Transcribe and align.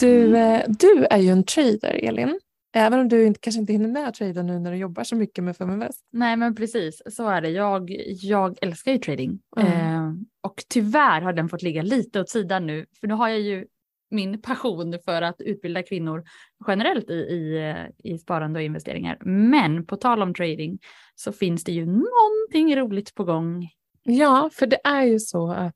Du, 0.00 0.36
eh, 0.36 0.62
du 0.68 1.06
är 1.10 1.18
ju 1.18 1.28
en 1.28 1.44
trader, 1.44 2.04
Elin. 2.04 2.40
Även 2.74 3.00
om 3.00 3.08
du 3.08 3.26
inte, 3.26 3.40
kanske 3.40 3.60
inte 3.60 3.72
hinner 3.72 3.88
med 3.88 4.08
att 4.08 4.14
trada 4.14 4.42
nu 4.42 4.58
när 4.58 4.72
du 4.72 4.76
jobbar 4.76 5.04
så 5.04 5.16
mycket 5.16 5.44
med 5.44 5.56
Feminvest. 5.56 6.00
Nej 6.12 6.36
men 6.36 6.54
precis, 6.54 7.02
så 7.10 7.28
är 7.28 7.40
det. 7.40 7.48
Jag, 7.48 7.96
jag 8.06 8.58
älskar 8.60 8.92
ju 8.92 8.98
trading. 8.98 9.38
Mm. 9.56 9.72
Eh, 9.72 10.12
och 10.42 10.64
tyvärr 10.68 11.20
har 11.20 11.32
den 11.32 11.48
fått 11.48 11.62
ligga 11.62 11.82
lite 11.82 12.20
åt 12.20 12.28
sidan 12.28 12.66
nu. 12.66 12.86
För 13.00 13.06
nu 13.06 13.14
har 13.14 13.28
jag 13.28 13.40
ju 13.40 13.66
min 14.10 14.42
passion 14.42 14.98
för 15.04 15.22
att 15.22 15.40
utbilda 15.40 15.82
kvinnor 15.82 16.24
generellt 16.66 17.10
i, 17.10 17.14
i, 17.14 17.74
i 18.04 18.18
sparande 18.18 18.58
och 18.58 18.64
investeringar. 18.64 19.18
Men 19.24 19.86
på 19.86 19.96
tal 19.96 20.22
om 20.22 20.34
trading 20.34 20.78
så 21.14 21.32
finns 21.32 21.64
det 21.64 21.72
ju 21.72 21.86
någonting 21.86 22.76
roligt 22.76 23.14
på 23.14 23.24
gång. 23.24 23.68
Ja, 24.02 24.50
för 24.52 24.66
det 24.66 24.80
är 24.84 25.02
ju 25.02 25.18
så 25.18 25.50
att 25.50 25.74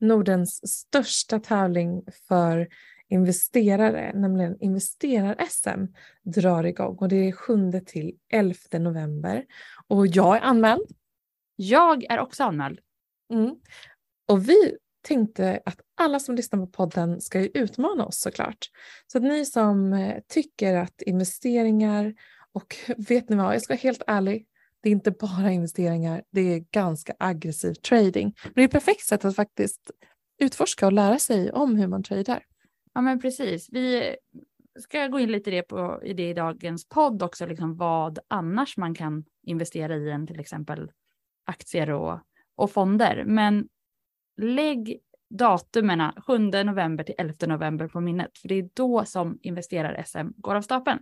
Nordens 0.00 0.60
största 0.72 1.38
tävling 1.38 2.02
för 2.28 2.68
investerare, 3.08 4.12
nämligen 4.14 4.56
Investerar-SM, 4.60 5.86
drar 6.22 6.64
igång 6.64 6.96
och 6.96 7.08
det 7.08 7.28
är 7.28 7.32
7 7.32 7.80
till 7.86 8.16
11 8.32 8.54
november. 8.72 9.44
Och 9.86 10.06
jag 10.06 10.36
är 10.36 10.40
anmäld. 10.40 10.86
Jag 11.56 12.04
är 12.04 12.18
också 12.18 12.44
anmäld. 12.44 12.80
Mm. 13.32 13.56
Och 14.28 14.48
vi 14.48 14.76
tänkte 15.02 15.60
att 15.64 15.80
alla 15.96 16.20
som 16.20 16.34
lyssnar 16.34 16.58
på 16.58 16.66
podden 16.66 17.20
ska 17.20 17.40
ju 17.40 17.50
utmana 17.54 18.06
oss 18.06 18.20
såklart. 18.20 18.70
Så 19.06 19.18
att 19.18 19.24
ni 19.24 19.46
som 19.46 19.92
eh, 19.92 20.16
tycker 20.28 20.74
att 20.74 21.02
investeringar 21.02 22.14
och 22.52 22.76
vet 23.08 23.28
ni 23.28 23.36
vad, 23.36 23.54
jag 23.54 23.62
ska 23.62 23.72
vara 23.72 23.80
helt 23.80 24.02
ärlig, 24.06 24.46
det 24.82 24.88
är 24.88 24.92
inte 24.92 25.10
bara 25.10 25.50
investeringar, 25.50 26.22
det 26.30 26.40
är 26.40 26.58
ganska 26.58 27.14
aggressiv 27.18 27.74
trading. 27.74 28.34
Men 28.42 28.52
det 28.54 28.60
är 28.60 28.64
ett 28.64 28.70
perfekt 28.70 29.06
sätt 29.06 29.24
att 29.24 29.36
faktiskt 29.36 29.90
utforska 30.38 30.86
och 30.86 30.92
lära 30.92 31.18
sig 31.18 31.52
om 31.52 31.76
hur 31.76 31.86
man 31.86 32.02
tradar. 32.02 32.42
Ja 32.98 33.02
men 33.02 33.20
precis. 33.20 33.68
Vi 33.72 34.16
ska 34.78 35.06
gå 35.06 35.20
in 35.20 35.32
lite 35.32 35.50
i 35.50 35.54
det, 35.54 35.62
på, 35.62 36.00
i 36.02 36.12
det 36.12 36.30
i 36.30 36.34
dagens 36.34 36.88
podd 36.88 37.22
också, 37.22 37.46
liksom 37.46 37.76
vad 37.76 38.18
annars 38.28 38.76
man 38.76 38.94
kan 38.94 39.24
investera 39.42 39.96
i 39.96 40.10
än 40.10 40.26
till 40.26 40.40
exempel 40.40 40.90
aktier 41.46 41.90
och, 41.90 42.18
och 42.56 42.70
fonder. 42.70 43.24
Men 43.26 43.68
lägg 44.36 45.00
datumen 45.30 46.12
7 46.26 46.38
november 46.38 47.04
till 47.04 47.14
11 47.18 47.34
november 47.46 47.88
på 47.88 48.00
minnet, 48.00 48.38
för 48.38 48.48
det 48.48 48.54
är 48.54 48.68
då 48.74 49.04
som 49.04 49.38
investerar-SM 49.42 50.28
går 50.36 50.54
av 50.54 50.62
stapeln. 50.62 50.98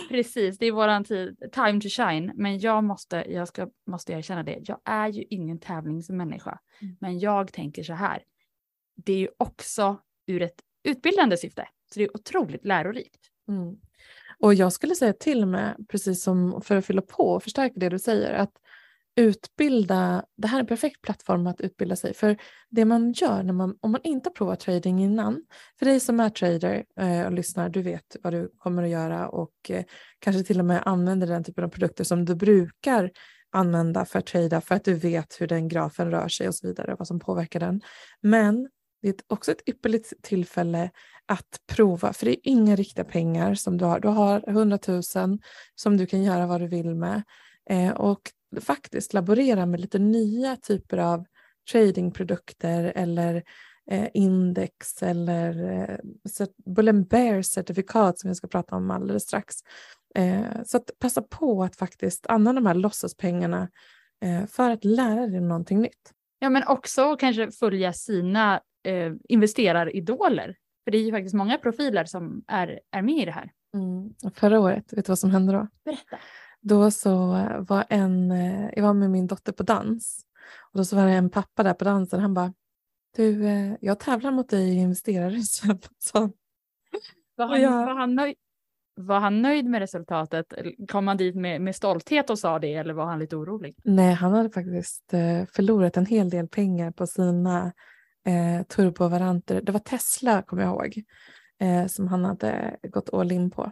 precis, 0.09 0.57
det 0.57 0.65
är 0.65 0.71
våran 0.71 1.03
tid, 1.03 1.37
time 1.53 1.81
to 1.81 1.87
shine. 1.89 2.31
Men 2.35 2.59
jag 2.59 2.83
måste, 2.83 3.25
jag 3.29 3.47
ska, 3.47 3.67
måste 3.87 4.13
erkänna 4.13 4.43
det, 4.43 4.59
jag 4.61 4.79
är 4.85 5.07
ju 5.07 5.23
ingen 5.29 5.59
tävlingsmänniska. 5.59 6.59
Mm. 6.81 6.95
Men 6.99 7.19
jag 7.19 7.53
tänker 7.53 7.83
så 7.83 7.93
här, 7.93 8.23
det 8.95 9.13
är 9.13 9.17
ju 9.17 9.29
också 9.37 9.97
ur 10.27 10.41
ett 10.41 10.61
utbildande 10.83 11.37
syfte. 11.37 11.67
Så 11.95 11.99
det 11.99 12.05
är 12.05 12.15
otroligt 12.15 12.65
lärorikt. 12.65 13.19
Mm. 13.47 13.75
Och 14.39 14.53
jag 14.53 14.73
skulle 14.73 14.95
säga 14.95 15.13
till 15.13 15.45
med, 15.45 15.85
precis 15.89 16.23
som 16.23 16.61
för 16.61 16.75
att 16.75 16.85
fylla 16.85 17.01
på 17.01 17.23
och 17.23 17.43
förstärka 17.43 17.73
det 17.75 17.89
du 17.89 17.99
säger, 17.99 18.33
att 18.33 18.51
utbilda, 19.15 20.25
det 20.37 20.47
här 20.47 20.57
är 20.57 20.61
en 20.61 20.67
perfekt 20.67 21.01
plattform 21.01 21.47
att 21.47 21.61
utbilda 21.61 21.95
sig. 21.95 22.13
För 22.13 22.37
det 22.69 22.85
man 22.85 23.11
gör 23.11 23.43
när 23.43 23.53
man, 23.53 23.77
om 23.81 23.91
man 23.91 24.01
inte 24.03 24.29
har 24.29 24.33
provat 24.33 24.59
trading 24.59 24.99
innan, 25.03 25.41
för 25.79 25.85
dig 25.85 25.99
som 25.99 26.19
är 26.19 26.29
trader 26.29 26.83
eh, 26.99 27.25
och 27.25 27.31
lyssnar, 27.31 27.69
du 27.69 27.81
vet 27.81 28.15
vad 28.23 28.33
du 28.33 28.51
kommer 28.57 28.83
att 28.83 28.89
göra 28.89 29.29
och 29.29 29.53
eh, 29.69 29.83
kanske 30.19 30.43
till 30.43 30.59
och 30.59 30.65
med 30.65 30.81
använder 30.85 31.27
den 31.27 31.43
typen 31.43 31.63
av 31.63 31.69
produkter 31.69 32.03
som 32.03 32.25
du 32.25 32.35
brukar 32.35 33.11
använda 33.51 34.05
för 34.05 34.19
att 34.19 34.25
trada 34.25 34.61
för 34.61 34.75
att 34.75 34.83
du 34.83 34.93
vet 34.93 35.41
hur 35.41 35.47
den 35.47 35.67
grafen 35.67 36.11
rör 36.11 36.27
sig 36.27 36.47
och 36.47 36.55
så 36.55 36.67
vidare, 36.67 36.95
vad 36.99 37.07
som 37.07 37.19
påverkar 37.19 37.59
den. 37.59 37.81
Men 38.21 38.69
det 39.05 39.21
är 39.21 39.33
också 39.33 39.51
ett 39.51 39.69
ypperligt 39.69 40.13
tillfälle 40.21 40.89
att 41.25 41.61
prova, 41.67 42.13
för 42.13 42.25
det 42.25 42.31
är 42.31 42.51
inga 42.51 42.75
riktiga 42.75 43.05
pengar 43.05 43.55
som 43.55 43.77
du 43.77 43.85
har. 43.85 43.99
Du 43.99 44.07
har 44.07 44.43
100 44.47 44.79
000 44.87 45.01
som 45.75 45.97
du 45.97 46.05
kan 46.05 46.23
göra 46.23 46.47
vad 46.47 46.61
du 46.61 46.67
vill 46.67 46.95
med 46.95 47.23
eh, 47.69 47.91
och 47.91 48.31
faktiskt 48.61 49.13
laborera 49.13 49.65
med 49.65 49.79
lite 49.79 49.99
nya 49.99 50.55
typer 50.55 50.97
av 50.97 51.25
tradingprodukter 51.71 52.93
eller 52.95 53.43
eh, 53.91 54.07
index 54.13 55.03
eller 55.03 55.81
eh, 55.81 56.47
Bull 56.65 56.89
and 56.89 57.07
Bear 57.07 57.41
certifikat 57.41 58.19
som 58.19 58.29
vi 58.29 58.35
ska 58.35 58.47
prata 58.47 58.75
om 58.75 58.91
alldeles 58.91 59.23
strax. 59.23 59.55
Eh, 60.15 60.63
så 60.65 60.77
att 60.77 60.91
passa 60.99 61.21
på 61.21 61.63
att 61.63 61.75
faktiskt 61.75 62.27
använda 62.27 62.61
de 62.61 62.67
här 62.67 62.75
låtsaspengarna 62.75 63.69
eh, 64.23 64.45
för 64.45 64.69
att 64.69 64.85
lära 64.85 65.27
dig 65.27 65.41
någonting 65.41 65.81
nytt. 65.81 66.14
Ja, 66.45 66.49
men 66.49 66.67
också 66.67 67.15
kanske 67.15 67.51
följa 67.51 67.93
sina 67.93 68.61
eh, 68.83 69.13
investeraridoler. 69.29 70.55
För 70.83 70.91
det 70.91 70.97
är 70.97 71.01
ju 71.01 71.11
faktiskt 71.11 71.35
många 71.35 71.57
profiler 71.57 72.05
som 72.05 72.43
är, 72.47 72.79
är 72.91 73.01
med 73.01 73.15
i 73.15 73.25
det 73.25 73.31
här. 73.31 73.51
Mm. 73.73 74.33
Förra 74.33 74.59
året, 74.59 74.93
vet 74.93 75.05
du 75.05 75.11
vad 75.11 75.19
som 75.19 75.31
hände 75.31 75.53
då? 75.53 75.67
Berätta. 75.85 76.17
Då 76.61 76.91
så 76.91 77.27
var 77.59 77.85
en, 77.89 78.31
eh, 78.31 78.69
jag 78.75 78.83
var 78.83 78.93
med 78.93 79.11
min 79.11 79.27
dotter 79.27 79.51
på 79.51 79.63
dans 79.63 80.25
och 80.71 80.77
då 80.77 80.85
så 80.85 80.95
var 80.95 81.05
det 81.05 81.11
en 81.11 81.29
pappa 81.29 81.63
där 81.63 81.73
på 81.73 81.85
dansen. 81.85 82.19
Han 82.19 82.33
bara, 82.33 82.53
du, 83.15 83.47
eh, 83.47 83.73
jag 83.81 83.99
tävlar 83.99 84.31
mot 84.31 84.49
dig 84.49 84.69
i 84.69 84.75
investerare. 84.75 85.41
Var, 87.37 87.47
han, 87.47 87.61
jag, 87.61 87.71
var, 87.71 87.95
han 87.95 88.15
nöjd, 88.15 88.35
var 88.95 89.19
han 89.19 89.41
nöjd 89.41 89.65
med 89.65 89.79
resultatet? 89.79 90.53
Kom 90.91 91.07
han 91.07 91.17
dit 91.17 91.35
med, 91.35 91.61
med 91.61 91.75
stolthet 91.75 92.29
och 92.29 92.39
sa 92.39 92.59
det 92.59 92.73
eller 92.73 92.93
var 92.93 93.05
han 93.05 93.19
lite 93.19 93.35
orolig? 93.35 93.75
Nej, 93.83 94.13
han 94.13 94.33
hade 94.33 94.49
faktiskt 94.49 95.13
eh, 95.13 95.45
förlorat 95.53 95.97
en 95.97 96.05
hel 96.05 96.29
del 96.29 96.47
pengar 96.47 96.91
på 96.91 97.07
sina 97.07 97.73
eh, 98.25 98.65
turbovaranter. 98.67 99.61
Det 99.61 99.71
var 99.71 99.79
Tesla 99.79 100.41
kommer 100.41 100.63
jag 100.63 100.71
ihåg 100.71 101.03
eh, 101.61 101.87
som 101.87 102.07
han 102.07 102.25
hade 102.25 102.77
gått 102.83 103.13
all 103.13 103.31
in 103.31 103.51
på. 103.51 103.71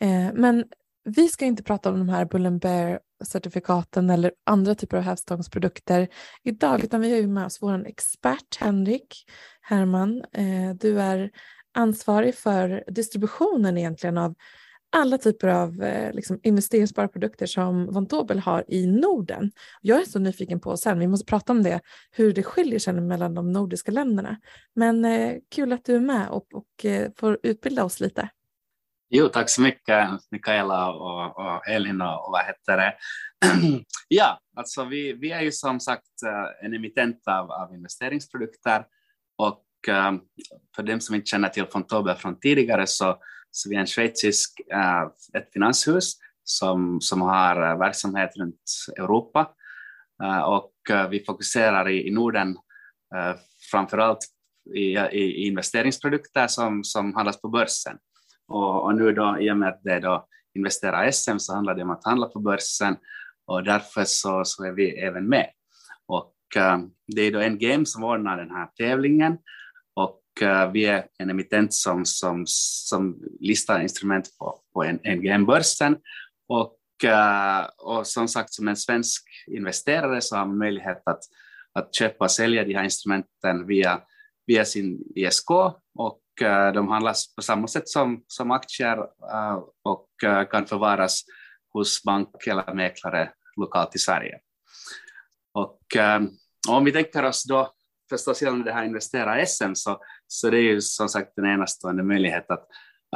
Eh, 0.00 0.32
men 0.34 0.64
vi 1.04 1.28
ska 1.28 1.44
inte 1.44 1.62
prata 1.62 1.90
om 1.90 1.98
de 1.98 2.08
här 2.08 2.24
Bull 2.24 2.58
Bear 2.58 3.00
certifikaten 3.24 4.10
eller 4.10 4.32
andra 4.46 4.74
typer 4.74 4.96
av 4.96 5.02
hävstångsprodukter 5.02 6.08
idag 6.42 6.84
utan 6.84 7.00
vi 7.00 7.10
har 7.10 7.18
ju 7.18 7.26
med 7.26 7.46
oss 7.46 7.58
vår 7.60 7.86
expert 7.86 8.56
Henrik 8.60 9.24
Herman. 9.60 10.24
Eh, 10.32 10.74
du 10.80 11.00
är 11.00 11.30
ansvarig 11.78 12.34
för 12.34 12.84
distributionen 12.88 13.78
egentligen 13.78 14.18
av 14.18 14.34
alla 14.92 15.18
typer 15.18 15.48
av 15.48 15.82
eh, 15.82 16.12
liksom, 16.12 16.40
investeringsbara 16.42 17.08
produkter 17.08 17.46
som 17.46 17.86
Von 17.86 18.06
Tobel 18.06 18.38
har 18.38 18.64
i 18.68 18.86
Norden. 18.86 19.50
Jag 19.80 20.00
är 20.00 20.04
så 20.04 20.18
nyfiken 20.18 20.60
på 20.60 20.76
sen, 20.76 20.98
vi 20.98 21.06
måste 21.06 21.26
prata 21.26 21.52
om 21.52 21.62
det, 21.62 21.80
hur 22.10 22.32
det 22.32 22.42
skiljer 22.42 22.78
sig 22.78 22.94
mellan 22.94 23.34
de 23.34 23.52
nordiska 23.52 23.92
länderna. 23.92 24.36
Men 24.74 25.04
eh, 25.04 25.34
kul 25.54 25.72
att 25.72 25.84
du 25.84 25.96
är 25.96 26.00
med 26.00 26.28
och, 26.28 26.46
och 26.54 26.84
eh, 26.84 27.10
får 27.16 27.38
utbilda 27.42 27.84
oss 27.84 28.00
lite. 28.00 28.28
Jo, 29.10 29.28
tack 29.28 29.50
så 29.50 29.62
mycket 29.62 30.08
Mikaela 30.30 30.92
och, 30.92 31.38
och 31.38 31.68
Elin 31.68 32.00
och, 32.00 32.26
och 32.26 32.32
vad 32.32 32.46
heter 32.46 32.76
det? 32.76 32.94
ja, 34.08 34.40
alltså 34.56 34.84
vi, 34.84 35.12
vi 35.12 35.30
är 35.30 35.40
ju 35.40 35.52
som 35.52 35.80
sagt 35.80 36.22
eh, 36.26 36.66
en 36.66 36.74
emittent 36.74 37.22
av, 37.26 37.50
av 37.50 37.74
investeringsprodukter 37.74 38.84
och 39.38 39.64
Eh, 39.88 40.12
för 40.76 40.82
dem 40.82 41.00
som 41.00 41.14
inte 41.14 41.26
känner 41.26 41.48
till 41.48 41.66
von 41.72 42.16
från 42.16 42.40
tidigare 42.40 42.86
så 42.86 43.18
så 43.50 43.70
vi 43.70 43.76
är 43.76 43.80
en 43.80 43.86
schweizisk, 43.86 44.60
eh, 44.72 45.02
ett 45.34 45.52
finanshus 45.52 46.12
som, 46.44 47.00
som 47.00 47.22
har 47.22 47.70
eh, 47.70 47.78
verksamhet 47.78 48.30
runt 48.36 48.60
Europa 48.96 49.54
och 50.46 50.72
vi 51.10 51.24
fokuserar 51.24 51.88
i, 51.88 52.08
i 52.08 52.10
Norden 52.10 52.56
framförallt 53.70 54.18
i, 54.74 54.98
i 54.98 55.46
investeringsprodukter 55.46 56.46
som, 56.46 56.84
som 56.84 57.14
handlas 57.14 57.40
på 57.40 57.48
börsen. 57.48 57.98
Och, 58.48 58.84
och, 58.84 58.94
nu 58.94 59.12
då, 59.12 59.36
i 59.40 59.50
och 59.50 59.56
med 59.56 59.68
att 59.68 59.80
det 59.84 59.92
är 59.92 60.00
då 60.00 60.26
Investera 60.54 61.12
SM 61.12 61.38
så 61.38 61.54
handlar 61.54 61.74
det 61.74 61.82
om 61.82 61.90
att 61.90 62.04
handla 62.04 62.26
på 62.26 62.40
börsen 62.40 62.96
och 63.46 63.64
därför 63.64 64.04
så, 64.04 64.44
så 64.44 64.64
är 64.64 64.72
vi 64.72 64.90
även 64.90 65.28
med. 65.28 65.50
Och 66.06 66.34
äh, 66.56 66.78
det 67.06 67.22
är 67.22 67.32
då 67.32 67.40
en 67.40 67.58
game 67.58 67.86
som 67.86 68.04
ordnar 68.04 68.36
den 68.36 68.50
här 68.50 68.66
tävlingen 68.66 69.38
Eh, 70.42 70.70
vi 70.72 70.84
är 70.84 71.06
en 71.18 71.30
emittent 71.30 71.74
som, 71.74 72.04
som, 72.04 72.44
som 72.46 73.18
listar 73.40 73.80
instrument 73.80 74.38
på, 74.38 74.60
på 74.72 74.84
NGM-börsen 74.84 75.96
och, 76.48 76.78
uh, 77.04 77.68
och 77.78 78.06
som 78.06 78.28
sagt 78.28 78.52
som 78.52 78.68
en 78.68 78.76
svensk 78.76 79.24
investerare 79.46 80.20
så 80.20 80.36
har 80.36 80.46
man 80.46 80.58
möjlighet 80.58 81.02
att, 81.04 81.20
att 81.72 81.94
köpa 81.94 82.24
och 82.24 82.30
sälja 82.30 82.64
de 82.64 82.74
här 82.74 82.84
instrumenten 82.84 83.66
via, 83.66 84.00
via 84.46 84.64
sin 84.64 85.02
ISK 85.14 85.50
och 85.98 86.22
uh, 86.42 86.72
de 86.74 86.88
handlas 86.88 87.34
på 87.34 87.42
samma 87.42 87.68
sätt 87.68 87.88
som, 87.88 88.24
som 88.26 88.50
aktier 88.50 88.98
och 89.84 90.08
kan 90.50 90.66
förvaras 90.66 91.22
hos 91.72 92.02
bank 92.02 92.46
eller 92.46 92.74
mäklare 92.74 93.30
lokalt 93.56 93.94
i 93.94 93.98
Sverige. 93.98 94.38
Och 95.54 95.80
om 96.68 96.84
vi 96.84 96.92
tänker 96.92 97.24
oss 97.24 97.44
då 97.44 97.72
förstås 98.10 98.42
gällande 98.42 98.64
det 98.64 98.74
här 98.74 98.84
investera 98.84 99.46
SM 99.46 99.74
så, 99.74 100.00
så 100.28 100.50
det 100.50 100.58
är 100.58 100.62
ju 100.62 100.80
som 100.80 101.08
sagt 101.08 101.38
en 101.38 101.46
enastående 101.46 102.02
möjlighet 102.02 102.50
att, 102.50 102.66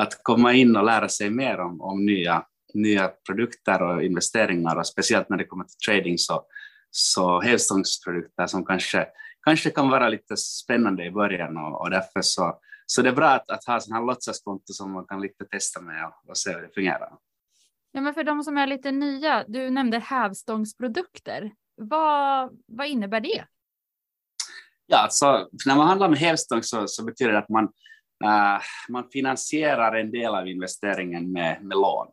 att 0.01 0.23
komma 0.23 0.53
in 0.53 0.77
och 0.77 0.85
lära 0.85 1.09
sig 1.09 1.31
mer 1.31 1.59
om, 1.59 1.81
om 1.81 2.05
nya, 2.07 2.45
nya 2.75 3.09
produkter 3.27 3.83
och 3.83 4.03
investeringar 4.03 4.77
och 4.77 4.87
speciellt 4.87 5.29
när 5.29 5.37
det 5.37 5.45
kommer 5.45 5.65
till 5.65 5.79
trading 5.87 6.19
så, 6.19 6.45
så 6.91 7.41
hävstångsprodukter 7.41 8.47
som 8.47 8.65
kanske, 8.65 9.07
kanske 9.45 9.71
kan 9.71 9.89
vara 9.89 10.09
lite 10.09 10.37
spännande 10.37 11.05
i 11.05 11.11
början 11.11 11.57
och, 11.57 11.81
och 11.81 11.91
därför 11.91 12.23
så, 12.23 12.59
så 12.87 13.03
det 13.03 13.09
är 13.09 13.15
bra 13.15 13.29
att, 13.29 13.51
att 13.51 13.65
ha 13.65 13.81
sådana 13.81 14.01
här 14.01 14.07
låtsaskonto 14.07 14.73
som 14.73 14.93
man 14.93 15.07
kan 15.07 15.21
lite 15.21 15.45
testa 15.45 15.81
med 15.81 16.05
och, 16.05 16.31
och 16.31 16.37
se 16.37 16.53
hur 16.53 16.63
det 16.63 16.75
fungerar. 16.75 17.11
Ja, 17.93 18.01
men 18.01 18.15
för 18.15 18.25
de 18.25 18.43
som 18.43 18.59
är 18.59 18.67
lite 18.67 18.93
nya, 18.93 19.45
du 19.49 19.71
nämnde 19.71 19.99
hävstångsprodukter. 19.99 21.53
Vad, 21.77 22.59
vad 22.67 22.87
innebär 22.87 23.21
det? 23.21 23.45
Ja, 24.87 24.99
alltså, 24.99 25.49
när 25.67 25.77
man 25.77 25.89
handlar 25.89 26.09
med 26.09 26.19
hävstång 26.19 26.63
så, 26.63 26.87
så 26.87 27.05
betyder 27.05 27.33
det 27.33 27.39
att 27.39 27.49
man, 27.49 27.65
uh, 28.25 28.61
man 28.89 29.09
finansierar 29.13 29.97
en 29.97 30.11
del 30.11 30.35
av 30.35 30.49
investeringen 30.49 31.33
med, 31.33 31.65
med 31.65 31.77
lån. 31.79 32.07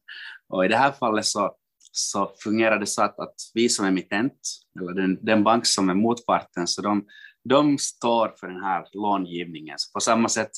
Och 0.49 0.65
i 0.65 0.67
det 0.67 0.77
här 0.77 0.91
fallet 0.91 1.25
så, 1.25 1.55
så 1.91 2.31
fungerar 2.43 2.79
det 2.79 2.85
så 2.85 3.01
att, 3.01 3.19
att 3.19 3.35
vi 3.53 3.69
som 3.69 3.85
emittent, 3.85 4.39
eller 4.79 4.93
den, 4.93 5.17
den 5.21 5.43
bank 5.43 5.65
som 5.65 5.89
är 5.89 5.93
motparten, 5.93 6.67
så 6.67 6.81
de, 6.81 7.05
de 7.49 7.77
står 7.77 8.33
för 8.39 8.47
den 8.47 8.63
här 8.63 8.85
långivningen. 8.93 9.75
Så 9.79 9.93
på 9.93 9.99
samma 9.99 10.29
sätt 10.29 10.51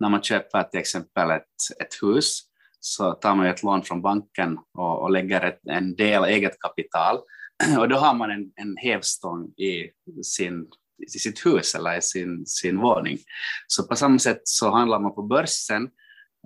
när 0.00 0.08
man 0.08 0.22
köper 0.22 0.62
till 0.62 0.80
exempel 0.80 1.30
ett, 1.30 1.42
ett 1.80 2.02
hus 2.02 2.40
så 2.80 3.12
tar 3.12 3.34
man 3.34 3.46
ett 3.46 3.62
lån 3.62 3.82
från 3.82 4.02
banken 4.02 4.58
och, 4.78 5.02
och 5.02 5.10
lägger 5.10 5.44
ett, 5.44 5.60
en 5.70 5.96
del 5.96 6.24
eget 6.24 6.58
kapital 6.58 7.18
och 7.78 7.88
då 7.88 7.96
har 7.96 8.14
man 8.14 8.30
en, 8.30 8.52
en 8.56 8.76
hävstång 8.76 9.44
i, 9.46 9.90
sin, 10.22 10.66
i 11.02 11.18
sitt 11.18 11.46
hus 11.46 11.74
eller 11.74 11.98
i 11.98 12.02
sin, 12.02 12.46
sin 12.46 12.78
våning. 12.78 13.18
Så 13.66 13.86
på 13.86 13.96
samma 13.96 14.18
sätt 14.18 14.40
så 14.44 14.70
handlar 14.70 15.00
man 15.00 15.14
på 15.14 15.22
börsen 15.22 15.90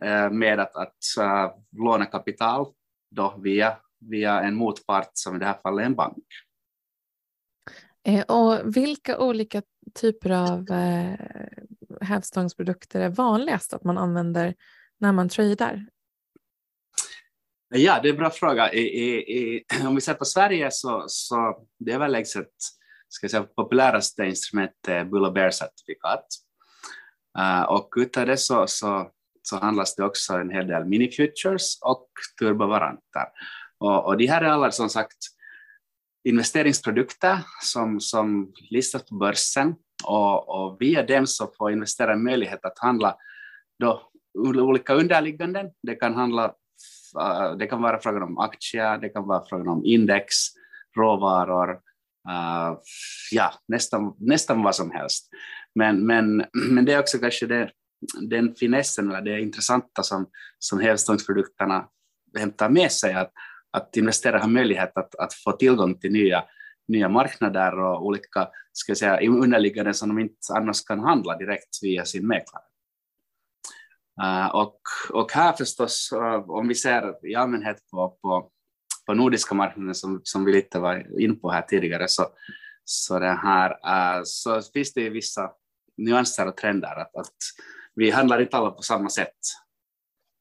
eh, 0.05 0.31
med 0.31 0.61
att, 0.61 0.77
att 0.77 0.99
uh, 1.21 1.83
låna 1.85 2.06
kapital 2.06 2.67
då 3.11 3.41
via, 3.43 3.77
via 4.01 4.41
en 4.41 4.55
motpart 4.55 5.11
som 5.12 5.37
i 5.37 5.39
det 5.39 5.47
här 5.47 5.59
fallet 5.62 5.83
är 5.83 5.87
en 5.87 5.95
bank. 5.95 6.25
Eh, 8.06 8.23
och 8.23 8.77
vilka 8.77 9.19
olika 9.19 9.62
typer 9.95 10.31
av 10.31 10.71
eh, 10.71 11.19
hävstångsprodukter 12.01 13.01
är 13.01 13.09
vanligast 13.09 13.75
att 13.75 13.85
man 13.85 13.99
använder 13.99 14.55
när 15.01 15.12
man 15.12 15.29
tradar? 15.29 15.87
Ja, 17.69 18.01
det 18.03 18.09
är 18.09 18.12
en 18.12 18.19
bra 18.19 18.31
fråga. 18.31 18.73
I, 18.73 18.81
i, 18.81 19.65
om 19.87 19.95
vi 19.95 20.01
ser 20.01 20.15
på 20.15 20.25
Sverige 20.25 20.69
så, 20.71 21.05
så 21.09 21.67
det 21.79 21.91
är 21.91 21.95
överlägset 21.95 22.53
ska 23.14 23.28
säga, 23.28 23.43
populäraste 23.43 24.25
instrumentet 24.25 25.11
Bull 25.11 25.32
Bear-certifikat. 25.32 26.26
Eh, 27.38 27.62
och 27.62 27.94
utav 27.96 28.26
det 28.26 28.37
så, 28.37 28.66
så, 28.66 29.11
så 29.43 29.56
handlas 29.56 29.96
det 29.96 30.05
också 30.05 30.34
en 30.34 30.50
hel 30.50 30.66
del 30.66 30.84
mini-futures 30.84 31.78
och 31.82 32.08
turbovaranter. 32.38 33.26
Och, 33.78 34.06
och 34.06 34.16
de 34.16 34.26
här 34.26 34.43
är 34.43 34.49
alla 34.49 34.70
som 34.70 34.88
sagt 34.88 35.16
investeringsprodukter 36.25 37.38
som, 37.62 38.00
som 38.00 38.52
listas 38.70 39.08
på 39.08 39.14
börsen 39.14 39.75
och, 40.05 40.49
och 40.49 40.76
via 40.81 41.02
dem 41.02 41.26
så 41.26 41.50
får 41.58 41.72
investerare 41.72 42.17
möjlighet 42.17 42.64
att 42.64 42.78
handla 42.78 43.17
då 43.78 44.10
olika 44.38 44.94
underligganden. 44.94 45.70
Det 45.82 45.94
kan 45.94 46.14
handla 46.14 46.44
eh, 47.20 47.56
det 47.58 47.67
kan 47.67 47.82
vara 47.82 48.00
frågan 48.00 48.22
om 48.22 48.38
aktier, 48.38 48.99
det 48.99 49.08
kan 49.08 49.28
vara 49.28 49.44
frågan 49.49 49.69
om 49.69 49.84
index, 49.84 50.34
råvaror, 50.96 51.81
uh, 52.29 52.79
ja, 53.31 53.55
nästan, 53.69 54.15
nästan 54.19 54.62
vad 54.62 54.75
som 54.75 54.91
helst. 54.91 55.29
Men, 55.75 56.06
men, 56.06 56.37
men 56.71 56.85
det 56.85 56.93
är 56.93 57.00
också 57.00 57.19
kanske 57.19 57.47
det, 57.47 57.71
den 58.21 58.55
finessen, 58.55 59.09
eller 59.09 59.21
det 59.21 59.41
intressanta 59.41 60.03
som, 60.03 60.26
som 60.59 60.81
hävstångsprodukterna 60.81 61.88
hämtar 62.38 62.69
med 62.69 62.93
sig, 62.93 63.15
att, 63.15 63.32
att 63.71 63.97
investerare 63.97 64.41
har 64.41 64.49
möjlighet 64.49 64.97
att, 64.97 65.15
att 65.15 65.35
få 65.35 65.53
tillgång 65.53 65.99
till 65.99 66.12
nya, 66.12 66.44
nya 66.88 67.09
marknader 67.09 67.79
och 67.81 68.06
olika 68.06 68.49
ska 68.73 68.91
jag 68.91 68.99
säga, 68.99 69.31
underliggande 69.31 69.94
som 69.94 70.09
de 70.09 70.19
inte 70.19 70.37
annars 70.55 70.85
kan 70.85 71.00
handla 71.00 71.37
direkt 71.37 71.82
via 71.82 72.05
sin 72.05 72.27
mäklare. 72.27 72.65
Uh, 74.23 74.47
och, 74.47 74.81
och 75.12 75.32
här 75.32 75.53
förstås, 75.53 76.11
uh, 76.12 76.50
om 76.50 76.69
vi 76.69 76.75
ser 76.75 77.27
i 77.27 77.35
allmänhet 77.35 77.77
på, 77.91 78.19
på, 78.23 78.50
på 79.06 79.15
nordiska 79.15 79.55
marknaden 79.55 79.95
som, 79.95 80.21
som 80.25 80.45
vi 80.45 80.53
lite 80.53 80.79
var 80.79 81.21
in 81.21 81.41
på 81.41 81.51
här 81.51 81.62
tidigare, 81.62 82.09
så, 82.09 82.27
så, 82.85 83.19
det 83.19 83.39
här, 83.43 83.71
uh, 83.71 84.23
så 84.25 84.62
finns 84.62 84.93
det 84.93 85.11
vissa 85.11 85.51
nyanser 85.97 86.49
och 86.49 86.56
trender. 86.56 87.01
Att, 87.01 87.17
att 87.17 87.37
vi 87.95 88.11
handlar 88.11 88.41
inte 88.41 88.56
alla 88.56 88.71
på 88.71 88.83
samma 88.83 89.09
sätt. 89.09 89.37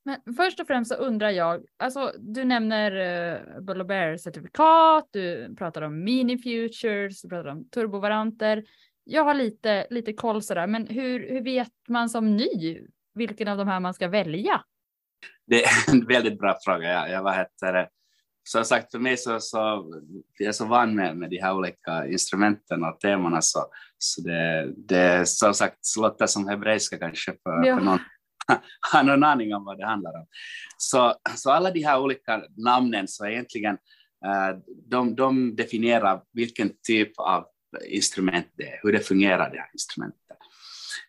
Men 0.06 0.36
först 0.36 0.60
och 0.60 0.68
främst 0.68 0.92
så 0.92 0.96
undrar 0.96 1.30
jag, 1.30 1.66
alltså 1.78 2.14
du 2.20 2.44
nämner 2.44 2.92
uh, 2.92 3.62
Bull 3.62 3.86
Bear 3.86 4.18
certifikat, 4.18 5.10
du 5.12 5.56
pratar 5.56 5.82
om 5.82 6.04
mini 6.04 6.38
futures, 6.38 7.22
du 7.22 7.30
pratar 7.30 7.50
om 7.50 7.70
turbovaranter. 7.70 8.64
Jag 9.04 9.24
har 9.24 9.34
lite, 9.34 9.88
lite 9.90 10.14
koll 10.14 10.42
sådär, 10.42 10.68
men 10.68 10.88
hur, 10.88 11.30
hur 11.30 11.42
vet 11.42 11.72
man 11.88 12.10
som 12.10 12.36
ny 12.36 12.80
vilken 13.14 13.48
av 13.48 13.58
de 13.58 13.68
här 13.68 13.80
man 13.80 13.94
ska 13.94 14.08
välja? 14.08 14.64
Det 15.46 15.64
är 15.64 15.94
en 15.94 16.06
väldigt 16.06 16.40
bra 16.40 16.58
fråga. 16.66 16.90
Jag, 16.90 17.10
jag 17.10 17.24
vad 17.24 17.36
heter? 17.36 17.90
Som 18.44 18.66
sagt, 18.66 18.92
för 18.92 19.00
mig 19.00 19.18
så, 19.18 19.40
så 19.40 19.58
jag 20.38 20.48
är 20.48 20.52
så 20.52 20.66
van 20.66 20.96
med, 20.96 21.18
med 21.18 21.30
de 21.30 21.42
här 21.42 21.54
olika 21.54 22.08
instrumenten 22.08 22.84
och 22.84 23.00
temana 23.00 23.42
så, 23.42 23.66
så 23.98 24.22
det, 24.22 24.74
det 24.78 25.30
som 25.30 25.54
sagt 25.54 25.78
låter 25.98 26.28
som 26.28 26.48
hebreiska 26.48 26.98
kanske 26.98 27.32
för, 27.44 27.66
ja. 27.66 27.78
för 27.78 27.84
någon 27.86 28.00
har 28.92 29.04
någon 29.04 29.24
aning 29.24 29.56
om 29.56 29.66
vad 29.66 29.78
det 29.78 29.86
handlar 29.86 30.14
om. 30.20 30.28
Så, 30.78 31.16
så 31.36 31.52
alla 31.52 31.72
de 31.72 31.84
här 31.84 32.00
olika 32.00 32.44
namnen 32.58 33.08
så 33.08 33.26
egentligen 33.26 33.74
uh, 34.26 34.60
de, 34.90 35.16
de 35.16 35.56
definierar 35.56 36.22
vilken 36.34 36.72
typ 36.88 37.12
av 37.18 37.46
instrument 37.88 38.48
det 38.58 38.64
är, 38.64 38.80
hur 38.84 38.92
det 38.92 39.00
fungerar 39.00 39.50
det 39.50 39.60
här 39.60 39.70
instrumentet. 39.74 40.38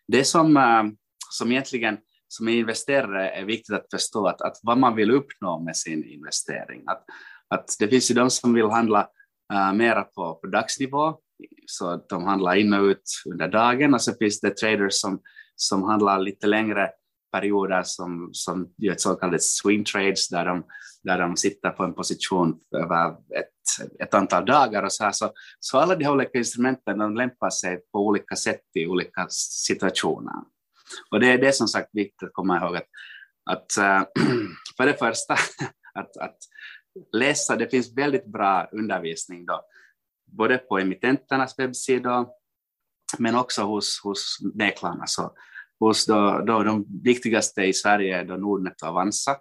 Det 0.07 0.23
som 0.23 0.57
uh, 0.57 0.83
som 1.29 1.51
egentligen 1.51 1.97
som 2.35 2.47
investerare 2.47 3.29
är 3.29 3.45
viktigt 3.45 3.75
att 3.75 3.89
förstå 3.91 4.27
att, 4.27 4.41
att 4.41 4.59
vad 4.63 4.77
man 4.77 4.95
vill 4.95 5.11
uppnå 5.11 5.59
med 5.59 5.77
sin 5.77 6.03
investering. 6.03 6.83
Att, 6.87 7.03
att 7.49 7.75
det 7.79 7.87
finns 7.87 8.11
ju 8.11 8.15
de 8.15 8.29
som 8.29 8.53
vill 8.53 8.65
handla 8.65 9.09
uh, 9.53 9.73
mera 9.73 10.03
på, 10.03 10.35
på 10.35 10.47
dagsnivå, 10.47 11.17
så 11.65 11.89
att 11.89 12.09
de 12.09 12.23
handlar 12.23 12.55
in 12.55 12.73
och 12.73 12.83
ut 12.83 13.03
under 13.33 13.47
dagen, 13.47 13.93
och 13.93 14.01
så 14.01 14.13
finns 14.13 14.39
det 14.39 14.57
traders 14.57 14.93
som, 14.93 15.19
som 15.55 15.83
handlar 15.83 16.19
lite 16.19 16.47
längre 16.47 16.89
perioder 17.31 17.83
som, 17.83 18.29
som 18.33 18.73
gör 18.77 18.95
så 18.97 19.15
kallade 19.15 19.39
swing 19.39 19.83
trades 19.83 20.29
där 20.29 20.45
de, 20.45 20.63
där 21.03 21.19
de 21.19 21.37
sitter 21.37 21.69
på 21.69 21.83
en 21.83 21.93
position 21.93 22.59
över 22.75 23.09
ett, 23.11 24.01
ett 24.03 24.13
antal 24.13 24.45
dagar 24.45 24.83
och 24.83 24.91
så 24.91 25.03
här. 25.03 25.11
Så, 25.11 25.31
så 25.59 25.77
alla 25.77 25.95
de 25.95 26.05
här 26.05 26.11
olika 26.11 26.37
instrumenten 26.37 26.97
de 26.97 27.15
lämpar 27.15 27.49
sig 27.49 27.79
på 27.91 27.99
olika 28.07 28.35
sätt 28.35 28.61
i 28.73 28.87
olika 28.87 29.27
situationer. 29.29 30.33
Och 31.11 31.19
det 31.19 31.31
är 31.31 31.37
det 31.37 31.53
som 31.53 31.67
sagt 31.67 31.89
viktigt 31.93 32.23
att 32.23 32.33
komma 32.33 32.57
ihåg 32.57 32.75
att, 32.75 32.87
att 33.45 33.77
äh, 33.77 34.03
för 34.77 34.85
det 34.85 34.99
första 34.99 35.33
att, 35.93 36.17
att 36.17 36.37
läsa, 37.13 37.55
det 37.55 37.69
finns 37.69 37.97
väldigt 37.97 38.25
bra 38.25 38.69
undervisning 38.71 39.45
då, 39.45 39.61
både 40.25 40.57
på 40.57 40.79
emittenternas 40.79 41.59
webbsidor 41.59 42.27
men 43.17 43.35
också 43.35 43.63
hos, 43.63 44.01
hos 44.03 44.37
mäklarna. 44.53 45.07
Så 45.07 45.31
hos 45.79 46.05
då, 46.05 46.43
då 46.47 46.63
de 46.63 46.85
viktigaste 47.03 47.61
i 47.61 47.73
Sverige 47.73 48.19
är 48.19 48.25
då 48.25 48.35
Nordnet 48.35 48.81
och 48.81 48.87
Avanza. 48.87 49.37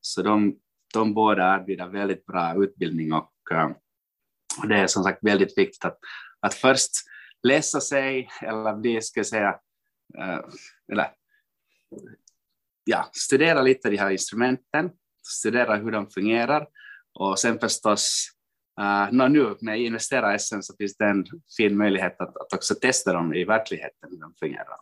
Så 0.00 0.22
de, 0.22 0.56
de 0.94 1.14
båda 1.14 1.54
erbjuder 1.54 1.88
väldigt 1.88 2.26
bra 2.26 2.54
utbildning 2.64 3.12
och, 3.12 3.32
eh, 3.52 3.70
och 4.62 4.68
det 4.68 4.76
är 4.76 4.86
som 4.86 5.04
sagt 5.04 5.18
väldigt 5.22 5.58
viktigt 5.58 5.84
att, 5.84 5.98
att 6.40 6.54
först 6.54 6.90
läsa 7.42 7.80
sig, 7.80 8.28
eller 8.42 8.82
det 8.82 9.04
ska 9.04 9.20
jag 9.20 9.26
säga, 9.26 9.58
eller 10.92 11.10
ja, 12.84 13.10
studera 13.12 13.62
lite 13.62 13.90
de 13.90 13.96
här 13.96 14.10
instrumenten, 14.10 14.90
studera 15.26 15.76
hur 15.76 15.92
de 15.92 16.10
fungerar 16.10 16.66
och 17.18 17.38
sen 17.38 17.58
förstås 17.58 18.28
uh, 18.80 19.28
nu 19.28 19.56
med 19.60 19.80
Investera 19.80 20.38
SM 20.38 20.60
så 20.60 20.74
finns 20.78 20.96
det 20.96 21.04
en 21.04 21.24
fin 21.56 21.76
möjlighet 21.76 22.20
att, 22.20 22.36
att 22.36 22.52
också 22.52 22.74
testa 22.74 23.12
dem 23.12 23.34
i 23.34 23.44
verkligheten, 23.44 24.10
hur 24.10 24.20
de 24.20 24.34
fungerar. 24.34 24.76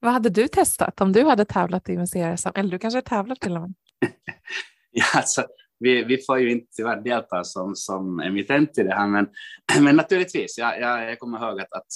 Vad 0.00 0.12
hade 0.12 0.30
du 0.30 0.48
testat 0.48 1.00
om 1.00 1.12
du 1.12 1.24
hade 1.24 1.44
tävlat 1.44 1.88
i 1.88 2.06
SM? 2.06 2.48
Eller 2.54 2.70
du 2.70 2.78
kanske 2.78 3.02
tävlat 3.02 3.40
till 3.40 3.56
och 3.56 3.60
med? 3.60 3.74
ja, 4.90 5.04
alltså, 5.14 5.46
vi, 5.78 6.04
vi 6.04 6.18
får 6.26 6.38
ju 6.38 6.50
inte 6.50 6.66
tyvärr 6.76 7.00
delta 7.00 7.44
som, 7.44 7.76
som 7.76 8.20
emittent 8.20 8.78
i 8.78 8.82
det 8.82 8.94
här, 8.94 9.06
men, 9.06 9.28
men 9.84 9.96
naturligtvis, 9.96 10.58
jag, 10.58 10.80
jag, 10.80 11.10
jag 11.10 11.18
kommer 11.18 11.38
ihåg 11.38 11.60
att, 11.60 11.72
att 11.72 11.86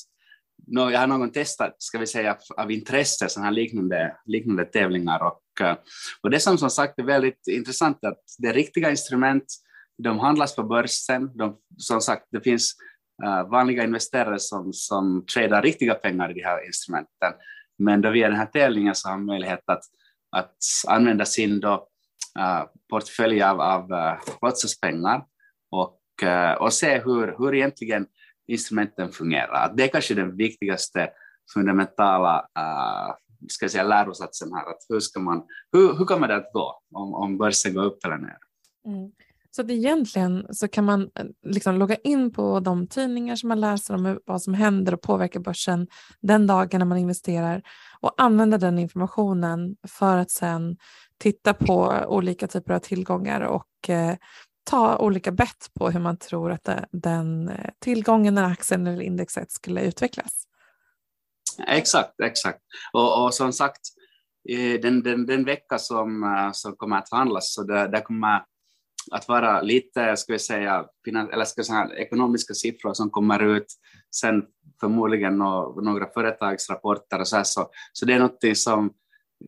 no, 0.66 0.90
jag 0.90 1.00
har 1.00 1.06
någon 1.06 1.32
testat, 1.32 1.74
ska 1.78 1.98
vi 1.98 2.06
säga, 2.06 2.36
av 2.56 2.70
intresse, 2.70 3.28
sådana 3.28 3.46
här 3.46 3.54
liknande, 3.54 4.16
liknande 4.24 4.64
tävlingar. 4.64 5.22
Och, 5.22 5.66
eh, 5.66 5.76
och 6.22 6.30
det 6.30 6.40
som 6.40 6.58
som 6.58 6.70
sagt 6.70 6.98
är 6.98 7.02
väldigt 7.02 7.46
intressant 7.46 7.98
är 8.02 8.08
att 8.08 8.24
det 8.38 8.48
är 8.48 8.54
riktiga 8.54 8.90
instrument, 8.90 9.44
de 10.02 10.18
handlas 10.18 10.56
på 10.56 10.62
börsen, 10.62 11.36
de, 11.36 11.58
som 11.76 12.00
sagt, 12.00 12.26
det 12.30 12.40
finns 12.40 12.74
uh, 13.24 13.50
vanliga 13.50 13.84
investerare 13.84 14.38
som, 14.38 14.72
som 14.72 15.24
tradar 15.34 15.62
riktiga 15.62 15.94
pengar 15.94 16.30
i 16.30 16.34
de 16.34 16.42
här 16.42 16.66
instrumenten. 16.66 17.32
Men 17.78 18.00
då 18.00 18.10
via 18.10 18.28
den 18.28 18.36
här 18.36 18.46
tävlingen 18.46 18.94
så 18.94 19.08
har 19.08 19.16
man 19.16 19.26
möjlighet 19.26 19.62
att, 19.66 19.82
att 20.36 20.56
använda 20.88 21.24
sin 21.24 21.60
då, 21.60 21.88
uh, 22.38 22.64
portfölj 22.90 23.42
av, 23.42 23.60
av 23.60 23.92
uh, 23.92 24.14
låtsaspengar 24.42 25.24
och, 25.70 26.00
uh, 26.22 26.52
och 26.52 26.72
se 26.72 26.98
hur, 26.98 27.34
hur 27.38 27.54
egentligen 27.54 28.06
instrumenten 28.48 29.12
fungerar. 29.12 29.72
Det 29.76 29.84
är 29.84 29.88
kanske 29.88 30.14
den 30.14 30.36
viktigaste 30.36 31.10
fundamentala 31.54 32.38
uh, 32.58 33.14
ska 33.48 33.68
säga, 33.68 33.84
lärosatsen 33.84 34.52
här. 34.52 34.70
Att 34.70 34.86
hur, 34.88 35.00
ska 35.00 35.20
man, 35.20 35.42
hur, 35.72 35.94
hur 35.98 36.04
kommer 36.04 36.28
det 36.28 36.36
att 36.36 36.52
gå 36.52 36.80
om, 36.94 37.14
om 37.14 37.38
börsen 37.38 37.74
går 37.74 37.84
upp 37.84 38.04
eller 38.04 38.18
ner? 38.18 38.38
Mm. 38.86 39.10
Så 39.50 39.62
att 39.62 39.70
egentligen 39.70 40.46
så 40.50 40.68
kan 40.68 40.84
man 40.84 41.02
äh, 41.02 41.24
liksom 41.42 41.76
logga 41.76 41.96
in 41.96 42.32
på 42.32 42.60
de 42.60 42.86
tidningar 42.86 43.36
som 43.36 43.48
man 43.48 43.60
läser 43.60 43.94
om 43.94 44.20
vad 44.24 44.42
som 44.42 44.54
händer 44.54 44.94
och 44.94 45.00
påverkar 45.00 45.40
börsen 45.40 45.86
den 46.20 46.46
dagen 46.46 46.78
när 46.78 46.86
man 46.86 46.98
investerar 46.98 47.62
och 48.00 48.14
använda 48.16 48.58
den 48.58 48.78
informationen 48.78 49.76
för 49.88 50.16
att 50.16 50.30
sen 50.30 50.76
titta 51.18 51.54
på 51.54 52.04
olika 52.06 52.46
typer 52.46 52.74
av 52.74 52.78
tillgångar 52.78 53.40
och 53.40 53.90
eh, 53.90 54.16
ta 54.64 54.96
olika 54.96 55.32
bett 55.32 55.70
på 55.74 55.90
hur 55.90 56.00
man 56.00 56.16
tror 56.16 56.52
att 56.52 56.68
den 56.92 57.48
eh, 57.48 57.70
tillgången 57.78 58.38
eller 58.38 58.48
aktien 58.48 58.86
eller 58.86 59.02
indexet 59.02 59.52
skulle 59.52 59.82
utvecklas. 59.82 60.46
Exakt, 61.66 62.20
exakt. 62.20 62.60
Och, 62.92 63.24
och 63.24 63.34
som 63.34 63.52
sagt, 63.52 63.80
eh, 64.48 64.80
den, 64.80 65.02
den, 65.02 65.26
den 65.26 65.44
vecka 65.44 65.78
som, 65.78 66.24
eh, 66.24 66.52
som 66.52 66.76
kommer 66.76 66.96
att 66.96 67.10
handlas, 67.10 67.54
så 67.54 67.62
det, 67.62 67.88
det 67.88 68.00
kommer 68.00 68.44
att 69.10 69.28
vara 69.28 69.62
lite, 69.62 70.16
ska 70.16 70.32
vi 70.32 70.38
säga, 70.38 70.84
eller 71.32 71.44
ska 71.44 71.64
säga, 71.64 71.88
ekonomiska 71.96 72.54
siffror 72.54 72.94
som 72.94 73.10
kommer 73.10 73.42
ut, 73.56 73.66
sen 74.14 74.42
förmodligen 74.80 75.38
no, 75.38 75.80
några 75.80 76.06
företagsrapporter 76.06 77.20
och 77.20 77.28
så 77.28 77.36
här, 77.36 77.44
så, 77.44 77.70
så 77.92 78.06
det 78.06 78.14
är 78.14 78.18
något 78.18 78.58
som 78.58 78.92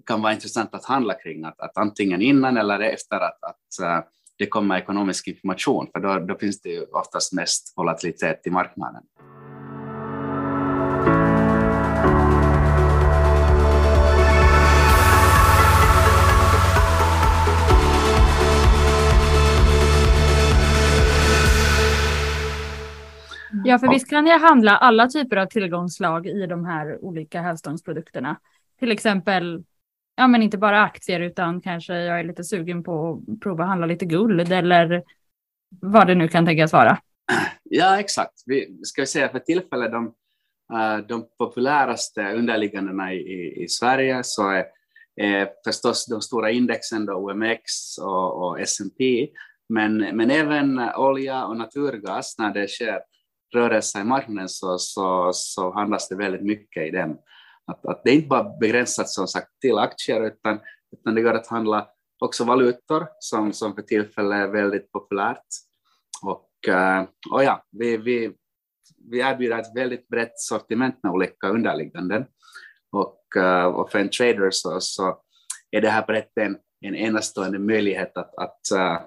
kan 0.06 0.22
vara 0.22 0.32
intressant 0.32 0.74
att 0.74 0.84
handla 0.84 1.14
kring, 1.14 1.44
att, 1.44 1.60
att 1.60 1.78
antingen 1.78 2.22
innan 2.22 2.56
eller 2.56 2.80
efter 2.80 3.16
att, 3.16 3.44
att 3.44 3.86
uh, 3.86 4.04
det 4.38 4.46
kommer 4.46 4.78
ekonomisk 4.78 5.28
information, 5.28 5.88
för 5.92 6.00
då, 6.00 6.18
då 6.18 6.38
finns 6.38 6.60
det 6.60 6.68
ju 6.68 6.84
oftast 6.84 7.32
mest 7.32 7.72
volatilitet 7.76 8.46
i 8.46 8.50
marknaden. 8.50 9.02
Ja, 23.66 23.78
för 23.78 23.88
visst 23.88 24.10
kan 24.10 24.26
jag 24.26 24.38
handla 24.38 24.76
alla 24.76 25.08
typer 25.08 25.36
av 25.36 25.46
tillgångslag 25.46 26.26
i 26.26 26.46
de 26.46 26.64
här 26.64 27.04
olika 27.04 27.40
hävstångsprodukterna. 27.40 28.36
Till 28.78 28.92
exempel, 28.92 29.64
ja 30.16 30.26
men 30.26 30.42
inte 30.42 30.58
bara 30.58 30.82
aktier 30.82 31.20
utan 31.20 31.60
kanske 31.60 31.94
jag 31.94 32.20
är 32.20 32.24
lite 32.24 32.44
sugen 32.44 32.82
på 32.82 33.22
att 33.28 33.40
prova 33.40 33.64
handla 33.64 33.86
lite 33.86 34.04
guld 34.04 34.52
eller 34.52 35.02
vad 35.80 36.06
det 36.06 36.14
nu 36.14 36.28
kan 36.28 36.46
tänkas 36.46 36.72
vara. 36.72 36.98
Ja, 37.62 38.00
exakt. 38.00 38.42
Vi 38.46 38.78
ska 38.82 39.06
säga 39.06 39.28
för 39.28 39.38
tillfället 39.38 39.92
de, 39.92 40.14
eh, 40.72 40.96
de 41.08 41.26
populäraste 41.38 42.32
underliggandena 42.32 43.12
i, 43.12 43.62
i 43.64 43.68
Sverige 43.68 44.20
så 44.24 44.50
är, 44.50 44.64
är 45.16 45.48
förstås 45.66 46.06
de 46.06 46.20
stora 46.20 46.50
indexen, 46.50 47.06
då 47.06 47.12
OMX 47.12 47.62
och, 47.98 48.42
och 48.42 48.60
S&P 48.60 49.28
men, 49.68 49.96
men 49.96 50.30
även 50.30 50.78
olja 50.96 51.44
och 51.44 51.56
naturgas 51.56 52.38
när 52.38 52.54
det 52.54 52.68
sker 52.68 53.00
rörelse 53.54 54.00
i 54.00 54.04
marknaden 54.04 54.48
så, 54.48 54.78
så, 54.78 55.30
så 55.32 55.72
handlas 55.74 56.08
det 56.08 56.16
väldigt 56.16 56.42
mycket 56.42 56.86
i 56.86 56.90
den. 56.90 57.16
Att, 57.66 57.86
att 57.86 58.04
det 58.04 58.10
är 58.10 58.14
inte 58.14 58.28
bara 58.28 58.58
begränsat 58.58 59.08
som 59.08 59.26
sagt 59.26 59.60
till 59.60 59.78
aktier 59.78 60.26
utan, 60.26 60.60
utan 60.96 61.14
det 61.14 61.22
går 61.22 61.34
att 61.34 61.46
handla 61.46 61.88
också 62.24 62.44
valutor 62.44 63.06
som, 63.18 63.52
som 63.52 63.74
för 63.74 63.82
tillfället 63.82 64.36
är 64.36 64.48
väldigt 64.48 64.92
populärt. 64.92 65.46
Och, 66.22 66.68
eh, 66.68 67.04
och 67.30 67.44
ja, 67.44 67.64
vi, 67.70 67.96
vi, 67.96 68.32
vi 69.10 69.18
erbjuder 69.18 69.58
ett 69.58 69.76
väldigt 69.76 70.08
brett 70.08 70.38
sortiment 70.38 71.02
med 71.02 71.12
olika 71.12 71.48
underligganden. 71.48 72.26
Och, 72.92 73.36
eh, 73.36 73.64
och 73.64 73.90
för 73.90 73.98
en 73.98 74.10
trader 74.10 74.48
så, 74.50 74.80
så 74.80 75.18
är 75.70 75.80
det 75.80 75.90
här 75.90 76.06
brett 76.06 76.38
en, 76.40 76.56
en 76.80 76.94
enastående 76.94 77.58
möjlighet 77.58 78.16
att, 78.16 78.34
att 78.34 78.70
eh, 78.76 79.00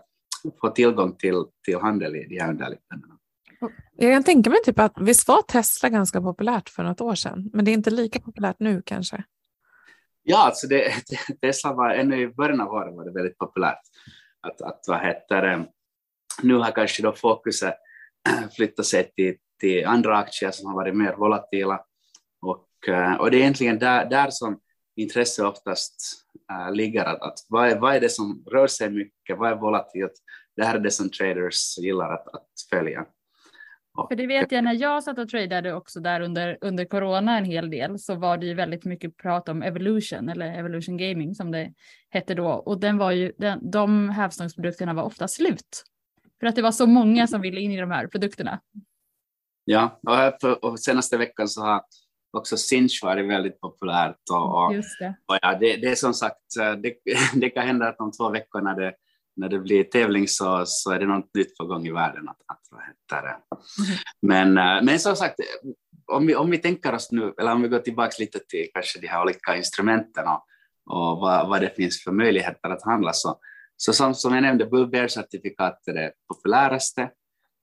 få 0.62 0.70
tillgång 0.70 1.16
till, 1.16 1.46
till 1.66 1.78
handel 1.78 2.16
i 2.16 2.28
de 2.28 2.40
här 2.40 2.50
underliggandena. 2.50 3.17
Jag 3.98 4.14
kan 4.14 4.24
tänka 4.24 4.50
mig 4.50 4.60
typ 4.64 4.80
att 4.80 4.94
visst 5.02 5.28
var 5.28 5.42
Tesla 5.42 5.90
ganska 5.90 6.22
populärt 6.22 6.70
för 6.70 6.84
något 6.84 7.02
år 7.02 7.16
sedan, 7.16 7.50
men 7.54 7.66
det 7.66 7.72
är 7.72 7.74
inte 7.74 7.90
lika 7.90 8.20
populärt 8.20 8.56
nu 8.60 8.82
kanske? 8.86 9.24
Ja, 10.24 10.46
alltså 10.46 10.68
det, 10.68 10.94
Tesla 11.42 11.74
var 11.74 11.90
ännu 11.90 12.22
i 12.22 12.28
början 12.28 12.62
av 12.62 12.68
året 12.68 12.96
var 12.96 13.06
det 13.06 13.12
väldigt 13.12 13.38
populärt. 13.38 13.82
Att, 14.42 14.62
att 14.62 14.84
vad 14.88 15.02
heter 15.02 15.42
det, 15.42 15.66
nu 16.42 16.54
har 16.54 16.72
kanske 16.72 17.04
då 17.04 17.14
fokuset 17.14 17.76
flyttat 18.56 18.86
sig 18.86 19.12
till, 19.16 19.36
till 19.60 19.86
andra 19.86 20.18
aktier 20.18 20.52
som 20.52 20.68
har 20.68 20.76
varit 20.76 20.96
mer 20.96 21.16
volatila. 21.16 21.82
Och, 22.42 22.90
eh, 22.90 23.14
och 23.14 23.32
det 23.32 23.38
är 23.38 23.42
egentligen 23.42 23.80
där, 23.80 24.10
där 24.10 24.30
som 24.30 24.60
intresse 24.96 25.46
oftast 25.46 26.26
äh, 26.52 26.72
ligger. 26.72 27.06
Att, 27.06 27.22
att 27.22 27.40
vad, 27.50 27.70
är, 27.70 27.80
vad 27.80 27.96
är 27.96 28.00
det 28.00 28.10
som 28.10 28.44
rör 28.52 28.68
sig 28.68 28.90
mycket? 28.90 29.38
Vad 29.38 29.52
är 29.52 29.56
volatilt? 29.56 30.14
Det 30.56 30.66
här 30.66 30.76
är 30.76 30.80
det 30.80 30.92
som 30.92 31.10
traders 31.10 31.78
gillar 31.78 32.14
att, 32.14 32.28
att 32.28 32.48
följa. 32.70 33.06
För 34.10 34.16
det 34.16 34.28
vet 34.28 34.52
jag 34.52 34.64
när 34.64 34.74
jag 34.74 35.04
satt 35.04 35.18
och 35.18 35.30
tradade 35.30 35.74
också 35.74 36.00
där 36.00 36.22
under, 36.22 36.58
under 36.62 36.86
corona 36.86 37.38
en 37.38 37.46
hel 37.46 37.70
del 37.70 38.00
så 38.00 38.16
var 38.16 38.38
det 38.38 38.46
ju 38.46 38.54
väldigt 38.54 38.86
mycket 38.86 39.18
prat 39.18 39.50
om 39.50 39.64
evolution 39.64 40.30
eller 40.30 40.60
evolution 40.60 40.98
gaming 40.98 41.36
som 41.36 41.52
det 41.52 41.74
hette 42.10 42.34
då 42.34 42.48
och 42.48 42.80
den 42.80 42.98
var 42.98 43.12
ju 43.12 43.34
den, 43.38 43.72
de 43.72 44.10
hävstångsprodukterna 44.10 44.94
var 44.94 45.04
ofta 45.04 45.28
slut. 45.28 45.84
För 46.40 46.48
att 46.48 46.56
det 46.56 46.62
var 46.62 46.72
så 46.72 46.88
många 46.88 47.28
som 47.28 47.42
ville 47.42 47.60
in 47.60 47.72
i 47.72 47.80
de 47.80 47.92
här 47.92 48.08
produkterna. 48.08 48.60
Ja, 49.66 50.00
och, 50.08 50.42
för, 50.42 50.66
och 50.66 50.80
senaste 50.80 51.18
veckan 51.18 51.48
så 51.48 51.62
har 51.62 51.82
också 52.38 52.58
Sinch 52.58 53.00
varit 53.04 53.30
väldigt 53.30 53.60
populärt. 53.60 54.22
Och, 54.32 54.66
och, 54.66 54.74
det. 55.00 55.16
och 55.26 55.38
ja, 55.42 55.58
det, 55.60 55.78
det 55.78 55.88
är 55.88 55.96
som 55.96 56.14
sagt, 56.14 56.56
det, 56.56 56.94
det 57.42 57.50
kan 57.50 57.68
hända 57.68 57.88
att 57.88 57.98
de 57.98 58.12
två 58.12 58.30
veckorna 58.30 58.74
det 58.74 58.94
när 59.38 59.50
det 59.50 59.60
blir 59.60 59.84
tävling 59.84 60.28
så, 60.28 60.64
så 60.66 60.92
är 60.92 61.00
det 61.00 61.06
något 61.06 61.30
nytt 61.34 61.58
på 61.58 61.66
gång 61.66 61.88
i 61.88 61.92
världen. 61.92 62.30
Att, 62.30 62.42
att, 62.48 62.62
vad 62.72 62.82
heter 62.82 63.28
det? 63.28 63.38
Men, 64.22 64.58
eh, 64.58 64.84
men 64.84 65.00
som 65.00 65.16
sagt, 65.16 65.36
om 66.12 66.28
vi, 66.28 66.36
om 66.36 66.50
vi 66.50 66.58
tänker 66.58 66.94
oss 66.94 67.12
nu, 67.12 67.34
eller 67.40 67.52
om 67.52 67.62
vi 67.62 67.68
går 67.68 67.80
tillbaka 67.80 68.16
lite 68.20 68.40
till 68.40 68.68
kanske 68.74 69.00
de 69.00 69.08
här 69.08 69.22
olika 69.22 69.56
instrumenten 69.56 70.28
och, 70.28 70.44
och 70.90 71.20
vad, 71.20 71.50
vad 71.50 71.62
det 71.62 71.76
finns 71.76 72.04
för 72.04 72.12
möjligheter 72.12 72.70
att 72.70 72.84
handla 72.84 73.14
så, 73.14 73.40
så 73.78 73.94
som, 73.94 74.16
som 74.16 74.34
jag 74.34 74.42
nämnde, 74.42 74.66
Bull 74.66 74.90
Bear-certifikat 74.90 75.88
är 75.88 75.94
det 75.94 76.12
populäraste. 76.28 77.10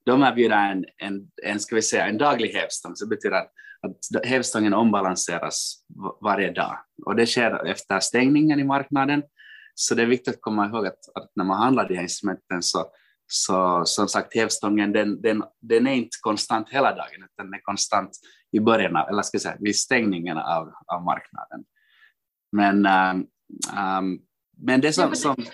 De 0.06 0.22
erbjuder 0.22 0.70
en, 0.70 0.84
en, 0.96 1.28
en, 1.42 1.60
ska 1.60 1.74
vi 1.74 1.82
säga, 1.82 2.06
en 2.06 2.18
daglig 2.18 2.48
hävstång, 2.48 2.96
så 2.96 3.04
det 3.04 3.08
betyder 3.08 3.36
att, 3.36 3.52
att 3.82 4.26
hävstången 4.26 4.74
ombalanseras 4.74 5.84
varje 6.22 6.50
dag. 6.52 6.78
Och 7.06 7.16
det 7.16 7.26
sker 7.26 7.66
efter 7.66 8.00
stängningen 8.00 8.60
i 8.60 8.64
marknaden 8.64 9.22
så 9.74 9.94
det 9.94 10.02
är 10.02 10.06
viktigt 10.06 10.34
att 10.34 10.40
komma 10.40 10.66
ihåg 10.66 10.86
att, 10.86 11.08
att 11.14 11.30
när 11.34 11.44
man 11.44 11.62
handlar 11.62 11.88
de 11.88 11.94
här 11.94 12.02
instrumenten 12.02 12.62
så, 12.62 12.86
så 13.26 13.84
som 13.84 14.08
sagt 14.08 14.34
hävstången 14.34 14.92
den, 14.92 15.22
den, 15.22 15.44
den 15.60 15.86
är 15.86 15.94
inte 15.94 16.16
konstant 16.20 16.70
hela 16.70 16.90
dagen 16.90 17.24
utan 17.24 17.46
den 17.46 17.54
är 17.54 17.60
konstant 17.62 18.10
i 18.52 18.60
början, 18.60 18.96
av, 18.96 19.08
eller 19.08 19.22
ska 19.22 19.34
jag 19.34 19.42
säga 19.42 19.56
vid 19.60 19.76
stängningen 19.76 20.38
av, 20.38 20.72
av 20.86 21.02
marknaden. 21.02 21.64
Men, 22.52 22.86
um, 22.86 23.26
um, 23.78 24.20
men 24.56 24.80
det 24.80 24.92
som... 24.92 25.14
som 25.14 25.44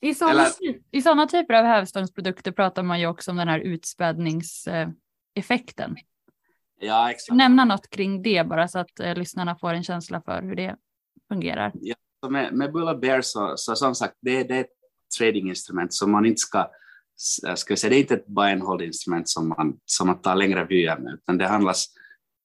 i 0.00 0.14
sådana, 0.14 0.46
I 0.90 1.02
sådana 1.02 1.26
typer 1.26 1.54
av 1.54 1.64
hävstångsprodukter 1.64 2.52
pratar 2.52 2.82
man 2.82 3.00
ju 3.00 3.06
också 3.06 3.30
om 3.30 3.36
den 3.36 3.48
här 3.48 3.60
utspädningseffekten. 3.60 5.96
Ja, 6.80 7.10
exakt. 7.10 7.36
Nämna 7.36 7.64
något 7.64 7.90
kring 7.90 8.22
det 8.22 8.46
bara 8.46 8.68
så 8.68 8.78
att 8.78 9.00
eh, 9.00 9.14
lyssnarna 9.14 9.56
får 9.56 9.74
en 9.74 9.82
känsla 9.82 10.20
för 10.20 10.42
hur 10.42 10.54
det 10.54 10.76
fungerar. 11.28 11.72
Ja, 11.74 11.94
med, 12.28 12.54
med 12.54 12.72
Bull 12.72 12.98
Bear 12.98 13.20
så, 13.20 13.52
så 13.56 13.76
som 13.76 13.94
sagt, 13.94 14.14
det, 14.20 14.42
det 14.42 14.56
är 14.56 14.60
ett 14.60 14.70
tradinginstrument 15.18 15.92
som 15.92 16.10
man 16.10 16.26
inte 16.26 16.40
ska, 16.40 16.70
eh, 17.46 17.54
ska 17.54 17.76
säga, 17.76 17.90
det 17.90 17.96
är 17.96 18.00
inte 18.00 18.14
ett 18.14 18.26
buy 18.26 18.52
and 18.52 18.62
hold 18.62 18.82
instrument 18.82 19.28
som 19.28 19.48
man, 19.48 19.78
som 19.84 20.06
man 20.06 20.20
tar 20.20 20.34
längre 20.34 20.64
vyer 20.64 20.98
med, 20.98 21.14
utan 21.14 21.38
det, 21.38 21.46
handlas, 21.46 21.86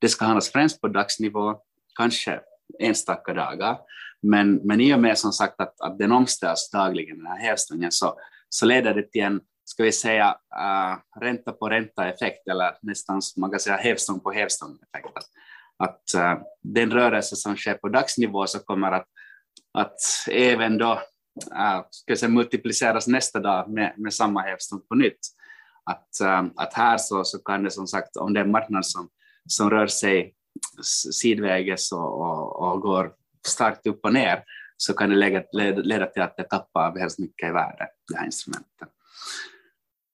det 0.01 0.10
ska 0.10 0.25
handlas 0.25 0.50
främst 0.50 0.82
på 0.82 0.88
dagsnivå, 0.88 1.55
kanske 1.96 2.39
enstaka 2.79 3.34
dagar, 3.34 3.77
men, 4.22 4.55
men 4.55 4.82
i 4.82 4.94
och 4.94 5.00
med 5.00 5.17
som 5.17 5.32
sagt 5.32 5.62
att, 5.62 5.82
att 5.82 6.00
den 6.00 6.12
omställs 6.12 6.70
dagligen, 6.72 7.17
den 7.17 7.27
här 7.27 7.39
hävstången, 7.39 7.91
så, 7.91 8.20
så 8.50 8.65
leder 8.65 8.94
det 8.94 9.12
till 9.12 9.22
en, 9.22 9.41
ska 9.65 9.84
vi 9.84 9.91
säga, 9.91 10.38
uh, 10.55 11.22
ränta 11.22 11.51
på 11.51 11.70
ränta-effekt, 11.70 12.48
eller 12.48 12.77
nästan 12.82 13.22
man 13.38 13.51
kan 13.51 13.60
säga 13.60 13.75
hävstång 13.75 14.20
på 14.20 14.32
hävstång-effekt. 14.32 15.17
Att, 15.17 15.25
att 15.77 16.03
uh, 16.15 16.44
den 16.62 16.91
rörelse 16.91 17.36
som 17.36 17.55
sker 17.55 17.74
på 17.74 17.89
dagsnivå 17.89 18.48
så 18.48 18.60
kommer 18.60 18.91
att 18.91 19.08
att 19.75 20.00
även 20.32 20.77
då 20.77 21.01
äh, 21.51 21.86
ska 21.89 22.15
säga, 22.15 22.29
multipliceras 22.29 23.08
nästa 23.08 23.39
dag 23.39 23.70
med, 23.70 23.94
med 23.98 24.13
samma 24.13 24.41
hävstång 24.41 24.82
på 24.89 24.96
nytt. 24.96 25.20
att, 25.86 26.22
äh, 26.22 26.46
att 26.55 26.74
här 26.74 26.98
så, 26.98 27.24
så 27.24 27.39
kan 27.39 27.63
det 27.63 27.72
som 27.72 27.88
sagt, 27.88 28.17
om 28.17 28.34
det 28.34 28.39
är 28.39 28.44
en 28.44 28.51
marknad 28.51 28.86
som, 28.86 29.10
som 29.50 29.70
rör 29.70 29.88
sig 29.88 30.36
sidväges 31.12 31.91
och, 31.91 32.22
och, 32.22 32.72
och 32.72 32.82
går 32.82 33.13
starkt 33.48 33.88
upp 33.88 34.00
och 34.05 34.13
ner, 34.13 34.44
så 34.77 34.94
kan 34.94 35.10
det 35.10 35.15
leda, 35.15 35.82
leda 35.82 36.05
till 36.05 36.22
att 36.22 36.38
det 36.38 36.44
tappar 36.44 36.94
väldigt 36.94 37.20
mycket 37.20 37.50
i 37.50 37.51
värde, 37.51 37.88
det 38.12 38.17
här 38.17 38.25
instrumentet. 38.25 38.89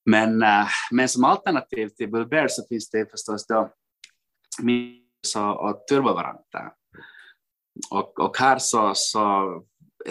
Men, 0.06 0.44
äh, 0.44 0.68
men 0.91 1.10
som 1.10 1.24
alternativ 1.24 1.89
till 1.89 2.12
Bull 2.12 2.27
Bear 2.27 2.48
så 2.48 2.63
finns 2.70 2.89
det 2.89 3.12
förstås 3.12 3.48
då 3.48 3.70
Minus 4.62 5.36
och, 5.36 5.70
och 5.70 5.88
turbovaranter. 5.88 6.72
Och, 7.92 8.20
och 8.20 8.38
här 8.38 8.58
så, 8.60 8.92
så 8.96 9.46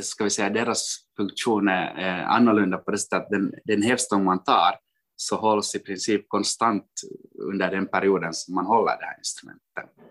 ska 0.02 0.25
vi 0.25 0.31
säga 0.31 0.50
deras 0.50 0.97
funktion 1.17 1.69
är 1.69 2.23
annorlunda 2.23 2.79
på 2.79 2.90
det 2.90 2.99
sättet 2.99 3.23
att 3.23 3.31
den, 3.31 3.52
den 3.64 3.83
hävstång 3.83 4.25
man 4.25 4.45
tar 4.45 4.75
så 5.17 5.37
hålls 5.37 5.75
i 5.75 5.79
princip 5.79 6.29
konstant 6.29 6.87
under 7.38 7.71
den 7.71 7.87
perioden 7.87 8.35
som 8.35 8.55
man 8.55 8.67
håller 8.67 8.99
det 8.99 9.05
här 9.05 9.19
instrumentet. 9.19 10.07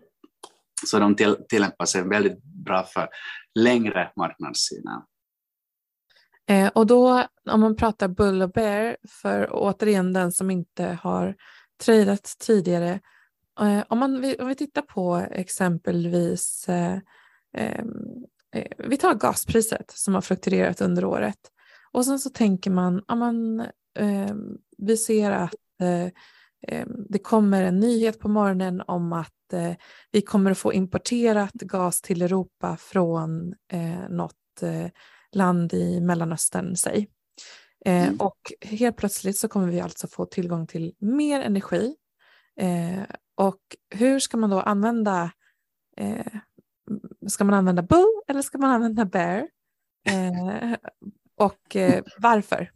Så 0.85 0.99
de 0.99 1.15
till, 1.15 1.35
tillämpar 1.49 1.85
sig 1.85 2.03
väldigt 2.03 2.43
bra 2.43 2.83
för 2.83 3.09
längre 3.55 4.11
marknadssyner. 4.15 5.01
Eh, 6.49 6.67
och 6.67 6.87
då 6.87 7.23
om 7.49 7.61
man 7.61 7.75
pratar 7.75 8.07
Bull 8.07 8.41
och 8.41 8.51
Bear, 8.51 8.97
för 9.09 9.49
återigen 9.51 10.13
den 10.13 10.31
som 10.31 10.51
inte 10.51 10.99
har 11.01 11.35
tradat 11.83 12.35
tidigare, 12.39 12.99
eh, 13.61 13.83
om, 13.87 13.99
man, 13.99 14.35
om 14.39 14.47
vi 14.47 14.55
tittar 14.55 14.81
på 14.81 15.15
exempelvis 15.31 16.69
eh, 16.69 16.99
eh, 17.57 17.79
ehm, 17.79 18.25
eh, 18.55 18.87
vi 18.89 18.97
tar 18.97 19.13
gaspriset 19.13 19.91
som 19.91 20.13
har 20.13 20.21
fluktuerat 20.21 20.81
under 20.81 21.05
året 21.05 21.39
och 21.91 22.05
sen 22.05 22.19
så 22.19 22.29
tänker 22.29 22.71
man, 22.71 23.03
ja, 23.07 23.15
man 23.15 23.65
ehm, 23.99 24.57
vi 24.77 24.97
ser 24.97 25.31
att 25.31 25.55
eh, 25.81 26.11
ehm, 26.67 27.05
det 27.09 27.19
kommer 27.19 27.63
en 27.63 27.79
nyhet 27.79 28.19
på 28.19 28.27
morgonen 28.27 28.81
om 28.87 29.13
att 29.13 29.53
eh, 29.53 29.73
vi 30.11 30.21
kommer 30.21 30.51
att 30.51 30.57
få 30.57 30.73
importerat 30.73 31.53
gas 31.53 32.01
till 32.01 32.21
Europa 32.21 32.77
från 32.77 33.53
eh, 33.71 34.09
något 34.09 34.35
land 35.31 35.73
i 35.73 36.01
Mellanöstern, 36.01 36.75
säg. 36.75 37.07
Mm. 37.85 38.17
Och 38.17 38.53
helt 38.61 38.97
plötsligt 38.97 39.37
så 39.37 39.47
kommer 39.47 39.67
vi 39.67 39.79
alltså 39.79 40.07
få 40.07 40.25
tillgång 40.25 40.67
till 40.67 40.93
mer 40.99 41.41
energi. 41.41 41.95
Och 43.35 43.61
hur 43.89 44.19
ska 44.19 44.37
man 44.37 44.49
då 44.49 44.59
använda 44.59 45.31
Ska 47.27 47.43
man 47.43 47.53
använda 47.53 47.81
Bull 47.81 48.21
eller 48.27 48.41
ska 48.41 48.57
man 48.57 48.71
använda 48.71 49.05
Bear? 49.05 49.47
Eh, 50.09 50.75
och 51.37 51.75
eh, 51.75 52.03
varför? 52.17 52.71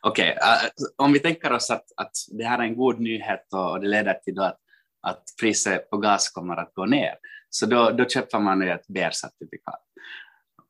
Okej, 0.00 0.36
okay, 0.36 0.66
uh, 0.66 0.70
om 0.96 1.12
vi 1.12 1.18
tänker 1.18 1.52
oss 1.52 1.70
att, 1.70 1.84
att 1.96 2.12
det 2.30 2.44
här 2.44 2.58
är 2.58 2.62
en 2.62 2.76
god 2.76 3.00
nyhet 3.00 3.46
och 3.52 3.80
det 3.80 3.88
leder 3.88 4.14
till 4.14 4.40
att, 4.40 4.58
att 5.02 5.22
priset 5.40 5.90
på 5.90 5.96
gas 5.96 6.28
kommer 6.28 6.56
att 6.56 6.74
gå 6.74 6.86
ner, 6.86 7.14
så 7.50 7.66
då, 7.66 7.90
då 7.90 8.04
köper 8.04 8.38
man 8.38 8.62
ett 8.62 8.88
Bear-certifikat. 8.88 9.80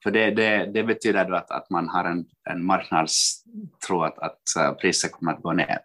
För 0.03 0.11
det, 0.11 0.31
det, 0.31 0.71
det, 0.75 0.85
betyder 0.85 1.25
då 1.25 1.37
att, 1.37 1.51
att 1.51 1.71
man 1.71 1.89
har 1.89 2.05
en, 2.05 2.25
en 2.51 2.65
marknadstro 2.65 4.03
att, 4.03 4.19
att 4.19 4.79
priset 4.81 5.12
kommer 5.12 5.33
att 5.33 5.43
gå 5.43 5.53
ner. 5.53 5.79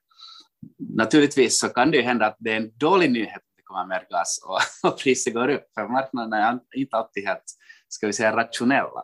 Naturligtvis 0.77 1.59
så 1.59 1.69
kan 1.69 1.91
det 1.91 1.97
ju 1.97 2.03
hända 2.03 2.25
att 2.25 2.35
det 2.39 2.51
är 2.51 2.57
en 2.57 2.71
dålig 2.77 3.11
nyhet 3.11 3.41
kommer 3.67 3.85
mer 3.85 4.07
gas 4.09 4.39
och, 4.45 4.59
och 4.91 4.99
priset 4.99 5.33
går 5.33 5.47
upp, 5.47 5.65
för 5.73 5.87
marknaden 5.87 6.33
är 6.33 6.59
inte 6.75 6.97
alltid 6.97 7.27
helt, 7.27 7.43
ska 7.87 8.07
vi 8.07 8.13
säga, 8.13 8.35
rationella. 8.35 9.03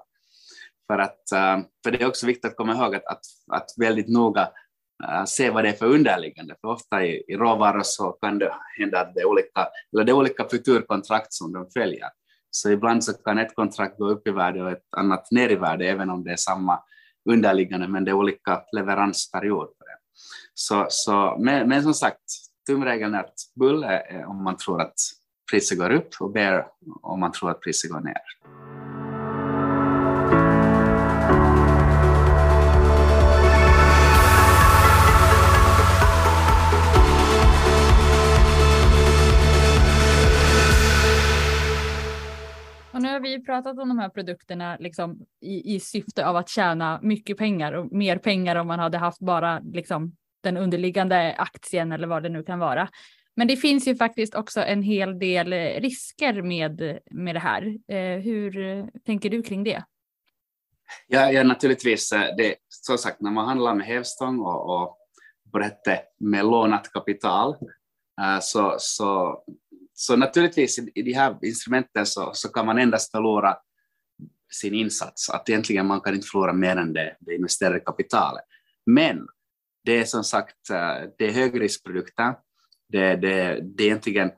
För, 0.87 0.99
att, 0.99 1.31
eh, 1.31 1.59
för 1.83 1.91
det 1.91 2.01
är 2.01 2.07
också 2.07 2.25
viktigt 2.25 2.45
att 2.45 2.57
komma 2.57 2.73
ihåg 2.73 2.95
att, 2.95 3.05
att, 3.05 3.25
att 3.51 3.69
väldigt 3.77 4.09
noga 4.09 4.49
eh, 5.03 5.23
se 5.25 5.49
vad 5.49 5.63
det 5.63 5.69
är 5.69 5.73
för 5.73 5.85
underliggande, 5.85 6.55
för 6.61 6.67
ofta 6.67 7.05
i, 7.05 7.23
i 7.27 7.35
råvaror 7.35 7.81
så 7.83 8.11
kan 8.11 8.39
det 8.39 8.53
hända 8.79 8.99
att 8.99 9.15
det 9.15 9.21
är 9.21 9.25
olika, 9.25 9.67
eller 9.93 10.03
det 10.03 10.11
är 10.11 10.15
olika 10.15 10.49
futurkontrakt 10.49 11.33
som 11.33 11.53
de 11.53 11.69
följer. 11.73 12.09
Så 12.55 12.71
ibland 12.71 13.03
så 13.03 13.13
kan 13.13 13.37
ett 13.37 13.55
kontrakt 13.55 13.97
gå 13.97 14.09
upp 14.09 14.27
i 14.27 14.31
värde 14.31 14.63
och 14.63 14.71
ett 14.71 14.87
annat 14.97 15.31
ner 15.31 15.49
i 15.49 15.55
värde, 15.55 15.85
även 15.85 16.09
om 16.09 16.23
det 16.23 16.31
är 16.31 16.35
samma 16.35 16.79
underliggande, 17.29 17.87
men 17.87 18.05
det 18.05 18.11
är 18.11 18.15
olika 18.15 18.63
leveransperioder. 18.71 19.73
Så, 20.53 20.85
så, 20.89 21.37
men, 21.39 21.69
men 21.69 21.83
som 21.83 21.93
sagt, 21.93 22.21
tumregeln 22.65 23.13
är 23.13 23.19
att 23.19 23.35
bull 23.55 23.83
är 23.83 24.15
eh, 24.15 24.29
om 24.29 24.43
man 24.43 24.57
tror 24.57 24.81
att 24.81 24.95
priset 25.51 25.77
går 25.77 25.89
upp 25.89 26.09
och 26.19 26.31
bear 26.31 26.67
om 27.01 27.19
man 27.19 27.31
tror 27.31 27.51
att 27.51 27.61
priset 27.61 27.91
går 27.91 27.99
ner. 27.99 28.21
Och 42.93 43.01
nu 43.01 43.07
har 43.07 43.19
vi 43.19 43.45
pratat 43.45 43.79
om 43.79 43.89
de 43.89 43.99
här 43.99 44.09
produkterna 44.09 44.77
liksom 44.79 45.25
i, 45.41 45.75
i 45.75 45.79
syfte 45.79 46.27
av 46.27 46.35
att 46.35 46.49
tjäna 46.49 46.99
mycket 47.01 47.37
pengar 47.37 47.73
och 47.73 47.91
mer 47.91 48.17
pengar 48.17 48.55
om 48.55 48.67
man 48.67 48.79
hade 48.79 48.97
haft 48.97 49.19
bara 49.19 49.59
liksom 49.59 50.15
den 50.43 50.57
underliggande 50.57 51.35
aktien 51.37 51.91
eller 51.91 52.07
vad 52.07 52.23
det 52.23 52.29
nu 52.29 52.43
kan 52.43 52.59
vara. 52.59 52.89
Men 53.35 53.47
det 53.47 53.57
finns 53.57 53.87
ju 53.87 53.95
faktiskt 53.95 54.35
också 54.35 54.61
en 54.61 54.83
hel 54.83 55.19
del 55.19 55.53
eh, 55.53 55.81
risker 55.81 56.41
med, 56.41 56.99
med 57.11 57.35
det 57.35 57.39
här. 57.39 57.77
Eh, 57.87 58.21
hur 58.21 58.57
eh, 58.57 58.85
tänker 59.05 59.29
du 59.29 59.43
kring 59.43 59.63
det? 59.63 59.83
Ja, 61.07 61.31
ja 61.31 61.43
naturligtvis. 61.43 62.09
Det, 62.09 62.55
som 62.69 62.97
sagt, 62.97 63.21
när 63.21 63.31
man 63.31 63.47
handlar 63.47 63.75
med 63.75 63.85
hävstång 63.85 64.39
och, 64.39 64.81
och 64.81 64.97
på 65.51 65.59
detta 65.59 65.91
med 66.19 66.45
lånat 66.45 66.93
kapital 66.93 67.55
så, 68.41 68.75
så 68.79 69.43
så 69.93 70.15
naturligtvis 70.15 70.79
i 70.95 71.01
de 71.01 71.13
här 71.13 71.37
instrumenten 71.41 72.05
så, 72.05 72.31
så 72.33 72.49
kan 72.49 72.65
man 72.65 72.77
endast 72.77 73.11
förlora 73.11 73.57
sin 74.51 74.73
insats, 74.73 75.29
att 75.29 75.49
egentligen 75.49 75.87
man 75.87 76.01
kan 76.01 76.15
inte 76.15 76.27
förlora 76.27 76.53
mer 76.53 76.75
än 76.75 76.93
det, 76.93 77.17
det 77.19 77.35
investerade 77.35 77.79
kapitalet. 77.79 78.43
Men 78.85 79.27
det 79.83 79.97
är 79.97 80.05
som 80.05 80.23
sagt 80.23 80.69
eh, 80.69 81.09
det 81.17 81.27
är 81.27 81.31
högriskprodukter, 81.31 82.35
det, 82.89 83.15
det, 83.15 83.59
det 83.61 83.83
är 83.83 83.87
egentligen 83.87 84.31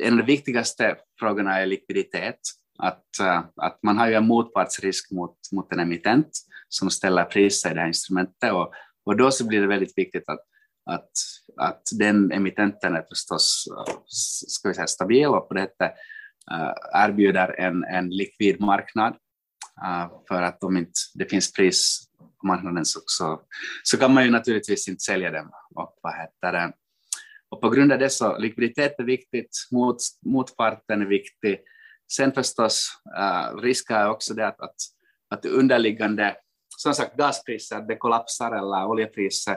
en 0.00 0.12
av 0.12 0.18
de 0.18 0.24
viktigaste 0.24 0.96
frågorna 1.20 1.58
är 1.60 1.66
likviditet, 1.66 2.38
att, 2.78 3.20
eh, 3.20 3.44
att 3.56 3.82
man 3.82 3.98
har 3.98 4.08
ju 4.08 4.14
en 4.14 4.26
motpartsrisk 4.26 5.10
mot, 5.10 5.36
mot 5.52 5.72
en 5.72 5.80
emittent 5.80 6.28
som 6.68 6.90
ställer 6.90 7.24
priser 7.24 7.70
i 7.70 7.74
det 7.74 7.80
här 7.80 7.86
instrumentet 7.86 8.52
och, 8.52 8.72
och 9.04 9.16
då 9.16 9.30
så 9.30 9.46
blir 9.46 9.60
det 9.60 9.66
väldigt 9.66 9.98
viktigt 9.98 10.28
att 10.28 10.44
att, 10.90 11.10
att 11.56 11.82
den 11.98 12.32
emittenten 12.32 12.96
är 12.96 13.04
förstås 13.08 13.64
eh, 13.70 13.94
ska 14.06 14.68
vi 14.68 14.74
säga, 14.74 14.86
stabil 14.86 15.26
och 15.26 15.48
på 15.48 15.54
detta 15.54 15.90
erbjuder 16.94 17.60
en, 17.60 17.84
en 17.84 18.08
likvid 18.10 18.60
marknad. 18.60 19.16
För 20.28 20.42
att 20.42 20.64
om 20.64 20.76
inte 20.76 20.92
det 21.14 21.24
finns 21.24 21.52
pris 21.52 22.07
på 22.40 22.46
marknaden 22.46 22.84
så, 22.84 23.00
så, 23.06 23.40
så, 23.82 23.96
kan 23.98 24.14
man 24.14 24.24
ju 24.24 24.30
naturligtvis 24.30 24.88
inte 24.88 25.00
sälja 25.00 25.30
dem. 25.30 25.50
Och, 25.74 25.98
vad 26.02 26.14
heter 26.14 26.52
det? 26.52 26.72
och 27.50 27.60
på 27.60 27.70
grund 27.70 27.92
av 27.92 27.98
det 27.98 28.10
så 28.10 28.38
likviditet 28.38 28.94
är 28.98 29.04
viktigt, 29.04 29.50
mot, 29.70 29.96
motparten 30.26 31.02
är 31.02 31.06
viktig. 31.06 31.60
Sen 32.12 32.32
förstås 32.32 32.90
uh, 33.18 33.60
risk 33.60 33.90
är 33.90 34.10
också 34.10 34.34
det 34.34 34.46
att, 34.46 34.60
att, 34.60 34.74
att 35.28 35.44
underliggande, 35.44 36.36
som 36.76 36.94
sagt 36.94 37.16
gaspriser, 37.16 37.80
det 37.80 37.96
kollapsar 37.96 38.52
eller 38.52 38.86
oljepriser 38.86 39.56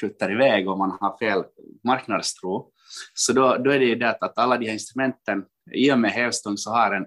skjuter 0.00 0.32
iväg 0.32 0.68
om 0.68 0.78
man 0.78 0.96
har 1.00 1.18
fel 1.18 1.44
marknadstro. 1.84 2.72
Så 3.14 3.32
då, 3.32 3.56
då 3.56 3.70
är 3.70 3.78
det 3.78 3.84
ju 3.84 3.94
det 3.94 4.10
att, 4.10 4.22
att 4.22 4.38
alla 4.38 4.56
de 4.56 4.66
här 4.66 4.72
instrumenten, 4.72 5.44
i 5.72 5.92
och 5.92 5.98
med 5.98 6.10
hävstång 6.10 6.56
så 6.56 6.70
har 6.70 6.94
en, 6.94 7.06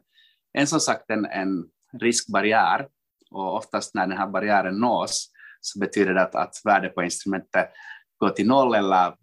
en 0.53 0.67
som 0.67 0.79
sagt 0.79 1.09
en, 1.09 1.25
en 1.25 1.65
riskbarriär 2.01 2.88
och 3.34 3.56
oftast 3.56 3.96
när 3.96 4.08
den 4.08 4.17
här 4.17 4.28
barriären 4.28 4.80
nås 4.80 5.32
så 5.62 5.80
betyder 5.80 6.13
det 6.13 6.22
att, 6.22 6.36
att 6.36 6.62
värdet 6.63 6.96
på 6.96 7.04
instrumentet 7.04 7.69
går 8.17 8.30
till 8.30 8.48
noll 8.48 8.76
eller 8.76 9.15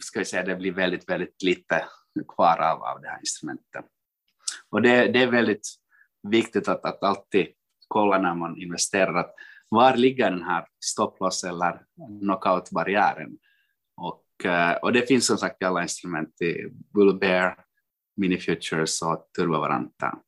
ska 0.00 0.18
vi 0.18 0.24
säga 0.24 0.42
det 0.42 0.56
blir 0.56 0.72
väldigt, 0.72 1.08
väldigt 1.08 1.42
lite 1.42 1.84
kvar 2.36 2.58
av, 2.58 2.82
av 2.82 3.00
det 3.00 3.08
här 3.08 3.18
instrumentet. 3.18 3.84
Och 4.70 4.82
det, 4.82 5.12
det 5.12 5.22
är 5.22 5.30
väldigt 5.30 5.68
viktigt 6.28 6.68
att, 6.68 6.84
att 6.84 7.02
alltid 7.02 7.46
kolla 7.88 8.18
när 8.18 8.34
man 8.34 8.62
investerar 8.62 9.14
att 9.14 9.34
var 9.68 9.96
ligger 9.96 10.30
den 10.30 10.42
här 10.42 10.66
stopploss 10.84 11.44
eller 11.44 11.82
knockout-barriären? 12.20 13.38
Och, 13.96 14.44
eh, 14.44 14.76
och 14.76 14.92
det 14.92 15.08
finns 15.08 15.26
som 15.26 15.38
sagt 15.38 15.62
i 15.62 15.64
alla 15.64 15.82
instrument 15.82 16.42
i 16.42 16.68
Bull 16.94 17.18
Bear, 17.18 17.64
Mini 18.16 18.38
Futures 18.38 19.02
och 19.02 19.30
Turbovaranta. 19.36 20.18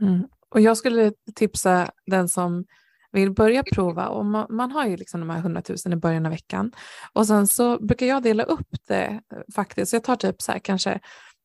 Mm. 0.00 0.28
Och 0.52 0.60
jag 0.60 0.76
skulle 0.76 1.12
tipsa 1.34 1.90
den 2.06 2.28
som 2.28 2.64
vill 3.12 3.32
börja 3.32 3.62
prova 3.72 4.08
och 4.08 4.26
man, 4.26 4.46
man, 4.50 4.72
har 4.72 4.86
ju 4.86 4.96
liksom 4.96 5.20
de 5.20 5.30
här 5.30 5.38
100 5.38 5.62
000 5.68 5.92
i 5.92 5.96
början 5.96 6.26
av 6.26 6.32
veckan 6.32 6.72
och 7.12 7.26
sen 7.26 7.46
så 7.46 7.78
brukar 7.78 8.06
jag 8.06 8.22
dela 8.22 8.42
upp 8.42 8.68
det 8.88 9.20
eh, 9.32 9.38
faktiskt. 9.54 9.90
Så 9.90 9.96
jag 9.96 10.04
tar 10.04 10.16
typ 10.16 10.42
så 10.42 10.52
här 10.52 10.58
kanske 10.58 11.00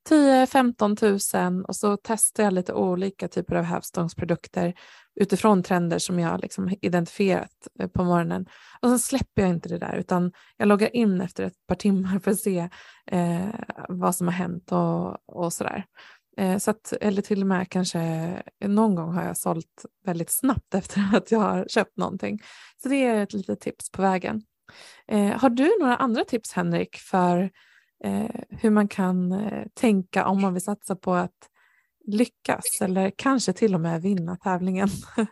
10-15 0.10 1.50
000 1.50 1.66
och 1.66 1.76
så 1.76 1.98
testar 2.04 2.44
jag 2.44 2.54
lite 2.54 2.74
olika 2.74 3.28
typer 3.28 3.56
av 3.56 3.64
hävstångsprodukter 3.64 4.74
utifrån 5.16 5.64
trender 5.64 6.00
som 6.00 6.20
jag 6.20 6.42
liksom 6.42 6.76
identifierat 6.82 7.68
eh, 7.80 7.88
på 7.88 8.04
morgonen. 8.04 8.46
Och 8.82 8.90
sen 8.90 9.00
släpper 9.00 9.42
jag 9.42 9.50
inte 9.50 9.70
det 9.70 9.78
där 9.78 9.96
utan 9.96 10.32
jag 10.58 10.68
loggar 10.68 10.96
in 10.96 11.22
efter 11.22 11.44
ett 11.44 11.68
par 11.68 11.76
timmar 11.76 12.20
för 12.20 12.32
att 12.32 12.40
se 12.40 12.70
eh, 13.12 13.50
vad 13.90 14.16
som 14.16 14.28
har 14.28 14.34
hänt 14.34 14.72
och, 14.72 15.30
och 15.30 15.54
sådär. 15.54 15.86
Eh, 16.38 16.58
så 16.58 16.72
att, 16.72 16.94
eller 17.02 17.22
till 17.22 17.42
och 17.42 17.48
med 17.48 17.70
kanske 17.70 18.00
eh, 18.60 18.70
någon 18.70 18.96
gång 18.96 19.14
har 19.14 19.24
jag 19.24 19.38
sålt 19.38 19.86
väldigt 20.06 20.32
snabbt 20.32 20.74
efter 20.74 21.02
att 21.14 21.32
jag 21.32 21.40
har 21.40 21.66
köpt 21.70 21.98
någonting. 21.98 22.40
Så 22.84 22.90
det 22.90 23.06
är 23.06 23.24
ett 23.24 23.34
litet 23.34 23.62
tips 23.62 23.92
på 23.92 24.02
vägen. 24.02 24.42
Eh, 25.08 25.40
har 25.40 25.50
du 25.50 25.78
några 25.80 25.96
andra 25.96 26.24
tips 26.24 26.54
Henrik 26.54 26.96
för 26.96 27.50
eh, 28.04 28.42
hur 28.50 28.70
man 28.70 28.88
kan 28.88 29.32
eh, 29.32 29.68
tänka 29.74 30.26
om 30.26 30.42
man 30.42 30.54
vill 30.54 30.64
satsa 30.64 30.96
på 30.96 31.14
att 31.14 31.50
lyckas 32.08 32.82
eller 32.82 33.12
kanske 33.18 33.54
till 33.54 33.74
och 33.74 33.82
med 33.82 34.02
vinna 34.02 34.36
tävlingen? 34.36 34.90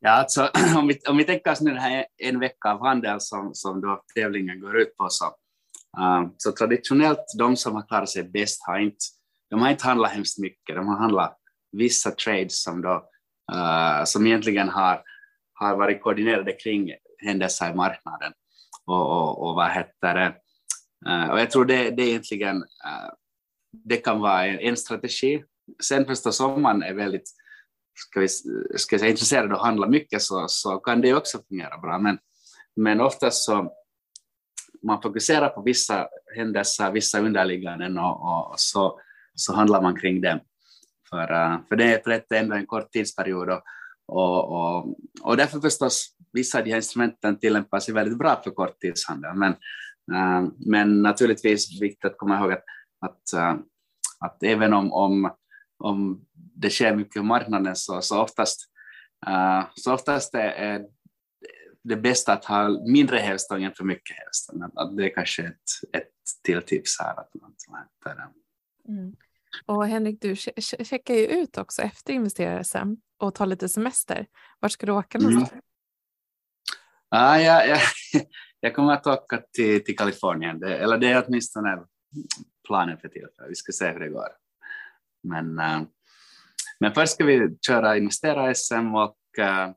Ja, 0.00 0.10
alltså, 0.10 0.50
om, 0.76 0.88
vi, 0.88 0.98
om 1.08 1.16
vi 1.16 1.24
tänker 1.24 1.52
oss 1.52 1.60
nu 1.60 1.70
den 1.70 1.82
här 1.82 2.06
en 2.16 2.40
vecka 2.40 2.72
av 2.72 2.86
handel 2.86 3.20
som, 3.20 3.50
som 3.54 3.80
då 3.80 4.02
tävlingen 4.14 4.60
går 4.60 4.80
ut 4.80 4.96
på, 4.96 5.06
så, 5.10 5.24
uh, 5.98 6.28
så 6.36 6.52
traditionellt 6.52 7.24
de 7.38 7.56
som 7.56 7.74
har 7.74 7.86
klarat 7.88 8.08
sig 8.08 8.24
bäst 8.24 8.62
har 8.66 8.78
inte, 8.78 8.96
de 9.50 9.60
har 9.60 9.70
inte 9.70 9.86
handlat 9.86 10.12
hemskt 10.12 10.38
mycket, 10.38 10.76
de 10.76 10.88
har 10.88 10.96
handlat 10.96 11.38
vissa 11.72 12.10
trades 12.10 12.62
som, 12.62 12.82
då, 12.82 12.94
uh, 13.54 14.04
som 14.04 14.26
egentligen 14.26 14.68
har, 14.68 15.02
har 15.52 15.76
varit 15.76 16.02
koordinerade 16.02 16.52
kring 16.52 16.92
händelser 17.18 17.70
i 17.70 17.74
marknaden. 17.74 18.32
Och, 18.84 19.10
och, 19.10 19.48
och 19.48 19.54
vad 19.54 19.70
heter 19.70 20.14
det? 20.14 20.34
Uh, 21.10 21.30
och 21.30 21.40
jag 21.40 21.50
tror 21.50 21.64
det, 21.64 21.90
det 21.90 22.02
egentligen 22.02 22.56
uh, 22.56 23.10
det 23.72 23.96
kan 23.96 24.20
vara 24.20 24.46
en, 24.46 24.58
en, 24.58 24.76
strategi. 24.76 25.44
Sen 25.82 26.06
förstås 26.06 26.40
om 26.40 26.62
man 26.62 26.82
är 26.82 26.94
väldigt 26.94 27.30
ska 27.94 28.20
vi, 28.20 28.28
ska 28.28 28.94
jag 28.94 29.00
säga, 29.00 29.10
intresserad 29.10 29.46
av 29.46 29.52
att 29.52 29.66
handla 29.66 29.88
mycket 29.88 30.22
så, 30.22 30.44
så 30.48 30.78
kan 30.78 31.00
det 31.00 31.14
också 31.14 31.38
fungera 31.48 31.78
bra. 31.78 31.98
Men, 31.98 32.18
men 32.76 33.00
oftast 33.00 33.44
så 33.44 33.72
man 34.82 35.02
fokuserar 35.02 35.48
på 35.48 35.62
vissa 35.62 36.08
händelser, 36.36 36.92
vissa 36.92 37.20
underligganden 37.20 37.98
och, 37.98 38.22
och, 38.22 38.50
och 38.50 38.60
så, 38.60 39.00
så 39.38 39.54
handlar 39.54 39.82
man 39.82 39.96
kring 39.96 40.20
det. 40.20 40.40
För, 41.10 41.32
eh, 41.32 41.58
för 41.68 41.76
det 41.76 42.06
är 42.06 42.34
ändå 42.34 42.56
en 42.56 42.66
kort 42.66 42.92
tidsperiod 42.92 43.50
och, 43.50 43.62
och, 44.06 44.52
och, 44.52 44.96
och 45.22 45.36
därför 45.36 45.60
förstås 45.60 46.16
vissa 46.32 46.58
av 46.58 46.64
de 46.64 46.70
här 46.70 46.76
instrumenten 46.76 47.38
tillämpar 47.38 47.80
sig 47.80 47.94
väldigt 47.94 48.18
bra 48.18 48.40
för 48.44 48.50
korttidshandel. 48.50 49.34
Men, 49.34 49.52
eh, 50.12 50.50
men 50.66 51.02
naturligtvis 51.02 51.82
viktigt 51.82 52.04
att 52.04 52.18
komma 52.18 52.38
ihåg 52.38 52.52
att, 52.52 52.64
att, 53.00 53.32
eh, 53.32 53.56
att 54.20 54.42
även 54.42 54.72
om, 54.72 54.92
om, 54.92 55.30
om 55.78 56.24
det 56.34 56.70
sker 56.70 56.96
mycket 56.96 57.14
på 57.14 57.22
marknaden 57.22 57.76
så, 57.76 58.00
så 58.02 58.22
oftast, 58.22 58.70
så 59.74 59.94
oftast 59.94 60.34
är 60.34 60.86
det 61.84 61.96
bästa 61.96 62.32
att 62.32 62.44
ha 62.44 62.68
mindre 62.68 63.18
hävstång 63.18 63.62
än 63.62 63.74
för 63.74 63.84
mycket 63.84 64.16
hävstång. 64.16 64.62
Att 64.74 64.96
det 64.96 65.04
är 65.04 65.14
kanske 65.14 65.42
ett, 65.42 65.96
ett 65.96 66.12
till 66.44 66.62
tips 66.62 67.00
här. 67.00 67.20
Att 67.20 67.30
man, 67.40 67.54
mm. 68.88 69.14
Och 69.66 69.86
Henrik, 69.86 70.20
du 70.20 70.36
checkar 70.84 71.14
ju 71.14 71.26
ut 71.26 71.58
också 71.58 71.82
efter 71.82 72.12
investerare 72.12 72.96
och 73.18 73.34
tar 73.34 73.46
lite 73.46 73.68
semester. 73.68 74.26
Var 74.60 74.68
ska 74.68 74.86
du 74.86 74.92
åka 74.92 75.18
mm. 75.18 75.30
någonstans? 75.30 75.62
Ah, 77.08 77.36
ja, 77.36 77.64
ja. 77.64 77.78
Jag 78.60 78.74
kommer 78.74 78.92
att 78.92 79.06
åka 79.06 79.42
till, 79.52 79.84
till 79.84 79.96
Kalifornien, 79.96 80.60
det, 80.60 80.78
eller 80.78 80.98
det 80.98 81.08
är 81.08 81.24
åtminstone 81.26 81.78
planen 82.66 82.98
för 82.98 83.08
tillfället. 83.08 83.50
Vi 83.50 83.54
ska 83.54 83.72
se 83.72 83.90
hur 83.90 84.00
det 84.00 84.08
går. 84.08 84.28
Men, 85.22 85.58
äh, 85.58 85.82
men 86.80 86.94
först 86.94 87.12
ska 87.12 87.24
vi 87.24 87.58
köra 87.66 87.96
investera-SM 87.96 88.94
och, 88.94 89.18
äh, 89.38 89.70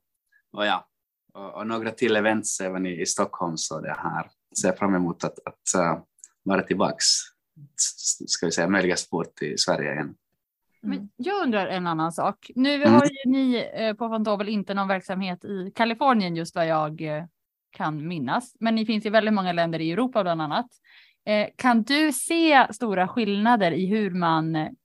och, 0.51 0.65
ja, 0.65 0.87
och, 1.33 1.53
och, 1.53 1.67
några 1.67 1.91
till 1.91 2.15
events 2.15 2.61
även 2.61 2.85
i, 2.85 3.01
i 3.01 3.05
Stockholm. 3.05 3.57
Så 3.57 3.79
det 3.79 3.97
här 3.99 4.29
ser 4.61 4.71
fram 4.71 4.95
emot 4.95 5.23
att, 5.23 5.39
att 5.45 5.75
äh, 5.75 6.01
vara 6.43 6.61
tillbaks, 6.61 7.05
ska 8.27 8.45
vi 8.45 8.51
säga, 8.51 8.67
möjligast 8.67 9.09
fort 9.09 9.35
till 9.35 9.57
Sverige 9.57 9.93
igen. 9.93 10.15
Men 10.81 10.97
mm. 10.97 11.09
jag 11.17 11.43
undrar 11.43 11.67
en 11.67 11.87
annan 11.87 12.11
sak. 12.11 12.51
Nu 12.55 12.73
mm. 12.75 12.93
har 12.93 13.05
ju 13.05 13.31
ni 13.31 13.69
eh, 13.73 13.93
på 13.93 14.09
Fantovel 14.09 14.49
inte 14.49 14.73
någon 14.73 14.87
verksamhet 14.87 15.45
i 15.45 15.71
Kalifornien 15.75 16.35
just 16.35 16.55
vad 16.55 16.67
jag 16.67 17.01
eh, 17.01 17.23
kan 17.71 18.07
minnas, 18.07 18.55
men 18.59 18.75
ni 18.75 18.85
finns 18.85 19.05
i 19.05 19.09
väldigt 19.09 19.33
många 19.33 19.53
länder 19.53 19.79
i 19.81 19.91
Europa 19.91 20.23
bland 20.23 20.41
annat. 20.41 20.67
Eh, 21.25 21.47
kan 21.55 21.83
du 21.83 22.13
se 22.13 22.67
stora 22.73 23.07
skillnader 23.07 23.71
i 23.71 23.85
hur 23.85 24.11
man 24.11 24.75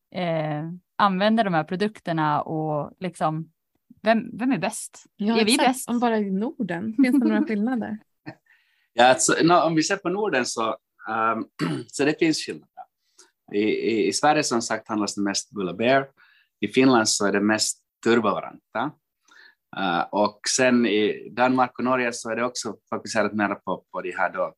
använder 0.97 1.45
de 1.45 1.55
här 1.55 1.65
produkterna 1.65 2.43
och 2.43 2.93
liksom 3.01 3.51
vem, 4.03 4.39
vem 4.39 4.53
är 4.53 4.59
bäst? 4.59 5.05
Ja, 5.17 5.41
är 5.41 5.45
vi 5.45 5.57
bäst? 5.57 5.89
Om 5.89 6.01
bara 6.01 6.19
i 6.19 6.31
Norden, 6.31 6.95
finns 7.05 7.21
det 7.21 7.29
några 7.29 7.45
skillnader? 7.45 7.99
Ja, 8.99 9.05
alltså, 9.05 9.35
no, 9.43 9.55
om 9.55 9.75
vi 9.75 9.83
ser 9.83 9.97
på 9.97 10.09
Norden 10.09 10.47
så, 10.47 10.77
Ehm, 11.09 11.45
så 11.87 12.05
det 12.05 12.19
finns 12.19 12.39
skillnader. 12.39 12.85
I, 13.53 13.63
i, 13.63 14.09
I, 14.09 14.13
Sverige 14.13 14.43
som 14.43 14.63
sagt 14.63 14.89
handlas 14.89 15.15
det 15.15 15.23
mest 15.23 15.51
Bull 15.51 15.77
Bear. 15.77 16.09
I 16.61 16.69
Finland 16.69 17.09
så 17.09 17.27
är 17.27 17.33
det 17.33 17.41
mest 17.41 17.79
turbovaranta. 18.05 18.91
Uh, 19.79 20.01
och 20.11 20.41
sen 20.57 20.87
i 20.87 21.29
Danmark 21.37 21.79
och 21.79 21.85
Norge 21.85 22.13
så 22.13 22.31
är 22.31 22.37
det 22.37 22.45
också 22.45 22.77
fokuserat 22.91 23.33
mer 23.33 23.55
på, 23.55 23.85
på 23.93 24.01
de 24.01 24.11
här 24.11 24.33
då 24.33 24.55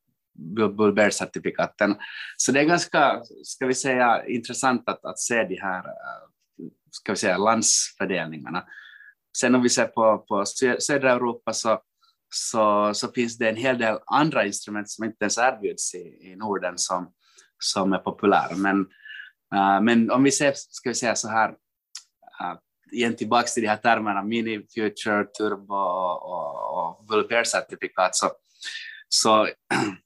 Bull 0.69 0.95
Bear-certifikaten. 0.95 1.97
Så 2.37 2.53
det 2.53 2.61
är 2.61 2.65
ganska, 2.65 3.23
ska 3.45 3.67
vi 3.67 3.75
säga, 3.75 4.27
intressant 4.27 4.89
att, 4.89 5.05
att 5.05 5.19
se 5.19 5.45
de 5.45 5.61
här 5.61 5.79
eh, 5.79 6.29
ska 6.91 7.13
vi 7.13 7.17
säga, 7.17 7.39
landsfördelningarna. 7.39 8.65
Sen 9.39 9.55
om 9.55 9.63
vi 9.63 9.69
ser 9.69 9.87
på, 9.87 10.19
på 10.19 10.45
södra 10.79 11.13
Europa 11.13 11.53
så, 11.53 11.83
så, 12.31 12.95
så 12.95 13.13
finns 13.13 13.39
det 13.39 13.49
en 13.49 13.57
hel 13.57 13.79
del 13.79 13.99
andra 14.07 14.47
instrument 14.47 14.91
som 14.91 15.05
inte 15.05 15.25
ens 15.25 15.39
erbjuds 15.39 15.95
i, 15.95 15.99
i 15.99 16.37
Norden 16.37 16.75
som, 16.77 17.13
som 17.59 17.93
är 17.93 17.99
populära. 17.99 18.57
Men, 18.57 18.81
uh, 19.55 19.81
men 19.83 20.11
om 20.11 20.23
vi 20.23 20.31
ser, 20.31 20.53
ska 20.55 20.89
vi 20.89 20.95
säga 20.95 21.15
så 21.15 21.29
här, 21.29 21.49
uh, 21.49 22.59
igen 22.93 23.17
tillbaka 23.17 23.47
till 23.47 23.63
de 23.63 23.69
här 23.69 23.77
termerna 23.77 24.23
mini, 24.23 24.67
future, 24.75 25.25
turbo 25.25 25.75
och, 25.75 26.79
och 26.79 27.07
vulgärcertifikat, 27.09 28.17
så, 28.17 28.31
så 29.09 29.49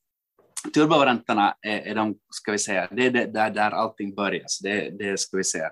turbovarianterna 0.74 1.54
är, 1.60 1.78
är 1.78 1.94
de, 1.94 2.14
ska 2.30 2.52
vi 2.52 2.58
säga, 2.58 2.88
det 2.90 3.06
är 3.06 3.10
det, 3.10 3.26
där, 3.26 3.50
där 3.50 3.70
allting 3.70 4.14
börjar. 4.14 4.44
Så 4.46 4.64
det, 4.64 4.90
det 4.98 5.08
är, 5.08 5.16
ska 5.16 5.36
vi 5.36 5.44
säga, 5.44 5.70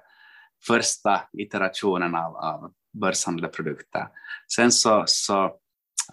första 0.67 1.23
iterationen 1.33 2.15
av, 2.15 2.37
av 2.37 2.73
börshandlade 3.01 3.53
produkter. 3.53 4.07
Sen 4.55 4.73
så, 4.73 5.05
så 5.07 5.57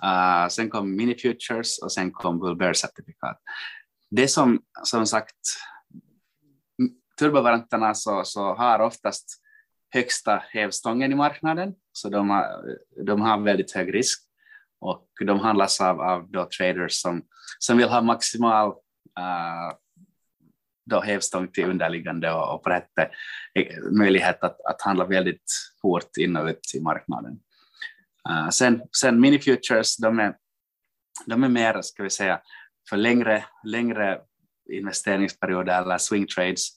uh, 0.04 0.48
sen 0.50 0.70
kom 0.70 0.96
mini 0.96 1.16
futures 1.16 1.80
och 1.84 1.92
sen 1.92 2.12
kom 2.12 2.40
bull 2.40 2.76
certifikat 2.76 3.42
det 4.10 4.28
som, 4.28 4.62
som 4.84 5.06
sagt, 5.06 5.36
turbovaranterna 7.20 7.94
så, 7.94 8.24
så 8.26 8.54
har 8.54 8.80
oftast 8.80 9.42
högsta 9.94 10.44
hävstången 10.50 11.12
i 11.12 11.16
marknaden, 11.16 11.74
så 11.92 12.10
de 12.10 12.30
har, 12.30 12.46
de 13.06 13.22
har 13.22 13.42
väldigt 13.42 13.72
hög 13.72 13.94
risk 13.94 14.24
och 14.80 15.08
de 15.26 15.40
handlas 15.40 15.82
av, 15.82 16.02
av 16.02 16.32
då 16.32 16.50
traders 16.58 17.02
som, 17.02 17.22
som 17.60 17.78
vill 17.78 17.90
ha 17.90 18.02
maximal 18.02 18.70
uh, 19.20 19.74
då 20.86 21.02
hävstång 21.02 21.48
till 21.48 21.70
underliggande 21.70 22.32
och, 22.32 22.56
och 22.56 22.64
på 22.64 22.70
rätt 22.70 22.98
eh, 22.98 23.84
möjlighet 23.92 24.44
att, 24.44 24.62
att 24.62 24.82
handla 24.82 25.06
väldigt 25.06 25.52
fort 25.82 26.18
in 26.18 26.38
och 26.38 26.48
ut 26.48 26.76
i 26.76 26.82
marknaden. 26.82 27.40
Uh, 28.30 28.50
sen, 28.50 28.82
sen 29.02 29.20
mini 29.20 29.40
futures, 29.40 29.98
de 29.98 30.20
är, 30.20 30.36
de 31.26 31.44
är 31.44 31.50
mer, 31.50 31.82
ska 31.82 32.04
vi 32.04 32.10
säga, 32.10 32.42
för 32.90 32.98
längre, 32.98 33.46
längre 33.64 34.22
investeringsperioder 34.72 35.82
eller 35.82 35.98
swing 35.98 36.28
trades. 36.28 36.68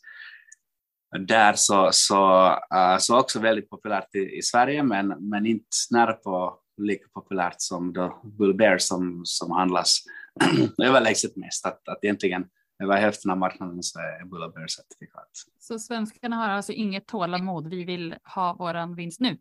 Där 1.27 1.53
så, 1.53 1.89
så, 1.93 2.51
uh, 2.51 2.99
så 2.99 3.19
också 3.19 3.41
väldigt 3.41 3.71
populärt 3.71 4.15
i, 4.15 4.39
i, 4.39 4.43
Sverige, 4.43 4.83
men, 4.83 5.09
men 5.09 5.47
inte 5.47 5.69
nära 5.91 6.13
på 6.13 6.61
lika 6.77 7.09
populärt 7.15 7.55
som 7.57 7.93
då 7.93 8.21
Bull 8.25 8.55
Bear 8.55 8.79
som, 8.79 9.23
som 9.25 9.51
handlas 9.51 9.99
överlägset 10.83 11.37
mest. 11.37 11.67
Att, 11.67 11.89
att 11.89 12.05
egentligen 12.05 12.45
över 12.83 12.97
hälften 12.97 13.31
av 13.31 13.39
marknaden 13.39 13.83
så 13.83 13.99
är 13.99 14.25
Bull 14.25 14.53
Bear 14.55 14.67
certifikat. 14.67 15.29
Så 15.59 15.79
svenskarna 15.79 16.37
har 16.37 16.49
alltså 16.49 16.73
inget 16.73 17.07
tålamod. 17.07 17.71
Vi 17.71 17.85
vill 17.85 18.15
ha 18.35 18.55
våran 18.55 18.95
vinst 18.95 19.21
nu, 19.21 19.39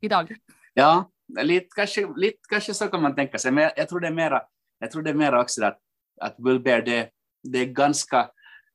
idag. 0.00 0.36
Ja, 0.74 1.10
lite 1.42 1.68
kanske, 1.76 2.06
lite 2.16 2.38
kanske 2.48 2.74
så 2.74 2.88
kan 2.88 3.02
man 3.02 3.14
tänka 3.14 3.38
sig, 3.38 3.52
men 3.52 3.64
jag, 3.64 3.72
jag 3.76 3.88
tror 3.88 4.00
det 4.00 4.06
är 4.06 4.12
mera 4.12 4.42
jag 4.80 4.90
tror 4.90 5.02
det 5.02 5.10
är 5.10 5.14
mera 5.14 5.40
också 5.40 5.64
att, 5.64 5.78
att 6.20 6.36
Bullbear, 6.36 6.82
det, 6.82 7.10
det 7.42 7.58
är 7.58 7.66
ganska, 7.66 8.30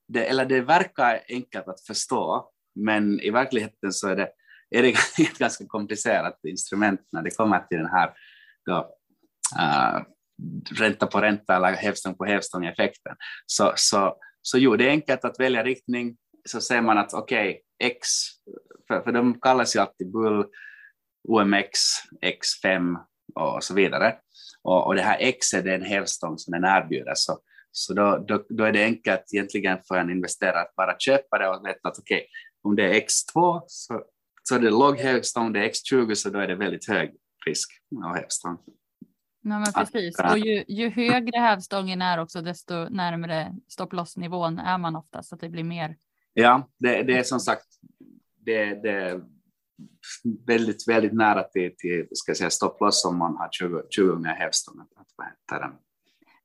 det, 0.07 0.25
eller 0.25 0.45
det 0.45 0.61
verkar 0.61 1.21
enkelt 1.29 1.67
att 1.67 1.85
förstå, 1.87 2.51
men 2.75 3.19
i 3.19 3.29
verkligheten 3.29 3.91
så 3.91 4.07
är 4.07 4.15
det, 4.15 4.29
är 4.69 4.83
det 4.83 4.89
ett 5.19 5.37
ganska 5.37 5.65
komplicerat 5.67 6.39
instrument 6.47 7.01
när 7.11 7.21
det 7.21 7.37
kommer 7.37 7.59
till 7.59 7.77
den 7.77 7.89
här 7.89 8.13
då, 8.65 8.77
uh, 9.59 10.01
ränta 10.79 11.07
på 11.07 11.21
ränta 11.21 11.55
eller 11.55 11.71
hävstång 11.71 12.15
på 12.15 12.25
hävstång 12.25 12.65
effekten. 12.65 13.15
Så, 13.45 13.73
så, 13.75 14.17
så 14.41 14.57
jo, 14.57 14.75
det 14.75 14.85
är 14.85 14.89
enkelt 14.89 15.25
att 15.25 15.39
välja 15.39 15.63
riktning, 15.63 16.17
så 16.49 16.61
ser 16.61 16.81
man 16.81 16.97
att 16.97 17.13
okej, 17.13 17.49
okay, 17.49 17.89
X, 17.89 18.07
för, 18.87 19.01
för 19.01 19.11
de 19.11 19.39
kallas 19.41 19.75
ju 19.75 19.79
alltid 19.79 20.11
Bull, 20.11 20.45
OMX, 21.27 21.79
X5 22.21 22.95
och 23.35 23.63
så 23.63 23.73
vidare. 23.73 24.15
Och, 24.61 24.87
och 24.87 24.95
det 24.95 25.01
här 25.01 25.17
X 25.19 25.53
är 25.53 25.63
den 25.63 25.81
hävstång 25.81 26.37
som 26.37 26.51
den 26.51 26.63
erbjuder. 26.63 27.13
Så, 27.15 27.39
så 27.71 27.93
då, 27.93 28.25
då, 28.27 28.45
då, 28.49 28.63
är 28.63 28.71
det 28.71 28.83
enkelt 28.83 29.23
egentligen 29.33 29.77
för 29.87 29.97
en 29.97 30.09
investerare 30.09 30.61
att 30.61 30.75
bara 30.75 30.95
köpa 30.99 31.37
det 31.37 31.49
och 31.49 31.65
veta 31.65 31.89
att 31.89 31.99
okej, 31.99 32.17
okay, 32.17 32.27
om 32.63 32.75
det 32.75 32.83
är 32.83 33.01
X2 33.01 33.61
så, 33.67 34.03
så 34.43 34.55
är 34.55 34.59
det 34.59 34.69
låg 34.69 34.99
hävstång, 34.99 35.53
det 35.53 35.59
är 35.59 35.69
X20 35.69 36.15
så 36.15 36.29
då 36.29 36.39
är 36.39 36.47
det 36.47 36.55
väldigt 36.55 36.87
hög 36.87 37.11
risk 37.45 37.71
av 38.05 38.15
hävstång. 38.15 38.57
Ja, 39.41 39.59
men 39.59 39.73
precis. 39.73 40.19
Och 40.19 40.37
ju, 40.37 40.63
ju 40.67 40.89
högre 40.89 41.39
hävstången 41.39 42.01
är 42.01 42.19
också, 42.19 42.41
desto 42.41 42.89
närmare 42.89 43.55
stopplossnivån 43.67 44.59
är 44.59 44.77
man 44.77 44.95
ofta, 44.95 45.23
så 45.23 45.35
att 45.35 45.41
det 45.41 45.49
blir 45.49 45.63
mer. 45.63 45.95
Ja, 46.33 46.69
det, 46.79 47.03
det 47.03 47.17
är 47.17 47.23
som 47.23 47.39
sagt, 47.39 47.65
det, 48.45 48.65
det 48.65 49.21
väldigt, 50.47 50.87
väldigt 50.87 51.13
nära 51.13 51.43
till, 51.43 51.75
till 51.77 52.07
ska 52.11 52.29
jag 52.29 52.37
säga, 52.37 52.49
stopploss 52.49 53.05
om 53.05 53.17
man 53.17 53.37
har 53.37 53.49
20, 53.51 53.81
20 53.89 54.07
gånger 54.07 54.29
hävstång. 54.29 54.75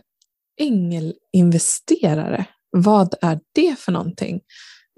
ängelinvesterare. 0.62 2.46
Vad 2.70 3.16
är 3.22 3.40
det 3.56 3.80
för 3.80 3.92
någonting? 3.92 4.42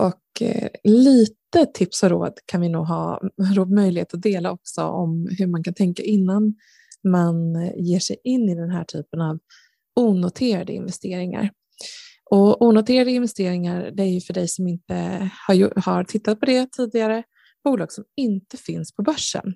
Och 0.04 0.42
eh, 0.42 0.70
lite 0.84 1.66
tips 1.74 2.04
och 2.04 2.10
råd 2.10 2.34
kan 2.46 2.62
vi 2.62 2.70
nog 2.70 2.86
ha 2.86 3.22
möjlighet 3.76 4.14
att 4.14 4.22
dela 4.22 4.52
också 4.52 4.82
om 4.82 5.28
hur 5.38 5.48
man 5.48 5.64
kan 5.64 5.74
tänka 5.74 6.04
innan 6.04 6.56
man 7.04 7.56
ger 7.76 8.00
sig 8.00 8.18
in 8.24 8.50
i 8.50 8.56
den 8.56 8.70
här 8.70 8.84
typen 8.84 9.22
av 9.22 9.40
onoterade 9.96 10.74
investeringar. 10.74 11.52
Och 12.30 12.62
onoterade 12.62 13.12
investeringar, 13.12 13.92
det 13.94 14.04
är 14.04 14.08
ju 14.08 14.22
för 14.22 14.34
dig 14.34 14.48
som 14.48 14.68
inte 14.68 15.30
har, 15.48 15.82
har 15.82 16.04
tittat 16.04 16.40
på 16.40 16.46
det 16.46 16.72
tidigare, 16.72 17.24
bolag 17.64 17.92
som 17.92 18.04
inte 18.16 18.58
finns 18.58 18.96
på 18.96 19.02
börsen. 19.02 19.54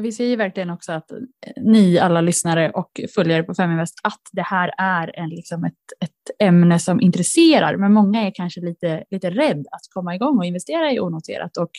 Vi 0.00 0.12
säger 0.12 0.36
verkligen 0.36 0.70
också 0.70 0.92
att 0.92 1.12
eh, 1.12 1.18
ni 1.56 1.98
alla 1.98 2.20
lyssnare 2.20 2.70
och 2.70 3.00
följare 3.14 3.42
på 3.42 3.54
Feminvest 3.54 4.00
att 4.02 4.20
det 4.32 4.42
här 4.42 4.72
är 4.78 5.18
en, 5.18 5.28
liksom 5.28 5.64
ett, 5.64 5.72
ett 6.00 6.48
ämne 6.48 6.78
som 6.78 7.00
intresserar. 7.00 7.76
Men 7.76 7.92
många 7.92 8.26
är 8.26 8.32
kanske 8.34 8.60
lite, 8.60 9.04
lite 9.10 9.30
rädd 9.30 9.66
att 9.70 9.80
komma 9.94 10.14
igång 10.14 10.38
och 10.38 10.44
investera 10.44 10.92
i 10.92 11.00
onoterat 11.00 11.56
och 11.56 11.70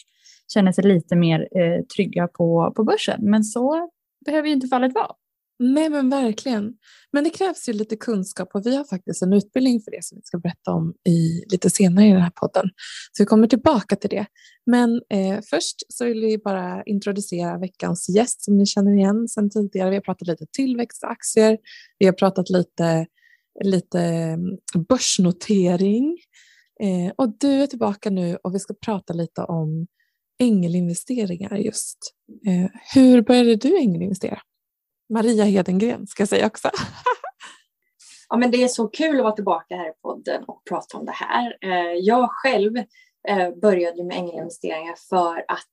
känner 0.54 0.72
sig 0.72 0.84
lite 0.84 1.16
mer 1.16 1.40
eh, 1.40 1.86
trygga 1.96 2.28
på, 2.28 2.74
på 2.76 2.84
börsen. 2.84 3.20
Men 3.22 3.44
så 3.44 3.90
behöver 4.26 4.48
ju 4.48 4.54
inte 4.54 4.68
fallet 4.68 4.94
vara. 4.94 5.12
Nej 5.64 5.90
men 5.90 6.10
verkligen. 6.10 6.74
Men 7.12 7.24
det 7.24 7.30
krävs 7.30 7.70
ju 7.70 7.74
lite 7.74 7.96
kunskap 7.96 8.50
och 8.54 8.66
vi 8.66 8.76
har 8.76 8.84
faktiskt 8.84 9.22
en 9.22 9.34
utbildning 9.34 9.82
för 9.82 9.92
det 9.92 10.04
som 10.04 10.18
vi 10.18 10.22
ska 10.24 10.38
berätta 10.38 10.72
om 10.72 10.94
i, 11.10 11.44
lite 11.52 11.70
senare 11.70 12.06
i 12.06 12.12
den 12.12 12.22
här 12.22 12.32
podden. 12.36 12.70
Så 13.12 13.24
vi 13.24 13.26
kommer 13.26 13.48
tillbaka 13.48 13.96
till 13.96 14.10
det. 14.10 14.26
Men 14.66 15.02
eh, 15.10 15.40
först 15.50 15.76
så 15.90 16.06
vill 16.06 16.22
vi 16.22 16.38
bara 16.38 16.84
introducera 16.84 17.58
veckans 17.58 18.10
gäst 18.10 18.44
som 18.44 18.58
ni 18.58 18.66
känner 18.66 18.92
igen 18.98 19.28
sedan 19.28 19.50
tidigare. 19.50 19.90
Vi 19.90 19.96
har 19.96 20.02
pratat 20.02 20.28
lite 20.28 20.46
tillväxtaktier, 20.52 21.58
vi 22.00 22.06
har 22.06 22.14
pratat 22.14 22.50
lite, 22.50 23.08
lite 23.64 24.00
mm, 24.00 24.58
börsnotering 24.90 26.18
eh, 26.84 27.14
och 27.16 27.36
du 27.40 27.64
är 27.64 27.68
tillbaka 27.68 28.10
nu 28.10 28.38
och 28.44 28.56
vi 28.56 28.60
ska 28.60 28.74
prata 28.74 29.14
lite 29.14 29.42
om 29.42 29.88
ängelinvesteringar 30.40 31.56
just. 31.56 31.98
Eh, 32.48 32.70
hur 32.94 33.22
började 33.22 33.56
du 33.56 33.78
ängelinvestera? 33.78 34.40
Maria 35.14 35.44
Hedengren 35.44 36.08
ska 36.08 36.22
jag 36.22 36.30
säga 36.30 36.48
också. 36.48 36.70
ja, 38.30 38.38
men 38.38 38.52
det 38.52 38.64
är 38.64 38.68
så 38.68 38.88
kul 38.88 39.18
att 39.18 39.24
vara 39.24 39.36
tillbaka 39.36 39.76
här 39.76 39.90
i 39.90 39.94
podden 40.02 40.44
och 40.44 40.62
prata 40.70 40.98
om 40.98 41.06
det 41.06 41.12
här. 41.12 41.58
Eh, 41.62 41.94
jag 42.00 42.30
själv 42.32 42.78
eh, 43.28 43.56
började 43.62 44.04
med 44.04 44.18
ängelinvesteringar 44.18 44.96
för 45.10 45.46
att 45.48 45.70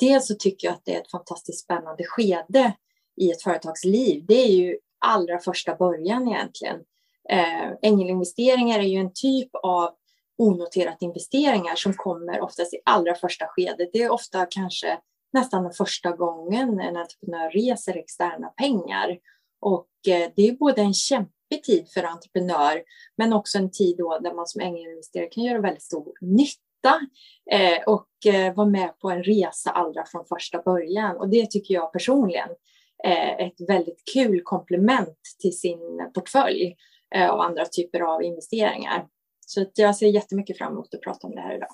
dels 0.00 0.26
så 0.26 0.34
tycker 0.34 0.68
jag 0.68 0.74
att 0.74 0.84
det 0.84 0.94
är 0.94 1.00
ett 1.00 1.10
fantastiskt 1.10 1.64
spännande 1.64 2.04
skede 2.04 2.72
i 3.16 3.30
ett 3.30 3.42
företags 3.42 3.84
liv. 3.84 4.24
Det 4.28 4.42
är 4.44 4.52
ju 4.52 4.78
allra 4.98 5.38
första 5.38 5.74
början 5.74 6.28
egentligen. 6.28 6.76
Eh, 7.30 7.72
ängelinvesteringar 7.82 8.78
är 8.78 8.82
ju 8.82 8.98
en 8.98 9.12
typ 9.14 9.50
av 9.62 9.90
onoterat 10.38 11.02
investeringar 11.02 11.74
som 11.74 11.94
kommer 11.94 12.40
oftast 12.40 12.74
i 12.74 12.80
allra 12.84 13.14
första 13.14 13.46
skedet. 13.46 13.90
Det 13.92 14.02
är 14.02 14.10
ofta 14.10 14.46
kanske 14.50 14.98
nästan 15.36 15.72
första 15.72 16.10
gången 16.12 16.80
en 16.80 16.96
entreprenör 16.96 17.50
reser 17.50 17.96
externa 17.96 18.48
pengar. 18.48 19.18
Och 19.60 19.88
eh, 20.08 20.30
det 20.36 20.48
är 20.48 20.52
både 20.52 20.80
en 20.80 20.94
kämpig 20.94 21.62
tid 21.64 21.88
för 21.94 22.02
entreprenör 22.02 22.82
men 23.16 23.32
också 23.32 23.58
en 23.58 23.70
tid 23.70 23.96
då 23.98 24.18
där 24.18 24.34
man 24.34 24.46
som 24.46 24.60
ängelinvesterare 24.60 25.28
kan 25.28 25.44
göra 25.44 25.60
väldigt 25.60 25.82
stor 25.82 26.12
nytta 26.20 27.00
eh, 27.50 27.82
och 27.86 28.34
eh, 28.34 28.54
vara 28.54 28.68
med 28.68 28.98
på 28.98 29.10
en 29.10 29.22
resa 29.22 29.70
allra 29.70 30.04
från 30.06 30.24
första 30.24 30.62
början. 30.62 31.16
Och 31.16 31.28
det 31.28 31.50
tycker 31.50 31.74
jag 31.74 31.92
personligen 31.92 32.48
är 33.04 33.46
ett 33.46 33.68
väldigt 33.68 34.02
kul 34.14 34.40
komplement 34.44 35.18
till 35.40 35.58
sin 35.58 36.10
portfölj 36.14 36.76
och 37.32 37.44
andra 37.44 37.64
typer 37.64 38.00
av 38.00 38.22
investeringar. 38.22 39.06
Så 39.46 39.66
jag 39.74 39.96
ser 39.96 40.06
jättemycket 40.06 40.58
fram 40.58 40.72
emot 40.72 40.94
att 40.94 41.00
prata 41.00 41.26
om 41.26 41.34
det 41.34 41.40
här 41.40 41.56
idag. 41.56 41.68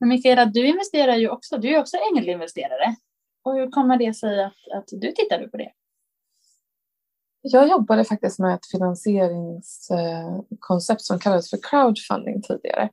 Men 0.00 0.08
Mikaela, 0.08 0.44
du 0.44 0.66
investerar 0.66 1.16
ju 1.16 1.28
också, 1.28 1.58
du 1.58 1.74
är 1.74 1.80
också 1.80 1.96
ängelinvesterare. 1.96 2.96
Och 3.42 3.54
hur 3.54 3.70
kommer 3.70 3.96
det 3.96 4.14
sig 4.14 4.44
att, 4.44 4.68
att 4.74 4.84
du 4.86 5.12
tittade 5.12 5.48
på 5.48 5.56
det? 5.56 5.72
Jag 7.40 7.68
jobbade 7.68 8.04
faktiskt 8.04 8.38
med 8.38 8.54
ett 8.54 8.70
finansieringskoncept 8.72 11.02
som 11.02 11.18
kallades 11.18 11.50
för 11.50 11.58
crowdfunding 11.62 12.42
tidigare. 12.42 12.88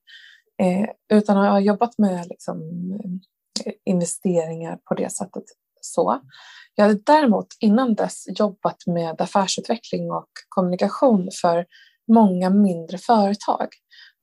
Eh, 0.62 0.90
utan 1.10 1.38
att 1.38 1.52
ha 1.52 1.60
jobbat 1.60 1.98
med 1.98 2.28
liksom, 2.30 2.62
investeringar 3.86 4.80
på 4.84 4.94
det 4.94 5.12
sättet 5.12 5.44
så. 5.82 6.22
Jag 6.76 6.86
hade 6.86 7.00
däremot 7.06 7.48
innan 7.60 7.96
dess 7.96 8.26
jobbat 8.28 8.88
med 8.88 9.22
affärsutveckling 9.22 10.12
och 10.12 10.30
kommunikation 10.50 11.30
för 11.42 11.66
många 12.08 12.50
mindre 12.50 12.98
företag. 12.98 13.68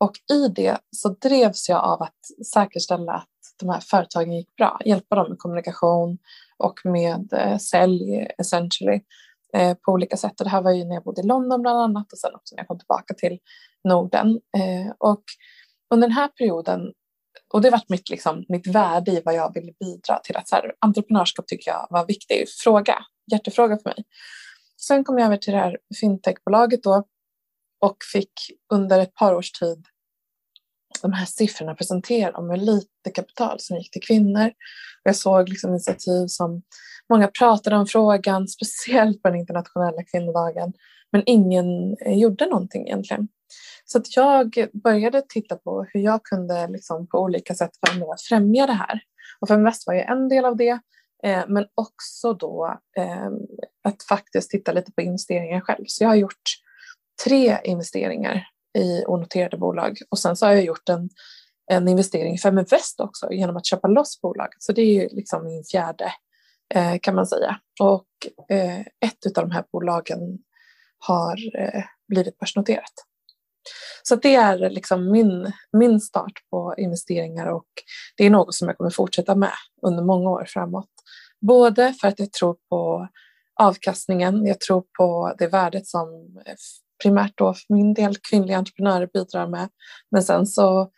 Och 0.02 0.12
i 0.32 0.48
det 0.48 0.78
så 0.96 1.08
drevs 1.08 1.68
jag 1.68 1.84
av 1.84 2.02
att 2.02 2.46
säkerställa 2.52 3.12
att 3.12 3.28
de 3.60 3.68
här 3.68 3.80
företagen 3.80 4.32
gick 4.32 4.56
bra, 4.56 4.80
hjälpa 4.84 5.16
dem 5.16 5.28
med 5.28 5.38
kommunikation 5.38 6.18
och 6.58 6.80
med 6.84 7.32
eh, 7.32 7.58
sälj 7.58 8.26
essentially 8.38 9.00
eh, 9.54 9.74
på 9.74 9.92
olika 9.92 10.16
sätt. 10.16 10.40
Och 10.40 10.44
det 10.44 10.50
här 10.50 10.62
var 10.62 10.70
ju 10.70 10.84
när 10.84 10.94
jag 10.94 11.04
bodde 11.04 11.20
i 11.20 11.26
London 11.26 11.62
bland 11.62 11.78
annat 11.78 12.12
och 12.12 12.18
sen 12.18 12.34
också 12.34 12.54
när 12.54 12.60
jag 12.60 12.68
kom 12.68 12.78
tillbaka 12.78 13.14
till 13.14 13.38
Norden. 13.84 14.28
Eh, 14.28 14.92
och 14.98 15.22
under 15.94 16.08
den 16.08 16.16
här 16.16 16.28
perioden, 16.28 16.92
och 17.54 17.62
det 17.62 17.70
var 17.70 17.80
mitt, 17.88 18.10
liksom, 18.10 18.44
mitt 18.48 18.66
värde 18.66 19.10
i 19.10 19.22
vad 19.24 19.34
jag 19.34 19.54
ville 19.54 19.72
bidra 19.80 20.18
till, 20.18 20.36
att 20.36 20.48
så 20.48 20.56
här, 20.56 20.72
entreprenörskap 20.78 21.46
tycker 21.46 21.70
jag 21.70 21.86
var 21.90 22.00
en 22.00 22.06
viktig 22.06 22.48
fråga, 22.48 22.98
hjärtefråga 23.32 23.78
för 23.78 23.90
mig. 23.90 24.04
Sen 24.80 25.04
kom 25.04 25.18
jag 25.18 25.26
över 25.26 25.36
till 25.36 25.52
det 25.52 25.58
här 25.58 25.78
fintechbolaget 26.00 26.82
då 26.82 27.04
och 27.82 27.96
fick 28.12 28.32
under 28.72 29.00
ett 29.00 29.14
par 29.14 29.34
års 29.34 29.52
tid 29.52 29.86
de 31.02 31.12
här 31.12 31.26
siffrorna 31.26 31.74
presenterade 31.74 32.38
om 32.38 32.50
hur 32.50 32.56
lite 32.56 33.10
kapital 33.14 33.60
som 33.60 33.76
gick 33.76 33.90
till 33.90 34.02
kvinnor. 34.02 34.52
Jag 35.02 35.16
såg 35.16 35.48
liksom 35.48 35.70
initiativ 35.70 36.26
som 36.26 36.62
många 37.10 37.28
pratade 37.28 37.76
om 37.76 37.86
frågan, 37.86 38.48
speciellt 38.58 39.22
på 39.22 39.28
den 39.28 39.38
internationella 39.38 40.02
kvinnodagen, 40.02 40.72
men 41.12 41.22
ingen 41.26 41.96
eh, 42.06 42.18
gjorde 42.18 42.46
någonting 42.46 42.86
egentligen. 42.86 43.28
Så 43.84 43.98
att 43.98 44.16
jag 44.16 44.68
började 44.72 45.22
titta 45.28 45.56
på 45.56 45.86
hur 45.92 46.00
jag 46.00 46.22
kunde 46.24 46.68
liksom 46.68 47.06
på 47.06 47.18
olika 47.18 47.54
sätt 47.54 47.70
vara 47.80 47.98
med 47.98 48.08
att 48.08 48.22
främja 48.22 48.66
det 48.66 48.72
här. 48.72 49.00
Och 49.40 49.48
Feminvest 49.48 49.86
var 49.86 49.94
ju 49.94 50.00
en 50.00 50.28
del 50.28 50.44
av 50.44 50.56
det, 50.56 50.80
eh, 51.24 51.44
men 51.48 51.66
också 51.74 52.32
då 52.32 52.78
eh, 52.96 53.30
att 53.84 54.02
faktiskt 54.08 54.50
titta 54.50 54.72
lite 54.72 54.92
på 54.92 55.00
investeringar 55.02 55.60
själv. 55.60 55.84
Så 55.86 56.04
jag 56.04 56.08
har 56.08 56.16
gjort 56.16 56.42
tre 57.24 57.58
investeringar 57.64 58.46
i 58.78 59.04
onoterade 59.06 59.56
bolag 59.56 59.98
och 60.10 60.18
sen 60.18 60.36
så 60.36 60.46
har 60.46 60.52
jag 60.52 60.64
gjort 60.64 60.88
en, 60.88 61.08
en 61.70 61.88
investering 61.88 62.34
i 62.34 62.38
Feminvest 62.38 63.00
också 63.00 63.32
genom 63.32 63.56
att 63.56 63.66
köpa 63.66 63.88
loss 63.88 64.20
bolag 64.20 64.48
Så 64.58 64.72
det 64.72 64.82
är 64.82 65.02
ju 65.02 65.08
liksom 65.08 65.44
min 65.44 65.64
fjärde 65.64 66.12
eh, 66.74 66.98
kan 67.02 67.14
man 67.14 67.26
säga. 67.26 67.56
Och 67.80 68.06
eh, 68.48 68.80
ett 68.80 69.38
av 69.38 69.48
de 69.48 69.50
här 69.50 69.64
bolagen 69.72 70.38
har 70.98 71.60
eh, 71.60 71.84
blivit 72.08 72.38
börsnoterat. 72.38 72.92
Så 74.02 74.16
det 74.16 74.34
är 74.34 74.70
liksom 74.70 75.10
min, 75.10 75.52
min 75.72 76.00
start 76.00 76.32
på 76.50 76.74
investeringar 76.78 77.46
och 77.46 77.68
det 78.16 78.26
är 78.26 78.30
något 78.30 78.54
som 78.54 78.68
jag 78.68 78.76
kommer 78.76 78.90
fortsätta 78.90 79.34
med 79.34 79.52
under 79.82 80.02
många 80.02 80.30
år 80.30 80.44
framåt. 80.48 80.88
Både 81.46 81.94
för 82.00 82.08
att 82.08 82.18
jag 82.18 82.32
tror 82.32 82.56
på 82.68 83.08
avkastningen, 83.60 84.46
jag 84.46 84.60
tror 84.60 84.84
på 84.98 85.34
det 85.38 85.46
värdet 85.46 85.86
som 85.86 86.08
eh, 86.46 86.54
primärt 87.02 87.32
då 87.34 87.54
för 87.54 87.74
min 87.74 87.94
del 87.94 88.16
kvinnliga 88.30 88.58
entreprenörer 88.58 89.08
bidrar 89.14 89.48
med. 89.48 89.68
Men 90.10 90.22
sen 90.22 90.46
så, 90.46 90.90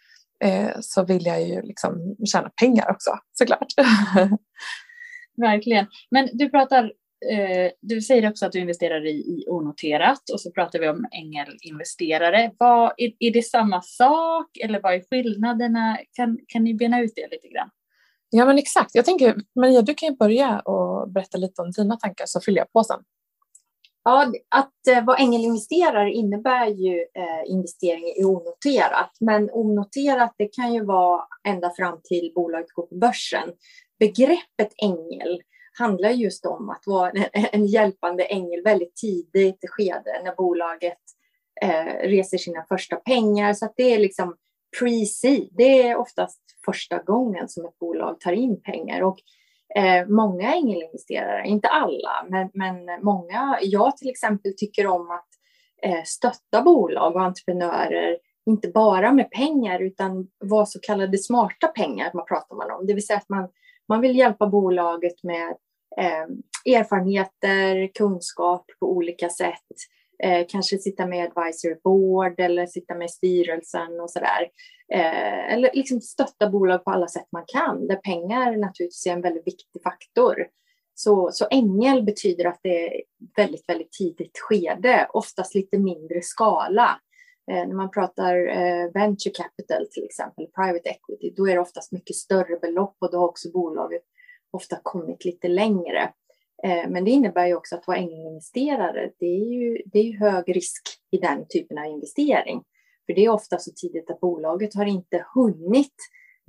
eh, 0.44 0.70
så 0.80 1.04
vill 1.04 1.26
jag 1.26 1.48
ju 1.48 1.62
liksom 1.62 2.16
tjäna 2.32 2.50
pengar 2.60 2.90
också 2.90 3.10
såklart. 3.32 3.66
Verkligen. 5.36 5.86
Men 6.10 6.28
du 6.32 6.50
pratar 6.50 6.84
eh, 7.32 7.70
du 7.80 8.00
säger 8.00 8.30
också 8.30 8.46
att 8.46 8.52
du 8.52 8.58
investerar 8.58 9.06
i, 9.06 9.10
i 9.10 9.44
onoterat 9.48 10.30
och 10.32 10.40
så 10.40 10.50
pratar 10.50 10.78
vi 10.78 10.88
om 10.88 11.06
ängelinvesterare. 11.12 12.50
Vad, 12.58 12.92
är, 12.96 13.12
är 13.18 13.32
det 13.32 13.42
samma 13.42 13.82
sak 13.82 14.56
eller 14.64 14.80
vad 14.80 14.94
är 14.94 15.02
skillnaderna? 15.10 15.98
Kan, 16.12 16.38
kan 16.48 16.64
ni 16.64 16.74
bena 16.74 17.00
ut 17.00 17.12
det 17.16 17.28
lite 17.30 17.48
grann? 17.48 17.70
Ja 18.30 18.46
men 18.46 18.58
exakt. 18.58 18.94
Jag 18.94 19.04
tänker 19.04 19.36
Maria, 19.60 19.82
du 19.82 19.94
kan 19.94 20.08
ju 20.08 20.16
börja 20.16 20.60
och 20.60 21.10
berätta 21.10 21.38
lite 21.38 21.62
om 21.62 21.70
dina 21.70 21.96
tankar 21.96 22.24
så 22.28 22.40
fyller 22.40 22.58
jag 22.58 22.72
på 22.72 22.84
sen. 22.84 23.00
Ja, 24.04 24.32
att 24.48 24.86
eh, 24.88 25.04
vara 25.04 25.16
ängelinvesterare 25.16 26.12
innebär 26.12 26.66
ju 26.66 26.98
eh, 26.98 27.50
investering 27.50 28.04
i 28.16 28.24
onoterat, 28.24 29.10
men 29.20 29.50
onoterat 29.52 30.34
det 30.38 30.48
kan 30.48 30.74
ju 30.74 30.84
vara 30.84 31.22
ända 31.44 31.72
fram 31.76 32.00
till 32.04 32.32
bolaget 32.34 32.72
går 32.72 32.86
på 32.86 32.94
börsen. 32.94 33.52
Begreppet 33.98 34.72
ängel 34.82 35.42
handlar 35.78 36.10
just 36.10 36.46
om 36.46 36.70
att 36.70 36.82
vara 36.86 37.10
en, 37.32 37.66
hjälpande 37.66 38.24
ängel 38.24 38.62
väldigt 38.62 38.96
tidigt 38.96 39.64
i 39.64 39.66
skede 39.66 40.20
när 40.24 40.34
bolaget 40.34 40.98
eh, 41.62 42.08
reser 42.08 42.38
sina 42.38 42.64
första 42.68 42.96
pengar. 42.96 43.52
Så 43.52 43.64
att 43.64 43.74
det 43.76 43.94
är 43.94 43.98
liksom 43.98 44.36
pre-seed. 44.80 45.48
Det 45.52 45.82
är 45.82 45.96
oftast 45.96 46.40
första 46.64 46.98
gången 46.98 47.48
som 47.48 47.64
ett 47.64 47.78
bolag 47.78 48.20
tar 48.20 48.32
in 48.32 48.62
pengar. 48.62 49.02
Och 49.02 49.18
eh, 49.76 50.06
många 50.08 50.54
ängelinvesterare, 50.54 51.46
inte 51.46 51.68
alla, 51.68 52.26
men, 52.28 52.50
men 52.54 53.04
många, 53.04 53.58
jag 53.62 53.96
till 53.96 54.10
exempel 54.10 54.52
tycker 54.56 54.86
om 54.86 55.10
att 55.10 55.28
eh, 55.82 56.02
stötta 56.04 56.62
bolag 56.62 57.16
och 57.16 57.22
entreprenörer, 57.22 58.18
inte 58.46 58.68
bara 58.68 59.12
med 59.12 59.30
pengar 59.30 59.80
utan 59.80 60.26
vad 60.38 60.68
så 60.68 60.80
kallade 60.80 61.18
smarta 61.18 61.68
pengar 61.68 62.10
man 62.14 62.26
pratar 62.26 62.56
man 62.56 62.70
om. 62.70 62.86
Det 62.86 62.94
vill 62.94 63.06
säga 63.06 63.16
att 63.16 63.28
man, 63.28 63.48
man 63.88 64.00
vill 64.00 64.16
hjälpa 64.16 64.46
bolaget 64.46 65.22
med 65.22 65.56
eh, 65.96 66.74
erfarenheter, 66.76 67.90
kunskap 67.94 68.64
på 68.80 68.92
olika 68.92 69.28
sätt. 69.28 69.66
Eh, 70.24 70.46
kanske 70.48 70.78
sitta 70.78 71.06
med 71.06 71.24
advisory 71.24 71.76
board 71.84 72.40
eller 72.40 72.66
sitta 72.66 72.94
med 72.94 73.10
styrelsen 73.10 74.00
och 74.00 74.10
sådär. 74.10 74.48
Eh, 74.92 75.52
eller 75.52 75.70
liksom 75.74 76.00
stötta 76.00 76.50
bolag 76.50 76.84
på 76.84 76.90
alla 76.90 77.08
sätt 77.08 77.26
man 77.32 77.44
kan, 77.46 77.86
där 77.86 77.96
pengar 77.96 78.56
naturligtvis 78.56 79.06
är 79.06 79.12
en 79.12 79.20
väldigt 79.20 79.46
viktig 79.46 79.82
faktor. 79.82 80.46
Så, 80.94 81.30
så 81.32 81.46
ängel 81.50 82.02
betyder 82.02 82.44
att 82.44 82.60
det 82.62 82.86
är 82.86 83.02
väldigt, 83.36 83.68
väldigt 83.68 83.92
tidigt 83.92 84.38
skede, 84.38 85.08
oftast 85.12 85.54
lite 85.54 85.78
mindre 85.78 86.22
skala. 86.22 87.00
Eh, 87.50 87.66
när 87.68 87.74
man 87.74 87.90
pratar 87.90 88.48
eh, 88.48 88.90
venture 88.94 89.34
capital 89.34 89.86
till 89.90 90.04
exempel, 90.04 90.46
private 90.46 90.88
equity, 90.88 91.34
då 91.36 91.48
är 91.48 91.54
det 91.54 91.60
oftast 91.60 91.92
mycket 91.92 92.16
större 92.16 92.56
belopp 92.56 92.96
och 93.00 93.10
då 93.10 93.18
har 93.18 93.28
också 93.28 93.50
bolaget 93.50 94.02
ofta 94.50 94.76
kommit 94.82 95.24
lite 95.24 95.48
längre. 95.48 96.12
Eh, 96.62 96.88
men 96.88 97.04
det 97.04 97.10
innebär 97.10 97.46
ju 97.46 97.54
också 97.54 97.76
att 97.76 97.86
vara 97.86 97.96
ängelinvesterare, 97.96 99.10
det 99.18 99.26
är 99.26 99.52
ju, 99.52 99.82
det 99.86 99.98
är 99.98 100.02
ju 100.02 100.18
hög 100.18 100.56
risk 100.56 100.82
i 101.10 101.18
den 101.18 101.46
typen 101.48 101.78
av 101.78 101.84
investering. 101.84 102.62
För 103.06 103.14
det 103.14 103.24
är 103.24 103.28
ofta 103.28 103.58
så 103.58 103.70
tidigt 103.76 104.10
att 104.10 104.20
bolaget 104.20 104.74
har 104.74 104.86
inte 104.86 105.26
hunnit 105.34 105.94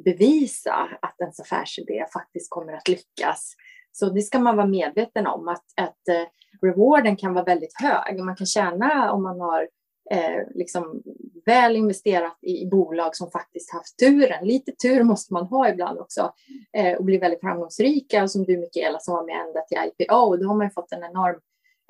bevisa 0.04 0.90
att 1.02 1.22
ens 1.22 1.40
affärsidé 1.40 2.06
faktiskt 2.14 2.50
kommer 2.50 2.74
att 2.74 2.88
lyckas. 2.88 3.56
Så 3.92 4.10
det 4.10 4.22
ska 4.22 4.40
man 4.40 4.56
vara 4.56 4.68
medveten 4.68 5.28
om 5.28 5.48
att, 5.48 5.64
att 5.76 6.08
eh, 6.08 6.28
rewarden 6.62 7.18
kan 7.18 7.34
vara 7.34 7.44
väldigt 7.44 7.82
hög. 7.82 8.20
Man 8.20 8.36
kan 8.36 8.48
tjäna 8.48 9.12
om 9.12 9.24
man 9.24 9.40
har 9.40 9.68
eh, 10.12 10.48
liksom 10.56 11.04
väl 11.46 11.76
investerat 11.76 12.38
i 12.42 12.66
bolag 12.66 13.16
som 13.16 13.32
faktiskt 13.32 13.74
haft 13.74 13.98
turen. 13.98 14.48
Lite 14.48 14.72
tur 14.72 15.04
måste 15.04 15.34
man 15.34 15.46
ha 15.46 15.70
ibland 15.70 16.00
också 16.00 16.34
eh, 16.78 16.98
och 16.98 17.06
bli 17.06 17.18
väldigt 17.18 17.40
framgångsrika. 17.40 18.28
Som 18.28 18.44
du 18.44 18.58
Mikaela 18.58 19.00
som 19.00 19.14
var 19.14 19.26
med 19.26 19.46
ända 19.48 19.62
till 19.62 19.78
IPO, 19.78 20.38
då 20.38 20.48
har 20.48 20.56
man 20.56 20.72
fått 20.72 20.92
en 20.92 21.04
enorm 21.04 21.40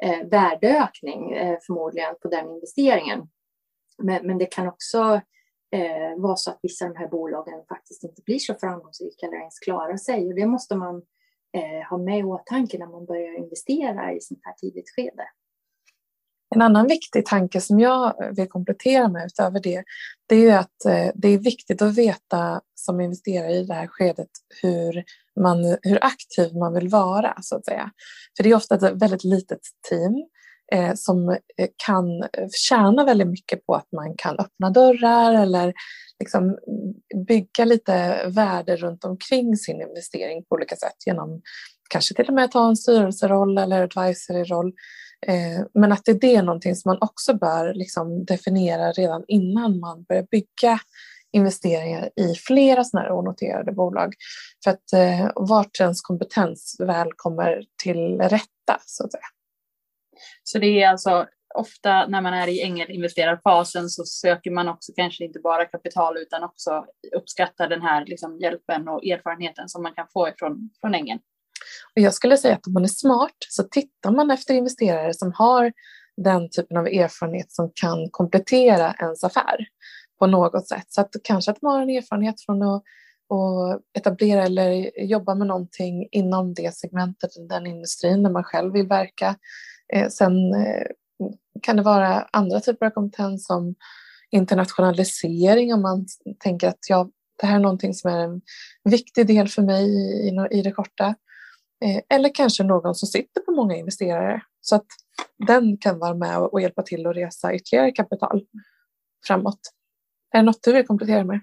eh, 0.03 0.27
värdeökning 0.27 1.31
eh, 1.31 1.57
förmodligen 1.61 2.15
på 2.21 2.27
den 2.27 2.49
investeringen. 2.49 3.27
Men, 3.97 4.27
men 4.27 4.37
det 4.37 4.45
kan 4.45 4.67
också 4.67 5.21
eh, 5.71 6.17
vara 6.17 6.35
så 6.35 6.51
att 6.51 6.59
vissa 6.61 6.85
av 6.85 6.93
de 6.93 6.99
här 6.99 7.07
bolagen 7.07 7.65
faktiskt 7.69 8.03
inte 8.03 8.21
blir 8.21 8.39
så 8.39 8.55
framgångsrika 8.55 9.25
eller 9.25 9.37
ens 9.37 9.59
klarar 9.59 9.97
sig. 9.97 10.27
Och 10.27 10.35
det 10.35 10.45
måste 10.45 10.75
man 10.75 10.95
eh, 11.53 11.89
ha 11.89 11.97
med 11.97 12.19
i 12.19 12.23
åtanke 12.23 12.77
när 12.77 12.87
man 12.87 13.05
börjar 13.05 13.37
investera 13.37 14.13
i 14.13 14.21
sånt 14.21 14.39
här 14.43 14.53
tidigt 14.53 14.89
skede. 14.95 15.23
En 16.55 16.61
annan 16.61 16.87
viktig 16.87 17.25
tanke 17.25 17.61
som 17.61 17.79
jag 17.79 18.15
vill 18.35 18.49
komplettera 18.49 19.07
med 19.07 19.25
utöver 19.25 19.59
det, 19.59 19.83
det 20.29 20.35
är 20.35 20.39
ju 20.39 20.51
att 20.51 20.85
eh, 20.85 21.11
det 21.15 21.27
är 21.27 21.37
viktigt 21.37 21.81
att 21.81 21.97
veta 21.97 22.61
som 22.75 23.01
investerare 23.01 23.51
i 23.51 23.63
det 23.63 23.73
här 23.73 23.87
skedet 23.87 24.29
hur, 24.61 25.03
man, 25.41 25.77
hur 25.81 25.99
aktiv 26.01 26.55
man 26.55 26.73
vill 26.73 26.87
vara 26.87 27.37
så 27.41 27.55
att 27.55 27.65
säga. 27.65 27.91
För 28.37 28.43
det 28.43 28.49
är 28.49 28.55
ofta 28.55 28.75
ett 28.75 29.01
väldigt 29.01 29.23
litet 29.23 29.59
team 29.89 30.13
eh, 30.71 30.93
som 30.95 31.29
eh, 31.29 31.67
kan 31.85 32.05
tjäna 32.69 33.05
väldigt 33.05 33.27
mycket 33.27 33.65
på 33.65 33.75
att 33.75 33.91
man 33.91 34.15
kan 34.17 34.39
öppna 34.39 34.69
dörrar 34.69 35.33
eller 35.33 35.73
liksom 36.19 36.57
bygga 37.27 37.65
lite 37.65 38.27
värde 38.27 38.75
runt 38.75 39.05
omkring 39.05 39.55
sin 39.57 39.81
investering 39.81 40.43
på 40.43 40.55
olika 40.55 40.75
sätt 40.75 40.95
genom 41.05 41.41
kanske 41.89 42.15
till 42.15 42.27
och 42.27 42.33
med 42.33 42.51
ta 42.51 42.67
en 42.67 42.75
styrelseroll 42.75 43.57
eller 43.57 43.81
advisory-roll. 43.81 44.73
Eh, 45.27 45.65
men 45.73 45.91
att 45.91 46.05
det 46.05 46.35
är 46.35 46.43
någonting 46.43 46.75
som 46.75 46.89
man 46.89 46.97
också 47.01 47.33
bör 47.33 47.73
liksom 47.73 48.25
definiera 48.25 48.91
redan 48.91 49.23
innan 49.27 49.79
man 49.79 50.03
börjar 50.03 50.27
bygga 50.31 50.79
investeringar 51.31 52.09
i 52.15 52.35
flera 52.35 52.83
sådana 52.83 53.07
här 53.07 53.15
onoterade 53.15 53.71
bolag. 53.71 54.13
För 54.63 54.71
att 54.71 54.93
eh, 54.93 55.31
vart 55.35 55.79
ens 55.79 56.01
kompetens 56.01 56.75
väl 56.79 57.09
kommer 57.15 57.63
till 57.83 58.17
rätta 58.19 58.79
så 58.85 59.05
att 59.05 59.11
säga. 59.11 59.23
Så 60.43 60.59
det 60.59 60.81
är 60.81 60.89
alltså 60.89 61.27
ofta 61.55 62.07
när 62.07 62.21
man 62.21 62.33
är 62.33 62.47
i 62.47 62.61
ängelinvesterarfasen 62.61 63.89
så 63.89 64.03
söker 64.03 64.51
man 64.51 64.69
också 64.69 64.91
kanske 64.95 65.25
inte 65.25 65.39
bara 65.39 65.65
kapital 65.65 66.17
utan 66.17 66.43
också 66.43 66.85
uppskattar 67.15 67.67
den 67.67 67.81
här 67.81 68.05
liksom 68.05 68.39
hjälpen 68.39 68.87
och 68.87 69.05
erfarenheten 69.05 69.69
som 69.69 69.83
man 69.83 69.93
kan 69.93 70.07
få 70.13 70.29
ifrån, 70.29 70.69
från 70.81 70.95
ängeln. 70.95 71.19
Och 71.95 72.01
jag 72.01 72.13
skulle 72.13 72.37
säga 72.37 72.55
att 72.55 72.67
om 72.67 72.73
man 72.73 72.83
är 72.83 72.87
smart 72.87 73.37
så 73.49 73.63
tittar 73.63 74.11
man 74.11 74.31
efter 74.31 74.53
investerare 74.53 75.13
som 75.13 75.33
har 75.35 75.73
den 76.17 76.49
typen 76.49 76.77
av 76.77 76.87
erfarenhet 76.87 77.51
som 77.51 77.71
kan 77.75 78.09
komplettera 78.11 78.95
ens 78.99 79.23
affär 79.23 79.67
på 80.19 80.27
något 80.27 80.67
sätt. 80.67 80.85
Så 80.87 81.01
att 81.01 81.15
kanske 81.23 81.51
att 81.51 81.61
man 81.61 81.71
har 81.71 81.81
en 81.81 81.89
erfarenhet 81.89 82.41
från 82.45 82.63
att, 82.63 82.83
och 83.27 83.81
etablera 83.97 84.43
eller 84.43 84.99
jobba 84.99 85.35
med 85.35 85.47
någonting 85.47 86.07
inom 86.11 86.53
det 86.53 86.75
segmentet, 86.75 87.31
den 87.49 87.67
industrin 87.67 88.23
där 88.23 88.29
man 88.31 88.43
själv 88.43 88.73
vill 88.73 88.87
verka. 88.87 89.35
Eh, 89.93 90.07
sen 90.09 90.53
eh, 90.53 90.87
kan 91.61 91.75
det 91.75 91.81
vara 91.81 92.27
andra 92.31 92.59
typer 92.59 92.85
av 92.85 92.89
kompetens 92.89 93.45
som 93.45 93.75
internationalisering 94.31 95.73
om 95.73 95.81
man 95.81 96.05
tänker 96.39 96.67
att 96.67 96.89
ja, 96.89 97.09
det 97.41 97.47
här 97.47 97.55
är 97.55 97.59
någonting 97.59 97.93
som 97.93 98.11
är 98.11 98.19
en 98.19 98.41
viktig 98.83 99.27
del 99.27 99.47
för 99.47 99.61
mig 99.61 99.85
i, 100.27 100.57
i 100.57 100.61
det 100.61 100.71
korta. 100.71 101.15
Eh, 101.85 102.01
eller 102.09 102.29
kanske 102.35 102.63
någon 102.63 102.95
som 102.95 103.07
sitter 103.07 103.41
på 103.41 103.51
många 103.51 103.75
investerare 103.75 104.41
så 104.61 104.75
att 104.75 104.85
den 105.47 105.77
kan 105.77 105.99
vara 105.99 106.13
med 106.13 106.39
och 106.39 106.61
hjälpa 106.61 106.83
till 106.83 107.07
att 107.07 107.15
resa 107.15 107.53
ytterligare 107.53 107.91
kapital 107.91 108.45
framåt. 109.27 109.59
Är 110.31 110.39
det 110.39 110.45
något 110.45 110.63
du 110.63 110.73
vill 110.73 110.87
komplettera 110.87 111.23
med? 111.23 111.39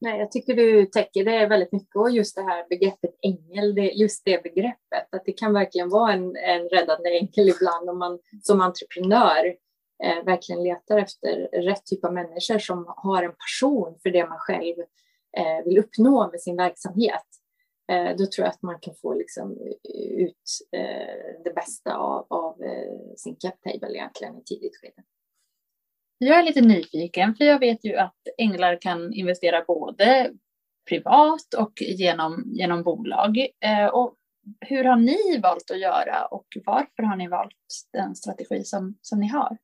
Nej, 0.00 0.18
jag 0.18 0.30
tycker 0.30 0.54
du 0.54 0.86
täcker 0.86 1.24
det 1.24 1.46
väldigt 1.46 1.72
mycket 1.72 1.96
och 1.96 2.10
just 2.10 2.36
det 2.36 2.42
här 2.42 2.66
begreppet 2.68 3.10
ängel, 3.22 3.74
det, 3.74 3.90
just 3.90 4.24
det 4.24 4.42
begreppet, 4.42 5.14
att 5.14 5.22
det 5.24 5.32
kan 5.32 5.52
verkligen 5.52 5.88
vara 5.88 6.12
en, 6.12 6.36
en 6.36 6.68
räddande 6.68 7.18
ängel 7.18 7.48
ibland 7.48 7.90
om 7.90 7.98
man 7.98 8.18
som 8.42 8.60
entreprenör 8.60 9.46
eh, 10.04 10.24
verkligen 10.24 10.62
letar 10.62 10.98
efter 10.98 11.48
rätt 11.52 11.86
typ 11.86 12.04
av 12.04 12.14
människor 12.14 12.58
som 12.58 12.84
har 12.96 13.22
en 13.22 13.32
passion 13.32 13.98
för 14.02 14.10
det 14.10 14.28
man 14.28 14.38
själv 14.38 14.74
eh, 15.36 15.64
vill 15.64 15.78
uppnå 15.78 16.30
med 16.30 16.40
sin 16.40 16.56
verksamhet. 16.56 17.26
Eh, 17.92 18.16
då 18.16 18.26
tror 18.26 18.44
jag 18.44 18.48
att 18.48 18.62
man 18.62 18.80
kan 18.80 18.94
få 18.94 19.14
liksom 19.14 19.52
ut 20.18 20.58
eh, 20.72 21.42
det 21.44 21.54
bästa 21.54 21.96
av, 21.96 22.26
av 22.30 22.62
eh, 22.62 23.14
sin 23.16 23.36
cap 23.36 23.54
table 23.62 23.96
egentligen 23.96 24.38
i 24.38 24.44
tidigt 24.44 24.76
skede. 24.80 25.02
Jag 26.18 26.38
är 26.38 26.42
lite 26.42 26.60
nyfiken, 26.60 27.34
för 27.34 27.44
jag 27.44 27.58
vet 27.58 27.84
ju 27.84 27.96
att 27.96 28.16
änglar 28.38 28.80
kan 28.80 29.12
investera 29.12 29.64
både 29.64 30.32
privat 30.88 31.54
och 31.58 31.72
genom, 31.80 32.44
genom 32.46 32.82
bolag. 32.82 33.48
och 33.92 34.14
hur 34.60 34.84
har 34.84 34.96
ni 34.96 35.38
valt 35.42 35.70
att 35.70 35.80
göra 35.80 36.26
och 36.26 36.46
varför 36.64 37.02
har 37.02 37.16
ni 37.16 37.28
valt 37.28 37.54
den 37.92 38.16
strategi 38.16 38.64
som, 38.64 38.98
som 39.02 39.20
ni 39.20 39.28
har? 39.28 39.58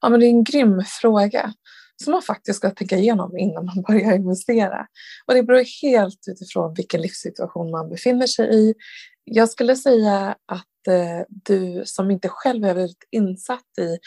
Ja, 0.00 0.08
men 0.08 0.20
det 0.20 0.26
är 0.26 0.30
en 0.30 0.44
grym 0.44 0.82
fråga 1.00 1.54
som 2.02 2.12
man 2.12 2.22
faktiskt 2.22 2.56
ska 2.56 2.70
tänka 2.70 2.96
igenom 2.96 3.38
innan 3.38 3.66
man 3.66 3.82
börjar 3.88 4.14
investera. 4.14 4.86
Och 5.26 5.34
det 5.34 5.42
beror 5.42 5.82
helt 5.82 6.20
utifrån 6.28 6.74
vilken 6.74 7.00
livssituation 7.00 7.70
man 7.70 7.88
befinner 7.88 8.26
sig 8.26 8.54
i. 8.54 8.74
Jag 9.24 9.48
skulle 9.48 9.76
säga 9.76 10.36
att 10.46 10.88
eh, 10.88 11.20
du 11.28 11.82
som 11.84 12.10
inte 12.10 12.28
själv 12.28 12.64
är 12.64 12.74
väldigt 12.74 13.08
insatt 13.10 13.78
i 13.80 13.98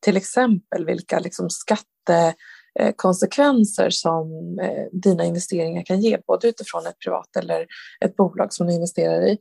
till 0.00 0.16
exempel 0.16 0.86
vilka 0.86 1.18
liksom, 1.18 1.50
skattekonsekvenser 1.50 3.84
eh, 3.84 3.90
som 3.90 4.58
eh, 4.62 4.86
dina 4.92 5.24
investeringar 5.24 5.84
kan 5.84 6.00
ge, 6.00 6.18
både 6.26 6.48
utifrån 6.48 6.86
ett 6.86 6.98
privat 6.98 7.36
eller 7.36 7.66
ett 8.04 8.16
bolag 8.16 8.52
som 8.52 8.66
du 8.66 8.72
investerar 8.72 9.26
i, 9.26 9.38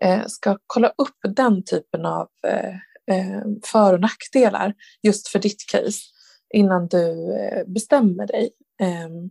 eh, 0.00 0.26
ska 0.26 0.58
kolla 0.66 0.88
upp 0.88 1.18
den 1.36 1.64
typen 1.64 2.06
av 2.06 2.28
eh, 2.46 2.74
för 3.64 3.92
och 3.92 4.00
nackdelar 4.00 4.74
just 5.02 5.28
för 5.28 5.38
ditt 5.38 5.66
case 5.70 6.00
innan 6.54 6.88
du 6.88 7.34
eh, 7.36 7.64
bestämmer 7.66 8.26
dig. 8.26 8.50
Ehm, 8.80 9.30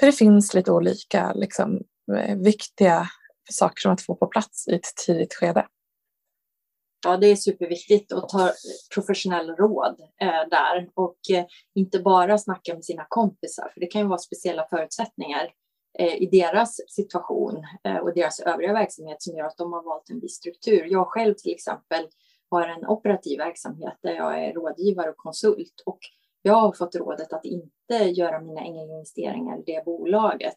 för 0.00 0.06
det 0.06 0.12
finns 0.12 0.54
lite 0.54 0.72
olika 0.72 1.32
liksom, 1.32 1.80
eh, 2.16 2.36
viktiga 2.36 3.06
saker 3.50 3.80
som 3.80 3.92
att 3.92 4.02
få 4.02 4.14
på 4.14 4.26
plats 4.26 4.68
i 4.68 4.74
ett 4.74 4.96
tidigt 5.06 5.34
skede. 5.34 5.66
Ja, 7.04 7.16
det 7.16 7.26
är 7.26 7.36
superviktigt 7.36 8.12
att 8.12 8.28
ta 8.28 8.50
professionell 8.94 9.50
råd 9.50 10.00
eh, 10.20 10.48
där 10.50 10.88
och 10.94 11.18
eh, 11.32 11.44
inte 11.74 11.98
bara 11.98 12.38
snacka 12.38 12.74
med 12.74 12.84
sina 12.84 13.06
kompisar, 13.08 13.70
för 13.74 13.80
det 13.80 13.86
kan 13.86 14.00
ju 14.00 14.08
vara 14.08 14.18
speciella 14.18 14.66
förutsättningar 14.70 15.52
eh, 15.98 16.22
i 16.22 16.28
deras 16.32 16.76
situation 16.88 17.64
eh, 17.84 17.96
och 17.96 18.14
deras 18.14 18.40
övriga 18.40 18.72
verksamhet 18.72 19.22
som 19.22 19.36
gör 19.36 19.44
att 19.44 19.56
de 19.56 19.72
har 19.72 19.82
valt 19.82 20.10
en 20.10 20.20
viss 20.20 20.36
struktur. 20.36 20.86
Jag 20.90 21.06
själv 21.06 21.34
till 21.34 21.52
exempel 21.52 22.06
har 22.50 22.68
en 22.68 22.86
operativ 22.86 23.38
verksamhet 23.38 23.98
där 24.02 24.12
jag 24.12 24.44
är 24.44 24.52
rådgivare 24.52 25.10
och 25.10 25.16
konsult 25.16 25.82
och 25.86 25.98
jag 26.42 26.54
har 26.54 26.72
fått 26.72 26.94
rådet 26.94 27.32
att 27.32 27.44
inte 27.44 27.94
göra 27.94 28.40
mina 28.40 28.64
investeringar 28.64 29.58
i 29.58 29.62
det 29.66 29.84
bolaget. 29.84 30.56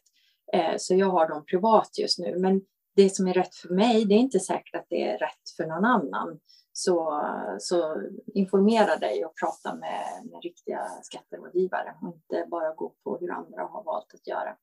Eh, 0.52 0.74
så 0.78 0.94
jag 0.94 1.10
har 1.10 1.28
dem 1.28 1.44
privat 1.44 1.98
just 1.98 2.18
nu. 2.18 2.38
Men 2.38 2.60
det 2.96 3.10
som 3.10 3.28
är 3.28 3.34
rätt 3.34 3.54
för 3.54 3.68
mig, 3.68 4.04
det 4.04 4.14
är 4.14 4.18
inte 4.18 4.40
säkert 4.40 4.74
att 4.74 4.86
det 4.88 5.02
är 5.02 5.18
rätt 5.18 5.50
för 5.56 5.66
någon 5.66 5.84
annan. 5.84 6.38
Så, 6.72 7.22
så 7.58 7.96
informera 8.34 8.96
dig 8.96 9.24
och 9.24 9.32
prata 9.40 9.74
med, 9.74 10.30
med 10.30 10.42
riktiga 10.42 10.86
skatterådgivare 11.02 11.94
och 12.02 12.08
inte 12.08 12.48
bara 12.50 12.74
gå 12.74 12.94
på 13.04 13.18
hur 13.20 13.30
andra 13.30 13.62
har 13.62 13.84
valt 13.84 14.14
att 14.14 14.26
göra. 14.26 14.56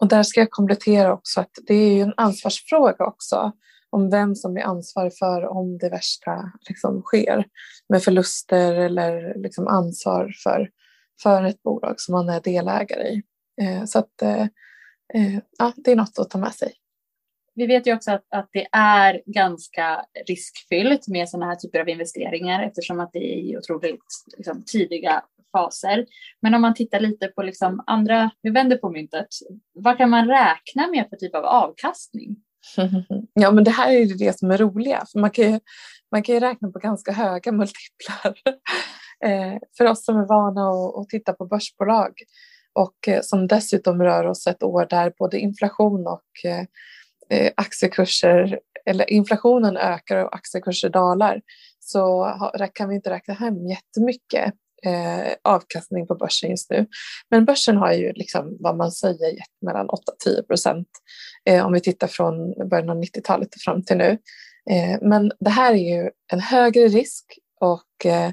Och 0.00 0.08
där 0.08 0.22
ska 0.22 0.40
jag 0.40 0.50
komplettera 0.50 1.12
också 1.12 1.40
att 1.40 1.50
det 1.66 1.74
är 1.74 1.94
ju 1.94 2.00
en 2.00 2.14
ansvarsfråga 2.16 3.06
också 3.06 3.52
om 3.94 4.10
vem 4.10 4.34
som 4.34 4.56
är 4.56 4.62
ansvarig 4.62 5.18
för 5.18 5.46
om 5.46 5.78
det 5.78 5.88
värsta 5.88 6.52
liksom 6.68 7.02
sker 7.02 7.44
med 7.88 8.02
förluster 8.02 8.74
eller 8.74 9.34
liksom 9.34 9.66
ansvar 9.66 10.32
för, 10.44 10.70
för 11.22 11.44
ett 11.44 11.62
bolag 11.62 12.00
som 12.00 12.12
man 12.12 12.28
är 12.28 12.40
delägare 12.40 13.08
i. 13.08 13.22
Eh, 13.62 13.84
så 13.84 13.98
att, 13.98 14.22
eh, 14.22 14.42
eh 15.14 15.38
ja, 15.58 15.72
det 15.76 15.92
är 15.92 15.96
något 15.96 16.18
att 16.18 16.30
ta 16.30 16.38
med 16.38 16.54
sig. 16.54 16.72
Vi 17.54 17.66
vet 17.66 17.86
ju 17.86 17.94
också 17.94 18.10
att, 18.10 18.26
att 18.28 18.48
det 18.52 18.66
är 18.72 19.22
ganska 19.26 20.04
riskfyllt 20.26 21.08
med 21.08 21.28
sådana 21.28 21.46
här 21.46 21.56
typer 21.56 21.80
av 21.80 21.88
investeringar 21.88 22.62
eftersom 22.62 23.00
att 23.00 23.12
det 23.12 23.18
är 23.18 23.38
i 23.38 23.56
otroligt 23.56 24.04
liksom, 24.36 24.64
tidiga 24.66 25.22
faser. 25.52 26.06
Men 26.42 26.54
om 26.54 26.60
man 26.60 26.74
tittar 26.74 27.00
lite 27.00 27.28
på 27.28 27.42
liksom 27.42 27.84
andra, 27.86 28.30
vi 28.42 28.50
vänder 28.50 28.76
på 28.76 28.90
myntet, 28.90 29.28
vad 29.72 29.98
kan 29.98 30.10
man 30.10 30.28
räkna 30.28 30.86
med 30.86 31.06
för 31.10 31.16
typ 31.16 31.34
av 31.34 31.44
avkastning? 31.44 32.36
Ja, 33.34 33.50
men 33.50 33.64
det 33.64 33.70
här 33.70 33.92
är 33.92 33.98
ju 33.98 34.14
det 34.14 34.38
som 34.38 34.50
är 34.50 34.58
roliga. 34.58 35.04
För 35.12 35.18
man, 35.18 35.30
kan 35.30 35.52
ju, 35.52 35.60
man 36.12 36.22
kan 36.22 36.34
ju 36.34 36.40
räkna 36.40 36.70
på 36.70 36.78
ganska 36.78 37.12
höga 37.12 37.52
multiplar. 37.52 38.34
Eh, 39.24 39.58
för 39.76 39.84
oss 39.84 40.04
som 40.04 40.16
är 40.16 40.26
vana 40.26 40.68
att, 40.68 40.96
att 40.96 41.08
titta 41.08 41.32
på 41.32 41.46
börsbolag 41.46 42.12
och 42.72 43.08
eh, 43.08 43.20
som 43.22 43.46
dessutom 43.46 44.02
rör 44.02 44.24
oss 44.26 44.46
ett 44.46 44.62
år 44.62 44.86
där 44.90 45.12
både 45.18 45.38
inflation 45.38 46.06
och 46.06 46.50
eh, 46.50 46.64
eh 47.30 47.52
aktiekurser, 47.56 48.60
eller 48.86 49.10
inflationen 49.10 49.76
ökar 49.76 50.24
och 50.24 50.34
aktiekurser 50.34 50.88
dalar, 50.88 51.40
så 51.80 52.32
kan 52.74 52.88
vi 52.88 52.94
inte 52.94 53.10
räkna 53.10 53.34
hem 53.34 53.66
jättemycket 53.66 54.54
eh, 54.86 55.32
avkastning 55.44 56.06
på 56.06 56.14
börsen 56.14 56.50
just 56.50 56.70
nu. 56.70 56.86
Men 57.30 57.44
börsen 57.44 57.76
har 57.76 57.92
ju 57.92 58.12
liksom 58.12 58.56
vad 58.60 58.76
man 58.76 58.92
säger 58.92 59.30
gett 59.30 59.62
mellan 59.66 59.88
8-10 60.26 60.42
procent 60.46 60.88
eh, 61.48 61.66
om 61.66 61.72
vi 61.72 61.80
tittar 61.80 62.06
från 62.06 62.68
början 62.68 62.90
av 62.90 63.02
90-talet 63.02 63.48
fram 63.64 63.82
till 63.82 63.96
nu. 63.96 64.18
Eh, 64.70 64.98
men 65.02 65.32
det 65.40 65.50
här 65.50 65.72
är 65.72 65.96
ju 65.96 66.10
en 66.32 66.40
högre 66.40 66.88
risk 66.88 67.24
och 67.60 68.06
eh, 68.06 68.30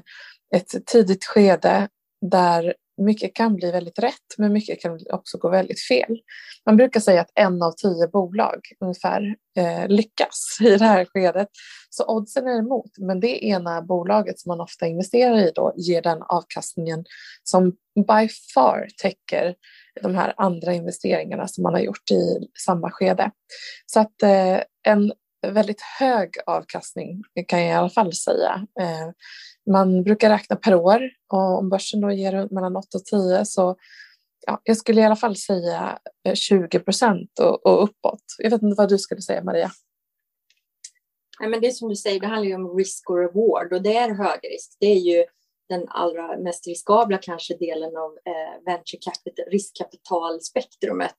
ett 0.54 0.86
tidigt 0.86 1.24
skede 1.24 1.88
där 2.30 2.74
mycket 2.96 3.34
kan 3.34 3.56
bli 3.56 3.70
väldigt 3.70 3.98
rätt, 3.98 4.38
men 4.38 4.52
mycket 4.52 4.80
kan 4.80 4.98
också 5.10 5.38
gå 5.38 5.48
väldigt 5.48 5.80
fel. 5.80 6.18
Man 6.66 6.76
brukar 6.76 7.00
säga 7.00 7.20
att 7.20 7.30
en 7.34 7.62
av 7.62 7.72
tio 7.72 8.08
bolag 8.08 8.60
ungefär 8.80 9.36
eh, 9.56 9.88
lyckas 9.88 10.58
i 10.60 10.76
det 10.76 10.84
här 10.84 11.04
skedet. 11.04 11.48
Så 11.90 12.06
oddsen 12.06 12.46
är 12.46 12.58
emot, 12.58 12.90
men 12.98 13.20
det 13.20 13.44
ena 13.44 13.82
bolaget 13.82 14.40
som 14.40 14.50
man 14.50 14.60
ofta 14.60 14.86
investerar 14.86 15.38
i 15.38 15.52
då 15.54 15.74
ger 15.76 16.02
den 16.02 16.22
avkastningen 16.22 17.04
som 17.42 17.70
by 17.94 18.28
far 18.54 18.88
täcker 19.02 19.54
de 20.02 20.14
här 20.14 20.34
andra 20.36 20.72
investeringarna 20.72 21.48
som 21.48 21.62
man 21.62 21.74
har 21.74 21.80
gjort 21.80 22.10
i 22.10 22.48
samma 22.66 22.90
skede. 22.90 23.30
Så 23.86 24.00
att 24.00 24.22
eh, 24.22 24.60
en 24.82 25.12
väldigt 25.50 25.80
hög 25.80 26.34
avkastning 26.46 27.22
kan 27.48 27.60
jag 27.60 27.68
i 27.68 27.72
alla 27.72 27.90
fall 27.90 28.12
säga. 28.12 28.66
Eh, 28.80 29.10
man 29.70 30.02
brukar 30.02 30.30
räkna 30.30 30.56
per 30.56 30.74
år 30.74 31.10
och 31.32 31.58
om 31.58 31.68
börsen 31.68 32.00
då 32.00 32.10
ger 32.10 32.54
mellan 32.54 32.76
8 32.76 32.86
och 32.94 33.04
10 33.04 33.44
så 33.44 33.76
ja, 34.46 34.60
jag 34.64 34.76
skulle 34.76 35.00
i 35.00 35.04
alla 35.04 35.16
fall 35.16 35.36
säga 35.36 35.98
eh, 36.24 36.34
20 36.34 36.78
procent 36.78 37.38
och, 37.38 37.66
och 37.66 37.84
uppåt. 37.84 38.22
Jag 38.38 38.50
vet 38.50 38.62
inte 38.62 38.74
vad 38.78 38.88
du 38.88 38.98
skulle 38.98 39.22
säga 39.22 39.44
Maria? 39.44 39.70
Nej, 41.40 41.50
men 41.50 41.60
det 41.60 41.66
är 41.66 41.70
som 41.70 41.88
du 41.88 41.96
säger, 41.96 42.20
det 42.20 42.26
handlar 42.26 42.48
ju 42.48 42.54
om 42.54 42.76
risk 42.76 43.10
och 43.10 43.16
reward 43.16 43.72
och 43.72 43.82
det 43.82 43.96
är 43.96 44.14
hög 44.14 44.40
risk. 44.52 44.76
Det 44.80 44.86
är 44.86 44.98
ju 44.98 45.24
den 45.68 45.88
allra 45.88 46.36
mest 46.36 46.66
riskabla 46.66 47.18
kanske 47.18 47.56
delen 47.56 47.96
av 47.96 48.10
eh, 48.12 48.64
venture 48.66 49.00
capital, 49.00 49.44
riskkapitalspektrumet. 49.50 51.16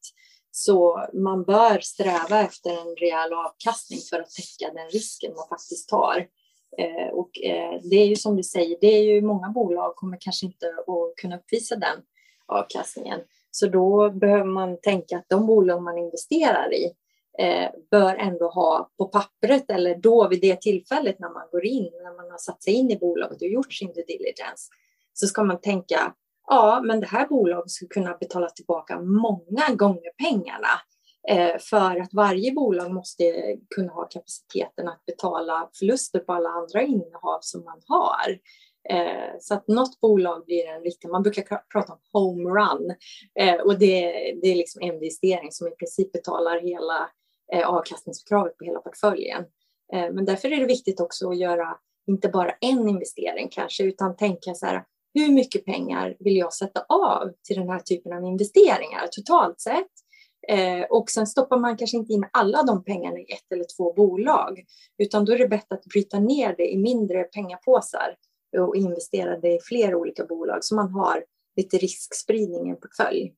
Så 0.56 1.08
man 1.14 1.44
bör 1.44 1.80
sträva 1.80 2.42
efter 2.42 2.70
en 2.70 2.96
rejäl 2.96 3.34
avkastning 3.34 4.00
för 4.10 4.20
att 4.20 4.30
täcka 4.30 4.74
den 4.74 4.90
risken 4.90 5.36
man 5.36 5.48
faktiskt 5.50 5.90
tar. 5.90 6.28
Eh, 6.78 7.14
och 7.14 7.30
eh, 7.44 7.80
det 7.84 7.96
är 7.96 8.06
ju 8.06 8.16
som 8.16 8.36
du 8.36 8.44
säger, 8.44 8.78
det 8.82 8.88
är 8.88 9.04
ju 9.04 9.22
många 9.22 9.50
bolag 9.50 9.96
kommer 9.96 10.18
kanske 10.22 10.46
inte 10.46 10.68
att 10.68 11.16
kunna 11.22 11.38
uppvisa 11.38 11.76
den 11.76 11.98
avkastningen. 12.46 13.20
Så 13.52 13.68
då 13.68 14.10
behöver 14.10 14.46
man 14.46 14.82
tänka 14.82 15.18
att 15.18 15.30
de 15.30 15.46
bolag 15.48 15.82
man 15.82 15.98
investerar 15.98 16.74
i 16.74 16.86
eh, 17.40 17.70
bör 17.92 18.16
ändå 18.16 18.50
ha 18.50 18.92
på 18.98 19.06
pappret 19.06 19.70
eller 19.70 19.96
då 19.96 20.28
vid 20.28 20.42
det 20.42 20.62
tillfället 20.62 21.20
när 21.20 21.30
man 21.30 21.48
går 21.52 21.66
in, 21.66 21.92
när 22.04 22.16
man 22.16 22.32
har 22.32 22.38
satt 22.38 22.64
sig 22.64 22.74
in 22.74 22.92
i 22.92 22.98
bolaget 22.98 23.42
och 23.42 23.48
gjort 23.48 23.74
sin 23.74 23.94
due 23.94 24.04
diligence, 24.08 24.70
så 25.14 25.28
ska 25.28 25.44
man 25.44 25.62
tänka 25.62 26.14
ja, 26.48 26.82
men 26.86 27.00
det 27.00 27.08
här 27.08 27.28
bolaget 27.28 27.72
skulle 27.72 27.90
kunna 27.90 28.18
betala 28.18 28.50
tillbaka 28.50 29.00
många 29.00 29.76
gånger 29.76 30.12
pengarna. 30.24 30.68
Eh, 31.28 31.58
för 31.60 32.00
att 32.00 32.14
varje 32.14 32.52
bolag 32.52 32.94
måste 32.94 33.24
kunna 33.76 33.94
ha 33.94 34.08
kapaciteten 34.08 34.88
att 34.88 35.06
betala 35.06 35.70
förluster 35.80 36.20
på 36.20 36.34
alla 36.34 36.50
andra 36.50 36.82
innehav 36.82 37.40
som 37.42 37.64
man 37.64 37.82
har. 37.88 38.32
Eh, 38.90 39.38
så 39.40 39.54
att 39.54 39.68
något 39.68 40.00
bolag 40.00 40.46
blir 40.46 40.68
en 40.68 40.82
riktig, 40.82 41.10
man 41.10 41.24
brukar 41.24 41.62
prata 41.72 41.94
om 41.94 42.00
homerun 42.14 42.96
eh, 43.40 43.62
och 43.62 43.80
det, 43.80 44.12
det 44.42 44.48
är 44.48 44.56
liksom 44.56 44.82
en 44.82 44.94
investering 44.94 45.52
som 45.52 45.68
i 45.68 45.72
princip 45.72 46.12
betalar 46.12 46.62
hela 46.62 47.10
avkastningskravet 47.66 48.58
på 48.58 48.66
hela 48.66 48.80
portföljen. 48.80 49.44
Men 49.92 50.26
därför 50.26 50.52
är 50.52 50.60
det 50.60 50.66
viktigt 50.66 51.00
också 51.00 51.30
att 51.30 51.38
göra 51.38 51.78
inte 52.08 52.30
bara 52.30 52.52
en 52.62 52.90
investering 52.90 53.50
kanske, 53.52 53.84
utan 53.84 54.16
tänka 54.16 54.54
så 54.54 54.66
här, 54.66 54.84
hur 55.14 55.32
mycket 55.32 55.66
pengar 55.66 56.16
vill 56.20 56.38
jag 56.38 56.54
sätta 56.54 56.86
av 56.90 57.32
till 57.48 57.58
den 57.58 57.70
här 57.70 57.80
typen 57.80 58.14
av 58.14 58.24
investeringar 58.24 59.08
totalt 59.12 59.62
sett? 59.62 59.92
Eh, 60.48 60.82
och 60.90 61.10
sen 61.10 61.28
stoppar 61.28 61.58
man 61.58 61.78
kanske 61.78 61.98
inte 61.98 62.14
in 62.14 62.26
alla 62.32 62.64
de 62.64 62.84
pengarna 62.84 63.20
i 63.20 63.24
ett 63.24 63.52
eller 63.52 63.66
två 63.78 63.94
bolag, 63.94 64.64
utan 64.98 65.26
då 65.26 65.34
är 65.34 65.38
det 65.38 65.48
bättre 65.48 65.76
att 65.76 65.86
bryta 65.86 66.20
ner 66.20 66.56
det 66.58 66.74
i 66.74 66.78
mindre 66.78 67.24
pengapåsar 67.24 68.16
och 68.58 68.76
investera 68.76 69.40
det 69.40 69.54
i 69.54 69.60
fler 69.64 69.96
olika 69.96 70.26
bolag 70.26 70.64
så 70.64 70.76
man 70.76 70.92
har 70.92 71.24
lite 71.56 71.78
riskspridning 71.78 72.68
i 72.68 72.70
en 72.70 72.80
portfölj. 72.80 73.34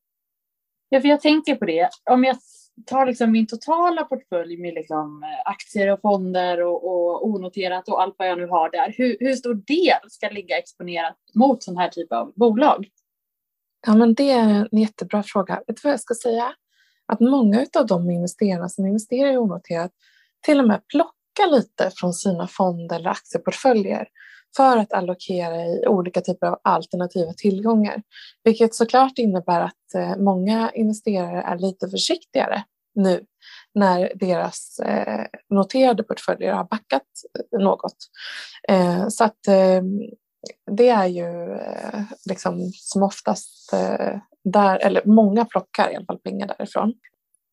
Ja, 0.89 1.01
för 1.01 1.07
jag 1.07 1.21
tänker 1.21 1.55
på 1.55 1.65
det. 1.65 1.89
Om 2.11 2.23
jag 2.23 2.37
tar 2.85 3.05
liksom 3.05 3.31
min 3.31 3.47
totala 3.47 4.03
portfölj 4.03 4.57
med 4.57 4.73
liksom 4.73 5.23
eh, 5.23 5.51
aktier 5.51 5.91
och 5.91 6.01
fonder 6.01 6.63
och, 6.63 6.83
och 6.83 7.27
onoterat 7.27 7.89
och 7.89 8.01
allt 8.01 8.15
vad 8.17 8.27
jag 8.27 8.37
nu 8.37 8.47
har 8.47 8.71
där. 8.71 8.93
Hur, 8.97 9.17
hur 9.19 9.33
stor 9.33 9.53
del 9.53 10.09
ska 10.09 10.29
ligga 10.29 10.57
exponerat 10.57 11.15
mot 11.33 11.63
sån 11.63 11.77
här 11.77 11.89
typ 11.89 12.11
av 12.11 12.33
bolag? 12.35 12.87
Ja, 13.87 13.95
men 13.95 14.13
det 14.13 14.31
är 14.31 14.67
en 14.71 14.79
jättebra 14.79 15.23
fråga. 15.23 15.63
Vet 15.67 15.75
du 15.75 15.81
vad 15.83 15.93
jag 15.93 15.99
ska 15.99 16.13
säga? 16.13 16.53
Att 17.05 17.19
många 17.19 17.65
av 17.79 17.87
de 17.87 18.09
investerarna 18.09 18.69
som 18.69 18.85
investerar 18.85 19.33
i 19.33 19.37
onoterat 19.37 19.91
till 20.45 20.59
och 20.59 20.67
med 20.67 20.87
plockar 20.87 21.51
lite 21.51 21.91
från 21.95 22.13
sina 22.13 22.47
fonder 22.47 22.95
eller 22.95 23.09
aktieportföljer 23.09 24.07
för 24.55 24.77
att 24.77 24.93
allokera 24.93 25.65
i 25.65 25.87
olika 25.87 26.21
typer 26.21 26.47
av 26.47 26.59
alternativa 26.63 27.33
tillgångar. 27.33 28.01
Vilket 28.43 28.75
såklart 28.75 29.17
innebär 29.17 29.61
att 29.61 29.93
eh, 29.95 30.15
många 30.17 30.71
investerare 30.73 31.41
är 31.41 31.57
lite 31.57 31.89
försiktigare 31.89 32.63
nu 32.95 33.25
när 33.73 34.11
deras 34.15 34.79
eh, 34.79 35.25
noterade 35.49 36.03
portföljer 36.03 36.53
har 36.53 36.63
backat 36.63 37.07
något. 37.59 37.97
Eh, 38.67 39.07
så 39.07 39.23
att 39.23 39.47
ehm, 39.47 39.99
det 40.71 40.89
är 40.89 41.05
ju 41.05 41.57
liksom 42.29 42.71
som 42.73 43.03
oftast 43.03 43.71
där, 44.43 44.77
eller 44.77 45.01
många 45.05 45.45
plockar 45.45 45.91
i 45.91 45.95
alla 45.95 46.05
fall 46.05 46.17
pengar 46.17 46.47
därifrån. 46.47 46.93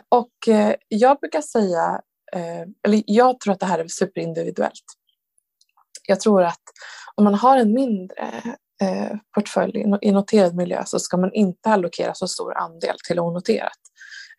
Och 0.09 0.32
jag 0.88 1.18
brukar 1.20 1.40
säga, 1.40 2.00
eller 2.86 3.03
jag 3.07 3.40
tror 3.40 3.53
att 3.53 3.61
det 3.61 3.66
här 3.66 3.78
är 3.78 3.88
superindividuellt 3.88 4.84
jag 6.09 6.20
tror 6.20 6.42
att 6.42 6.62
om 7.14 7.24
man 7.24 7.34
har 7.34 7.57
en 7.57 7.72
mindre 7.72 8.42
eh, 8.82 9.16
portfölj 9.34 9.98
i 10.03 10.12
noterad 10.12 10.55
miljö 10.55 10.82
så 10.86 10.98
ska 10.98 11.16
man 11.16 11.32
inte 11.32 11.68
allokera 11.70 12.14
så 12.14 12.28
stor 12.28 12.57
andel 12.57 12.96
till 13.09 13.20
onoterat. 13.20 13.78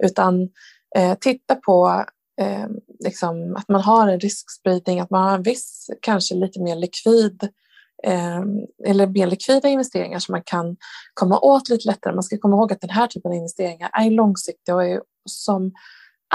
Utan 0.03 0.49
eh, 0.95 1.17
titta 1.21 1.55
på 1.55 2.05
eh, 2.41 2.67
liksom 2.99 3.55
att 3.55 3.69
man 3.69 3.81
har 3.81 4.07
en 4.07 4.19
riskspridning, 4.19 4.99
att 4.99 5.09
man 5.09 5.23
har 5.23 5.35
en 5.35 5.43
viss, 5.43 5.89
kanske 6.01 6.35
lite 6.35 6.61
mer 6.61 6.75
likvid 6.75 7.43
eh, 8.03 8.41
eller 8.85 9.07
mer 9.07 9.27
likvida 9.27 9.69
investeringar 9.69 10.19
som 10.19 10.33
man 10.33 10.43
kan 10.45 10.77
komma 11.13 11.39
åt 11.39 11.69
lite 11.69 11.87
lättare. 11.87 12.13
Man 12.13 12.23
ska 12.23 12.37
komma 12.37 12.55
ihåg 12.55 12.73
att 12.73 12.81
den 12.81 12.89
här 12.89 13.07
typen 13.07 13.31
av 13.31 13.37
investeringar 13.37 13.89
är 13.93 14.09
långsiktiga 14.09 14.75
och 14.75 14.83
är 14.83 15.01
som 15.29 15.71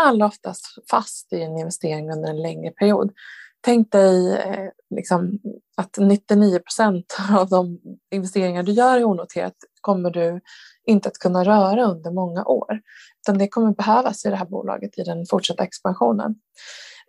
allra 0.00 0.26
oftast 0.26 0.66
fast 0.90 1.32
i 1.32 1.42
en 1.42 1.58
investering 1.58 2.10
under 2.10 2.28
en 2.28 2.42
längre 2.42 2.70
period. 2.70 3.12
Tänk 3.60 3.92
dig 3.92 4.34
eh, 4.34 4.68
liksom, 4.94 5.38
att 5.76 5.96
99 5.98 6.58
procent 6.58 7.16
av 7.38 7.48
de 7.48 7.78
investeringar 8.10 8.62
du 8.62 8.72
gör 8.72 9.00
i 9.00 9.04
onoterat 9.04 9.54
kommer 9.80 10.10
du 10.10 10.40
inte 10.86 11.08
att 11.08 11.18
kunna 11.18 11.44
röra 11.44 11.84
under 11.84 12.10
många 12.10 12.44
år. 12.44 12.80
Utan 13.20 13.38
det 13.38 13.48
kommer 13.48 13.74
behövas 13.74 14.24
i 14.24 14.30
det 14.30 14.36
här 14.36 14.46
bolaget 14.46 14.98
i 14.98 15.02
den 15.02 15.26
fortsatta 15.26 15.64
expansionen. 15.64 16.34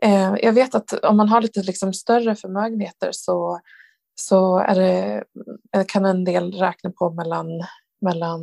Eh, 0.01 0.33
jag 0.41 0.53
vet 0.53 0.75
att 0.75 0.93
om 0.93 1.17
man 1.17 1.29
har 1.29 1.41
lite 1.41 1.63
liksom 1.63 1.93
större 1.93 2.35
förmögenheter 2.35 3.09
så, 3.11 3.59
så 4.15 4.57
är 4.57 4.75
det, 4.75 5.23
eh, 5.75 5.85
kan 5.87 6.05
en 6.05 6.23
del 6.23 6.53
räkna 6.53 6.91
på 6.91 7.09
mellan, 7.09 7.47
mellan 8.01 8.41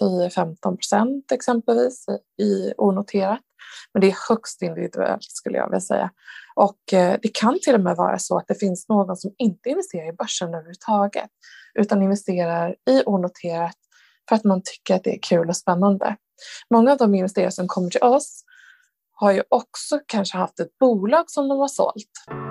10-15 0.00 0.56
procent 0.76 1.32
exempelvis 1.32 2.06
i 2.42 2.72
onoterat. 2.76 3.40
Men 3.92 4.00
det 4.00 4.06
är 4.06 4.16
högst 4.28 4.62
individuellt 4.62 5.22
skulle 5.22 5.58
jag 5.58 5.66
vilja 5.66 5.80
säga. 5.80 6.10
Och 6.58 6.92
eh, 6.92 7.18
det 7.22 7.28
kan 7.28 7.58
till 7.62 7.74
och 7.74 7.80
med 7.80 7.96
vara 7.96 8.18
så 8.18 8.38
att 8.38 8.48
det 8.48 8.54
finns 8.54 8.88
någon 8.88 9.16
som 9.16 9.34
inte 9.38 9.68
investerar 9.68 10.08
i 10.08 10.12
börsen 10.12 10.48
överhuvudtaget 10.48 11.30
utan 11.74 12.02
investerar 12.02 12.76
i 12.90 13.02
onoterat 13.06 13.76
för 14.28 14.36
att 14.36 14.44
man 14.44 14.62
tycker 14.64 14.94
att 14.94 15.04
det 15.04 15.14
är 15.14 15.18
kul 15.22 15.48
och 15.48 15.56
spännande. 15.56 16.16
Många 16.74 16.92
av 16.92 16.98
de 16.98 17.14
investerare 17.14 17.50
som 17.50 17.68
kommer 17.68 17.90
till 17.90 18.02
oss 18.02 18.44
har 19.12 19.32
ju 19.32 19.42
också 19.48 20.00
kanske 20.06 20.38
haft 20.38 20.60
ett 20.60 20.78
bolag 20.78 21.24
som 21.30 21.48
de 21.48 21.58
har 21.58 21.68
sålt. 21.68 22.47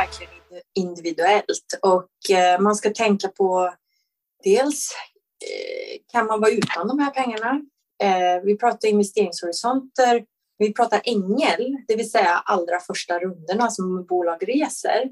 Verkligen 0.00 0.32
individuellt 0.74 1.78
och 1.82 2.36
eh, 2.36 2.60
man 2.60 2.74
ska 2.74 2.90
tänka 2.90 3.28
på 3.28 3.74
dels 4.44 4.90
eh, 5.44 6.00
kan 6.12 6.26
man 6.26 6.40
vara 6.40 6.50
utan 6.50 6.88
de 6.88 6.98
här 6.98 7.10
pengarna? 7.10 7.62
Eh, 8.02 8.42
vi 8.44 8.58
pratar 8.58 8.88
investeringshorisonter, 8.88 10.24
vi 10.58 10.74
pratar 10.74 11.00
ängel, 11.04 11.76
det 11.88 11.96
vill 11.96 12.10
säga 12.10 12.42
allra 12.44 12.80
första 12.80 13.18
rundorna 13.18 13.70
som 13.70 14.06
bolag 14.06 14.48
reser. 14.48 15.10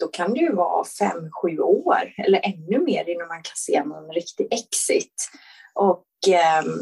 Då 0.00 0.08
kan 0.08 0.32
det 0.32 0.40
ju 0.40 0.52
vara 0.52 0.84
fem, 0.84 1.30
sju 1.42 1.58
år 1.58 2.14
eller 2.16 2.40
ännu 2.44 2.84
mer 2.84 3.08
innan 3.08 3.28
man 3.28 3.42
kan 3.42 3.56
se 3.56 3.84
någon 3.84 4.12
riktig 4.12 4.48
exit. 4.50 5.30
Och 5.74 6.06
ehm, 6.28 6.80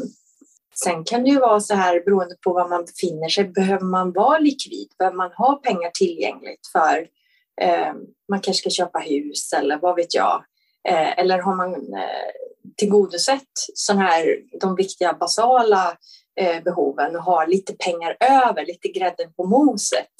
Sen 0.83 1.03
kan 1.03 1.23
det 1.23 1.29
ju 1.29 1.39
vara 1.39 1.59
så 1.59 1.75
här 1.75 2.03
beroende 2.05 2.35
på 2.43 2.53
var 2.53 2.69
man 2.69 2.85
befinner 2.85 3.29
sig. 3.29 3.43
Behöver 3.43 3.85
man 3.85 4.11
vara 4.11 4.39
likvid? 4.39 4.87
Behöver 4.99 5.17
man 5.17 5.31
ha 5.31 5.55
pengar 5.55 5.89
tillgängligt 5.93 6.67
för 6.71 6.97
Eh, 6.97 7.18
Eh, 7.61 7.93
man 8.29 8.41
kanske 8.41 8.61
ska 8.61 8.69
köpa 8.69 8.99
hus 8.99 9.53
eller 9.53 9.77
vad 9.77 9.95
vet 9.95 10.13
jag. 10.13 10.43
Eh, 10.89 11.19
eller 11.19 11.39
har 11.39 11.55
man 11.55 11.73
eh, 11.73 12.31
tillgodosett 12.77 13.49
sån 13.73 13.97
här, 13.97 14.37
de 14.61 14.75
viktiga 14.75 15.13
basala 15.13 15.97
eh, 16.39 16.63
behoven 16.63 17.15
och 17.15 17.23
har 17.23 17.47
lite 17.47 17.73
pengar 17.73 18.17
över, 18.19 18.65
lite 18.65 18.87
grädden 18.87 19.33
på 19.33 19.45
moset 19.45 20.13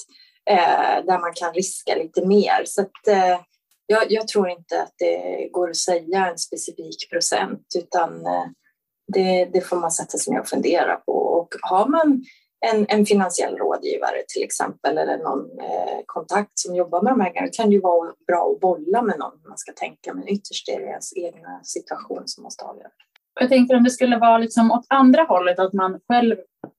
eh, 0.50 1.06
där 1.06 1.20
man 1.20 1.34
kan 1.34 1.54
riska 1.54 1.96
lite 1.96 2.26
mer. 2.26 2.64
Så 2.66 2.82
att, 2.82 2.92
jag, 3.86 4.12
jag, 4.12 4.28
tror 4.28 4.50
inte 4.50 4.82
att 4.82 4.94
det 4.98 5.50
går 5.52 5.70
att 5.70 5.78
säga 5.78 6.28
en 6.28 6.38
specifik 6.38 7.10
procent 7.10 7.66
utan 7.78 8.24
det, 9.14 9.46
det, 9.46 9.62
får 9.62 9.76
man 9.76 9.92
sätta 9.92 10.18
sig 10.18 10.34
ner 10.34 10.40
och 10.40 10.48
fundera 10.48 10.96
på. 10.96 11.12
Och 11.12 11.48
har 11.62 11.88
man 11.88 12.24
en, 12.62 12.86
en 12.90 13.06
finansiell 13.06 13.58
rådgivare 13.58 14.24
till 14.28 14.44
exempel 14.44 14.98
eller 14.98 15.18
någon 15.18 15.60
eh, 15.60 16.00
kontakt 16.06 16.52
som 16.54 16.76
jobbar 16.76 17.02
med 17.02 17.14
de 17.14 17.22
här 17.22 17.30
grejerna. 17.30 17.48
Det 17.48 17.58
kan 17.58 17.72
ju 17.72 17.80
vara 17.80 18.14
bra 18.28 18.52
att 18.52 18.60
bolla 18.60 19.02
med 19.02 19.20
någon 19.20 19.42
man 19.48 19.58
ska 19.58 19.72
tänka 19.72 20.14
men 20.14 20.28
ytterst 20.28 20.70
är 20.70 20.80
det 20.80 20.86
ens 20.86 21.18
egna 21.18 21.64
situation 21.64 22.24
som 22.26 22.44
måste 22.44 22.66
avgöra. 22.66 22.92
Jag 23.40 23.50
tänker 23.50 23.76
om 23.76 23.84
det 23.84 23.90
skulle 23.90 24.18
vara 24.18 24.38
liksom 24.38 24.72
åt 24.72 24.86
andra 24.90 25.24
hållet, 25.24 25.60
att 25.60 25.74
man 25.74 26.00
själv 26.08 26.36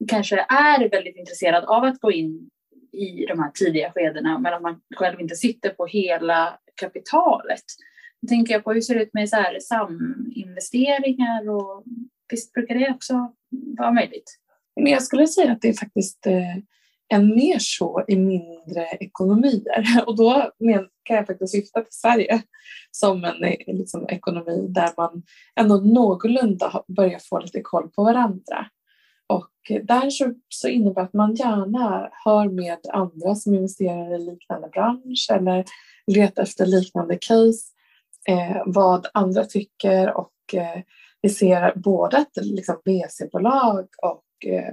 kanske 0.09 0.37
är 0.49 0.91
väldigt 0.91 1.17
intresserad 1.17 1.65
av 1.65 1.85
att 1.85 2.01
gå 2.01 2.13
in 2.13 2.51
i 2.93 3.27
de 3.27 3.39
här 3.39 3.51
tidiga 3.51 3.93
skedena 3.93 4.39
men 4.39 4.55
att 4.55 4.63
man 4.63 4.81
själv 4.97 5.21
inte 5.21 5.37
sitter 5.37 5.71
på 5.71 5.87
hela 5.87 6.59
kapitalet. 6.75 7.63
Då 8.23 8.29
tänker 8.29 8.53
jag 8.53 8.65
på 8.65 8.73
hur 8.73 8.81
ser 8.81 8.95
det 8.95 9.03
ut 9.03 9.15
med 9.15 9.29
så 9.29 9.37
här 9.37 9.59
saminvesteringar 9.61 11.51
och 11.51 11.85
visst 12.31 12.53
brukar 12.53 12.75
det 12.75 12.91
också 12.95 13.35
vara 13.79 13.93
möjligt? 13.93 14.41
Men 14.77 14.93
jag 14.93 15.03
skulle 15.03 15.27
säga 15.27 15.53
att 15.53 15.63
det 15.63 15.69
är 15.69 15.75
faktiskt 15.75 16.27
eh, 16.27 16.57
än 17.13 17.35
mer 17.35 17.57
så 17.59 18.05
i 18.09 18.17
mindre 18.17 18.87
ekonomier. 19.01 20.03
Och 20.07 20.17
då 20.17 20.51
kan 21.03 21.17
jag 21.17 21.27
faktiskt 21.27 21.53
syfta 21.53 21.81
till 21.81 21.93
Sverige 21.93 22.43
som 22.91 23.25
en 23.25 23.45
eh, 23.45 23.57
liksom, 23.67 24.07
ekonomi 24.09 24.67
där 24.69 24.91
man 24.97 25.23
ändå 25.57 25.77
någorlunda 25.77 26.83
börjar 26.89 27.19
få 27.19 27.39
lite 27.39 27.61
koll 27.61 27.89
på 27.89 28.05
varandra. 28.05 28.67
och 29.27 29.51
där 29.83 30.11
så, 30.11 30.35
så 30.49 30.69
innebär 30.69 31.03
att 31.03 31.13
man 31.13 31.35
gärna 31.35 32.11
hör 32.25 32.49
med 32.49 32.79
andra 32.93 33.35
som 33.35 33.55
investerar 33.55 34.15
i 34.15 34.19
liknande 34.19 34.69
bransch 34.69 35.29
eller 35.31 35.65
letar 36.07 36.43
efter 36.43 36.67
liknande 36.67 37.19
case, 37.21 37.73
eh, 38.29 38.63
vad 38.67 39.07
andra 39.15 39.45
tycker 39.45 40.17
och 40.17 40.33
eh, 40.53 40.83
vi 41.23 41.29
ser 41.29 41.73
både 41.77 42.17
att 42.17 42.37
liksom 42.37 42.77
VC-bolag 42.85 43.89
och 44.03 44.23
eh, 44.47 44.73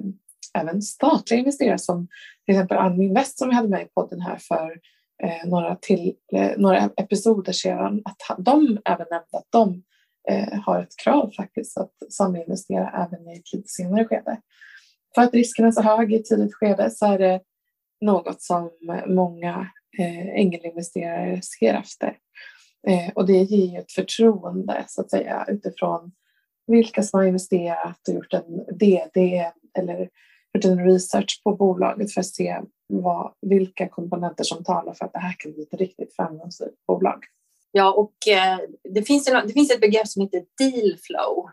även 0.53 0.81
statliga 0.81 1.39
investerare 1.39 1.77
som 1.77 2.07
till 2.45 2.55
exempel 2.55 2.77
Almi 2.77 3.05
Invest 3.05 3.37
som 3.37 3.49
vi 3.49 3.55
hade 3.55 3.67
med 3.67 3.81
i 3.81 3.89
podden 3.95 4.21
här 4.21 4.37
för 4.37 4.79
eh, 5.23 5.49
några, 5.49 5.75
till, 5.75 6.13
eh, 6.33 6.51
några 6.57 6.89
episoder 6.97 7.53
sedan, 7.53 8.01
att 8.05 8.45
de 8.45 8.77
även 8.85 9.07
nämnde 9.09 9.37
att 9.37 9.47
de 9.49 9.83
eh, 10.29 10.59
har 10.59 10.81
ett 10.81 10.97
krav 11.03 11.31
faktiskt 11.37 11.77
att 11.77 11.93
saminvestera 12.09 12.89
även 12.89 13.27
i 13.27 13.37
ett 13.37 13.53
lite 13.53 13.67
senare 13.67 14.05
skede. 14.05 14.41
För 15.15 15.21
att 15.21 15.33
risken 15.33 15.65
är 15.65 15.71
så 15.71 15.81
hög 15.81 16.13
i 16.13 16.15
ett 16.15 16.25
tidigt 16.25 16.53
skede 16.53 16.89
så 16.89 17.05
är 17.05 17.19
det 17.19 17.41
något 18.01 18.41
som 18.41 18.71
många 19.07 19.67
eh, 19.99 20.27
ängelinvesterare 20.27 21.41
ser 21.41 21.73
efter. 21.73 22.17
Eh, 22.87 23.09
och 23.15 23.25
det 23.25 23.33
ger 23.33 23.73
ju 23.73 23.79
ett 23.79 23.91
förtroende 23.91 24.83
så 24.87 25.01
att 25.01 25.11
säga 25.11 25.45
utifrån 25.47 26.11
vilka 26.67 27.03
som 27.03 27.19
har 27.19 27.27
investerat 27.27 28.07
och 28.07 28.13
gjort 28.13 28.33
en 28.33 28.77
DD 28.77 29.51
eller 29.77 30.09
gjort 30.53 30.65
en 30.65 30.85
research 30.85 31.41
på 31.43 31.55
bolaget 31.55 32.13
för 32.13 32.21
att 32.21 32.27
se 32.27 32.61
vad, 32.87 33.33
vilka 33.41 33.89
komponenter 33.89 34.43
som 34.43 34.63
talar 34.63 34.93
för 34.93 35.05
att 35.05 35.13
det 35.13 35.19
här 35.19 35.35
kan 35.37 35.51
bli 35.51 35.63
ett 35.63 35.79
riktigt 35.79 36.15
framgångsrikt 36.15 36.85
bolag. 36.87 37.23
Ja, 37.71 37.93
och 37.93 38.27
eh, 38.27 38.59
det, 38.93 39.01
finns 39.01 39.27
en, 39.27 39.47
det 39.47 39.53
finns 39.53 39.71
ett 39.71 39.81
begrepp 39.81 40.07
som 40.07 40.21
heter 40.21 40.43
deal 40.57 40.97
flow 40.97 41.49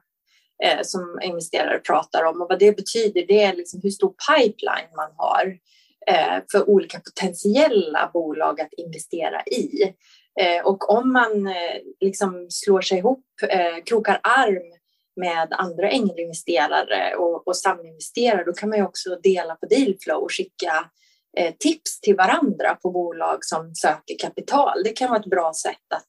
eh, 0.64 0.82
som 0.82 1.18
investerare 1.22 1.78
pratar 1.78 2.24
om 2.24 2.42
och 2.42 2.48
vad 2.48 2.58
det 2.58 2.76
betyder 2.76 3.26
det 3.28 3.42
är 3.42 3.56
liksom 3.56 3.80
hur 3.82 3.90
stor 3.90 4.14
pipeline 4.28 4.96
man 4.96 5.10
har 5.16 5.58
eh, 6.06 6.42
för 6.52 6.70
olika 6.70 7.00
potentiella 7.00 8.10
bolag 8.12 8.60
att 8.60 8.72
investera 8.72 9.42
i. 9.42 9.94
Eh, 10.40 10.66
och 10.66 10.90
om 10.90 11.12
man 11.12 11.46
eh, 11.46 11.80
liksom 12.00 12.46
slår 12.50 12.80
sig 12.80 12.98
ihop, 12.98 13.24
eh, 13.48 13.84
krokar 13.84 14.20
arm 14.22 14.72
med 15.16 15.48
andra 15.50 15.90
ängelinvesterare 15.90 17.16
och, 17.16 17.48
och 17.48 17.56
saminvesterare, 17.56 18.44
då 18.44 18.52
kan 18.52 18.68
man 18.68 18.78
ju 18.78 18.84
också 18.84 19.16
dela 19.22 19.54
på 19.54 19.66
dealflow 19.66 20.22
och 20.22 20.32
skicka 20.32 20.90
eh, 21.38 21.54
tips 21.58 22.00
till 22.00 22.16
varandra 22.16 22.74
på 22.82 22.90
bolag 22.90 23.38
som 23.44 23.74
söker 23.74 24.18
kapital. 24.18 24.82
Det 24.84 24.90
kan 24.90 25.08
vara 25.08 25.20
ett 25.20 25.30
bra 25.30 25.52
sätt 25.62 25.92
att 25.94 26.06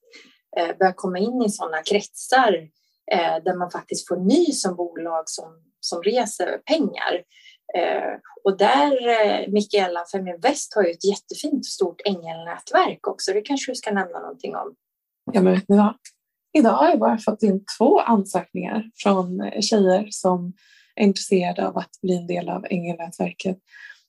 eh, 0.57 0.77
börja 0.77 0.93
komma 0.93 1.19
in 1.19 1.41
i 1.41 1.49
sådana 1.49 1.83
kretsar 1.83 2.53
eh, 3.11 3.43
där 3.43 3.57
man 3.57 3.71
faktiskt 3.71 4.07
får 4.07 4.17
ny 4.17 4.45
som 4.45 4.75
bolag 4.75 5.23
som, 5.25 5.63
som 5.79 6.03
reser 6.03 6.57
pengar. 6.57 7.23
Eh, 7.77 8.13
och 8.43 8.57
där, 8.57 9.07
eh, 9.07 9.47
Mikaela 9.51 10.05
Feminvest 10.11 10.75
har 10.75 10.83
ju 10.83 10.91
ett 10.91 11.05
jättefint 11.05 11.65
stort 11.65 12.01
ängelnätverk 12.05 13.07
också. 13.07 13.33
Det 13.33 13.41
kanske 13.41 13.71
du 13.71 13.75
ska 13.75 13.91
nämna 13.91 14.19
någonting 14.19 14.55
om? 14.55 14.75
Ja, 15.33 15.41
men 15.41 15.53
vet 15.53 15.69
ni 15.69 15.77
vad? 15.77 15.95
Idag 16.57 16.71
har 16.71 16.89
jag 16.89 16.99
bara 16.99 17.17
fått 17.17 17.43
in 17.43 17.65
två 17.77 17.99
ansökningar 17.99 18.91
från 18.95 19.41
eh, 19.41 19.61
tjejer 19.61 20.07
som 20.09 20.53
är 20.95 21.03
intresserade 21.03 21.67
av 21.67 21.77
att 21.77 22.01
bli 22.01 22.17
en 22.17 22.27
del 22.27 22.49
av 22.49 22.65
Ängelnätverket. 22.69 23.57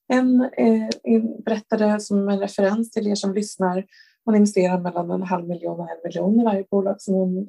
En 0.08 0.40
eh, 0.40 1.22
berättade 1.44 2.00
som 2.00 2.28
en 2.28 2.40
referens 2.40 2.90
till 2.90 3.06
er 3.06 3.14
som 3.14 3.34
lyssnar, 3.34 3.84
hon 4.24 4.34
investerar 4.34 4.78
mellan 4.78 5.10
en 5.10 5.22
halv 5.22 5.48
miljon 5.48 5.80
och 5.80 5.90
en 5.90 6.00
miljon 6.04 6.40
i 6.40 6.44
varje 6.44 6.64
bolag 6.70 7.00
som 7.00 7.14
hon 7.14 7.48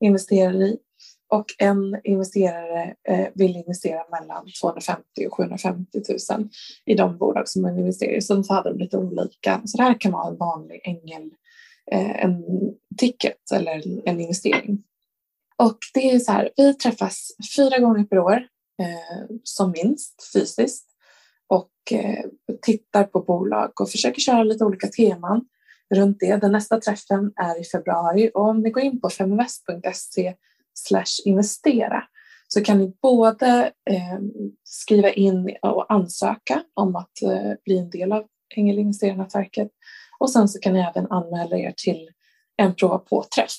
investerar 0.00 0.62
i. 0.62 0.78
Och 1.28 1.46
en 1.58 2.00
investerare 2.04 2.94
eh, 3.08 3.28
vill 3.34 3.56
investera 3.56 4.04
mellan 4.20 4.46
250 4.62 5.02
och 5.26 5.34
750 5.34 6.00
000 6.30 6.48
i 6.86 6.94
de 6.94 7.18
bolag 7.18 7.48
som 7.48 7.64
hon 7.64 7.78
investerar 7.78 8.12
i. 8.12 8.22
Sen 8.22 8.44
Så 8.44 8.54
hade 8.54 8.70
de 8.70 8.78
lite 8.78 8.98
olika. 8.98 9.60
Så 9.64 9.76
det 9.76 9.82
här 9.82 10.00
kan 10.00 10.12
vara 10.12 10.28
en 10.28 10.36
vanlig 10.36 10.80
ängel 10.84 11.30
Eh, 11.30 11.47
Eh, 11.92 12.24
en 12.24 12.44
ticket 12.96 13.52
eller 13.52 14.08
en 14.08 14.20
investering. 14.20 14.82
Och 15.56 15.78
det 15.94 16.10
är 16.10 16.18
så 16.18 16.32
här, 16.32 16.50
vi 16.56 16.74
träffas 16.74 17.30
fyra 17.56 17.78
gånger 17.78 18.04
per 18.04 18.18
år 18.18 18.46
eh, 18.82 19.36
som 19.42 19.70
minst 19.70 20.32
fysiskt 20.32 20.86
och 21.46 21.72
eh, 21.90 22.24
tittar 22.62 23.04
på 23.04 23.20
bolag 23.20 23.80
och 23.80 23.90
försöker 23.90 24.20
köra 24.20 24.42
lite 24.42 24.64
olika 24.64 24.88
teman 24.88 25.44
runt 25.94 26.20
det. 26.20 26.36
Den 26.36 26.52
nästa 26.52 26.80
träffen 26.80 27.32
är 27.36 27.60
i 27.60 27.64
februari 27.64 28.30
och 28.34 28.48
om 28.48 28.60
ni 28.60 28.70
går 28.70 28.82
in 28.82 29.00
på 29.00 29.10
feminvest.se 29.10 30.34
investera 31.24 32.04
så 32.48 32.64
kan 32.64 32.78
ni 32.78 32.96
både 33.02 33.72
eh, 33.90 34.18
skriva 34.64 35.10
in 35.10 35.56
och 35.62 35.92
ansöka 35.92 36.62
om 36.74 36.96
att 36.96 37.22
eh, 37.22 37.52
bli 37.64 37.78
en 37.78 37.90
del 37.90 38.12
av 38.12 38.24
Ängelinvesterarnätverket 38.56 39.68
och 40.18 40.30
sen 40.30 40.48
så 40.48 40.58
kan 40.58 40.72
ni 40.72 40.80
även 40.80 41.10
anmäla 41.10 41.56
er 41.56 41.74
till 41.76 42.10
en 42.56 42.74
prova 42.74 42.98
på-träff 42.98 43.56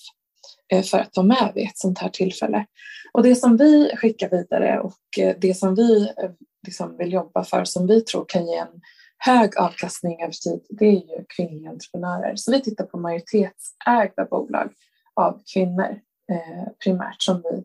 eh, 0.73 0.83
för 0.83 0.97
att 0.97 1.17
vara 1.17 1.27
med 1.27 1.51
vid 1.55 1.65
ett 1.67 1.77
sånt 1.77 1.99
här 1.99 2.09
tillfälle. 2.09 2.65
Och 3.13 3.23
det 3.23 3.35
som 3.35 3.57
vi 3.57 3.91
skickar 3.95 4.29
vidare 4.29 4.79
och 4.79 5.19
eh, 5.19 5.35
det 5.39 5.53
som 5.53 5.75
vi 5.75 6.03
eh, 6.03 6.31
liksom 6.67 6.97
vill 6.97 7.13
jobba 7.13 7.43
för 7.43 7.65
som 7.65 7.87
vi 7.87 8.01
tror 8.01 8.25
kan 8.27 8.47
ge 8.47 8.55
en 8.55 8.81
hög 9.17 9.57
avkastning 9.57 10.21
över 10.21 10.33
tid, 10.33 10.65
det 10.69 10.85
är 10.85 10.91
ju 10.91 11.25
kvinnliga 11.35 11.69
entreprenörer. 11.69 12.35
Så 12.35 12.51
vi 12.51 12.61
tittar 12.61 12.85
på 12.85 12.97
majoritetsägda 12.99 14.25
bolag 14.29 14.69
av 15.13 15.41
kvinnor 15.53 15.99
eh, 16.31 16.71
primärt 16.83 17.21
som 17.21 17.43
vi 17.43 17.63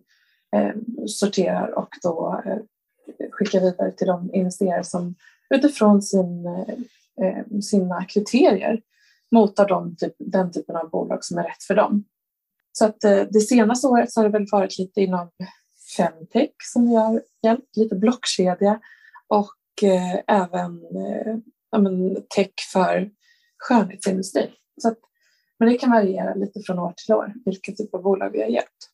eh, 0.58 0.74
sorterar 1.06 1.78
och 1.78 1.88
då 2.02 2.42
eh, 2.44 2.58
skickar 3.30 3.60
vidare 3.60 3.92
till 3.92 4.06
de 4.06 4.34
investerare 4.34 4.84
som 4.84 5.14
utifrån 5.54 6.02
sin 6.02 6.46
eh, 7.22 7.60
sina 7.60 8.04
kriterier 8.04 8.80
motar 9.30 9.68
de 9.68 9.96
typ, 9.96 10.14
den 10.18 10.52
typen 10.52 10.76
av 10.76 10.90
bolag 10.90 11.24
som 11.24 11.38
är 11.38 11.42
rätt 11.42 11.62
för 11.66 11.74
dem. 11.74 12.04
Så 12.72 12.84
att 12.84 13.04
eh, 13.04 13.22
det 13.30 13.40
senaste 13.40 13.86
året 13.86 14.12
så 14.12 14.20
har 14.20 14.24
det 14.24 14.38
väl 14.38 14.46
varit 14.52 14.78
lite 14.78 15.00
inom 15.00 15.30
femtech 15.96 16.50
som 16.72 16.88
vi 16.88 16.94
har 16.96 17.22
hjälpt, 17.42 17.76
lite 17.76 17.96
blockkedja 17.96 18.80
och 19.28 19.82
eh, 19.82 20.20
även 20.26 20.76
eh, 20.76 21.36
ja, 21.70 21.78
men 21.78 22.14
tech 22.14 22.52
för 22.72 23.10
skönhetsindustrin. 23.58 24.50
Så 24.82 24.88
att, 24.88 24.98
men 25.58 25.68
det 25.68 25.78
kan 25.78 25.90
variera 25.90 26.34
lite 26.34 26.60
från 26.60 26.78
år 26.78 26.94
till 26.96 27.14
år 27.14 27.32
vilken 27.44 27.76
typ 27.76 27.94
av 27.94 28.02
bolag 28.02 28.30
vi 28.30 28.42
har 28.42 28.48
hjälpt. 28.48 28.90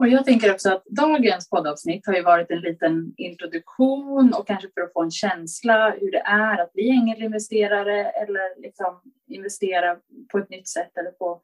Och 0.00 0.08
jag 0.08 0.24
tänker 0.24 0.52
också 0.52 0.72
att 0.72 0.84
dagens 0.84 1.50
poddavsnitt 1.50 2.06
har 2.06 2.14
ju 2.14 2.22
varit 2.22 2.50
en 2.50 2.60
liten 2.60 3.14
introduktion 3.16 4.34
och 4.34 4.46
kanske 4.46 4.68
för 4.74 4.80
att 4.80 4.92
få 4.92 5.02
en 5.02 5.10
känsla 5.10 5.90
hur 6.00 6.10
det 6.10 6.22
är 6.26 6.60
att 6.60 6.72
bli 6.72 6.90
ängelinvesterare 6.90 8.10
eller 8.10 8.62
liksom 8.62 9.00
investera 9.26 9.96
på 10.32 10.38
ett 10.38 10.50
nytt 10.50 10.68
sätt 10.68 10.98
eller 10.98 11.12
få 11.18 11.40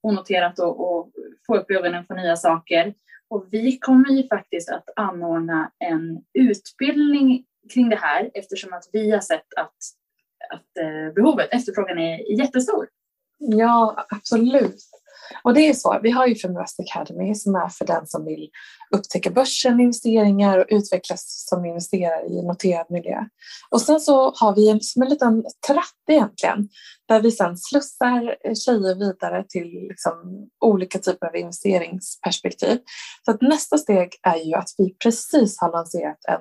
onoterat 0.00 0.58
och, 0.58 0.80
och 0.80 1.12
få 1.46 1.56
upp 1.56 1.70
ögonen 1.70 2.06
på 2.06 2.14
nya 2.14 2.36
saker. 2.36 2.94
Och 3.28 3.48
vi 3.50 3.78
kommer 3.78 4.10
ju 4.10 4.28
faktiskt 4.28 4.70
att 4.70 4.88
anordna 4.96 5.72
en 5.78 6.24
utbildning 6.34 7.44
kring 7.74 7.88
det 7.88 7.96
här 7.96 8.30
eftersom 8.34 8.72
att 8.72 8.88
vi 8.92 9.10
har 9.10 9.20
sett 9.20 9.54
att, 9.56 9.76
att 10.50 10.78
eh, 10.80 11.14
behovet, 11.14 11.48
efterfrågan 11.50 11.98
är 11.98 12.38
jättestor. 12.40 12.88
Ja, 13.38 14.06
absolut. 14.08 14.76
Och 15.42 15.54
det 15.54 15.68
är 15.68 15.74
så, 15.74 16.00
vi 16.02 16.10
har 16.10 16.26
ju 16.26 16.34
Feminvest 16.34 16.80
Academy 16.80 17.34
som 17.34 17.54
är 17.54 17.68
för 17.68 17.86
den 17.86 18.06
som 18.06 18.24
vill 18.24 18.48
upptäcka 18.94 19.30
börsen, 19.30 19.80
investeringar 19.80 20.58
och 20.58 20.66
utvecklas 20.68 21.46
som 21.48 21.64
investerare 21.64 22.26
i 22.26 22.42
noterad 22.42 22.86
miljö. 22.90 23.24
Och 23.70 23.80
sen 23.80 24.00
så 24.00 24.32
har 24.34 24.54
vi 24.54 24.70
en, 24.70 24.80
som 24.80 25.02
en 25.02 25.08
liten 25.08 25.44
tratt 25.66 26.04
egentligen, 26.10 26.68
där 27.08 27.20
vi 27.20 27.30
sen 27.30 27.56
slussar 27.56 28.54
tjejer 28.54 28.94
vidare 28.94 29.44
till 29.48 29.88
liksom 29.88 30.12
olika 30.64 30.98
typer 30.98 31.26
av 31.26 31.36
investeringsperspektiv. 31.36 32.78
Så 33.24 33.30
att 33.30 33.42
nästa 33.42 33.78
steg 33.78 34.08
är 34.22 34.36
ju 34.36 34.54
att 34.54 34.68
vi 34.78 34.94
precis 34.94 35.60
har 35.60 35.72
lanserat 35.72 36.18
en 36.28 36.40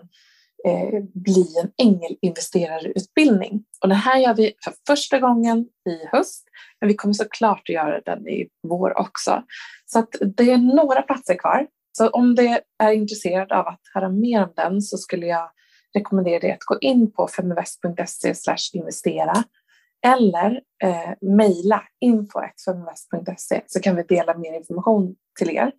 eh, 0.66 1.03
bli 1.13 1.45
en 1.63 1.72
ängelinvesterarutbildning. 1.88 3.63
Och 3.82 3.89
det 3.89 3.95
här 3.95 4.20
gör 4.20 4.34
vi 4.34 4.53
för 4.63 4.74
första 4.88 5.20
gången 5.20 5.59
i 5.89 6.05
höst, 6.11 6.45
men 6.80 6.88
vi 6.88 6.95
kommer 6.95 7.13
såklart 7.13 7.61
att 7.70 7.76
göra 7.76 8.01
den 8.01 8.28
i 8.28 8.47
vår 8.68 8.99
också. 8.99 9.43
Så 9.86 9.99
att 9.99 10.16
det 10.38 10.51
är 10.51 10.57
några 10.57 11.01
platser 11.01 11.36
kvar. 11.36 11.68
Så 11.97 12.09
om 12.09 12.36
du 12.36 12.57
är 12.84 12.91
intresserad 12.91 13.51
av 13.51 13.68
att 13.68 13.82
höra 13.93 14.09
mer 14.09 14.43
om 14.43 14.53
den 14.55 14.82
så 14.82 14.97
skulle 14.97 15.26
jag 15.26 15.49
rekommendera 15.95 16.39
dig 16.39 16.51
att 16.51 16.63
gå 16.66 16.78
in 16.82 17.11
på 17.11 17.28
feminvest.se 17.28 18.34
investera 18.74 19.43
eller 20.05 20.61
eh, 20.84 21.13
mejla 21.22 21.84
info.feminvest.se 21.99 23.61
så 23.68 23.80
kan 23.80 23.95
vi 23.95 24.03
dela 24.03 24.38
mer 24.38 24.53
information 24.53 25.16
till 25.39 25.49
er. 25.49 25.72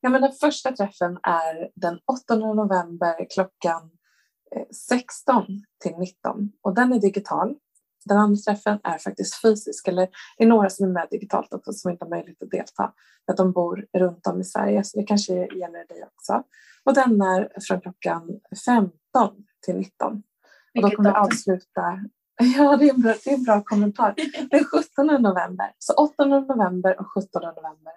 Ja, 0.00 0.10
men 0.10 0.22
den 0.22 0.32
första 0.32 0.72
träffen 0.72 1.18
är 1.22 1.70
den 1.74 1.98
8 2.06 2.36
november 2.36 3.26
klockan 3.34 3.90
16 4.88 5.36
eh, 5.36 5.44
till 5.82 5.98
19 5.98 6.52
och 6.62 6.74
den 6.74 6.92
är 6.92 7.00
digital. 7.00 7.54
Den 8.04 8.18
andra 8.18 8.36
träffen 8.36 8.80
är 8.82 8.98
faktiskt 8.98 9.42
fysisk, 9.42 9.88
eller 9.88 10.08
det 10.38 10.44
är 10.44 10.48
några 10.48 10.70
som 10.70 10.86
är 10.86 10.92
med 10.92 11.08
digitalt 11.10 11.54
också 11.54 11.72
som 11.72 11.90
inte 11.90 12.04
har 12.04 12.10
möjlighet 12.10 12.42
att 12.42 12.50
delta 12.50 12.92
för 13.26 13.32
att 13.32 13.36
de 13.36 13.52
bor 13.52 13.86
runt 13.98 14.26
om 14.26 14.40
i 14.40 14.44
Sverige, 14.44 14.84
så 14.84 14.98
det 14.98 15.06
kanske 15.06 15.34
gäller 15.34 15.86
dig 15.88 16.04
också. 16.14 16.42
Och 16.84 16.94
den 16.94 17.20
är 17.20 17.52
från 17.68 17.80
klockan 17.80 18.40
15 18.66 18.92
till 19.64 19.76
19. 19.76 20.22
Och 20.74 20.82
då 20.82 20.90
kommer 20.90 21.10
vi 21.10 21.16
avsluta 21.16 22.00
Ja, 22.56 22.76
det 22.76 22.88
är, 22.88 22.94
en 22.94 23.00
bra, 23.00 23.14
det 23.24 23.30
är 23.30 23.34
en 23.34 23.44
bra 23.44 23.62
kommentar. 23.64 24.14
Den 24.50 24.64
17 24.64 25.06
november, 25.22 25.72
så 25.78 25.92
8 25.92 26.24
november 26.24 27.00
och 27.00 27.06
17 27.14 27.42
november 27.42 27.92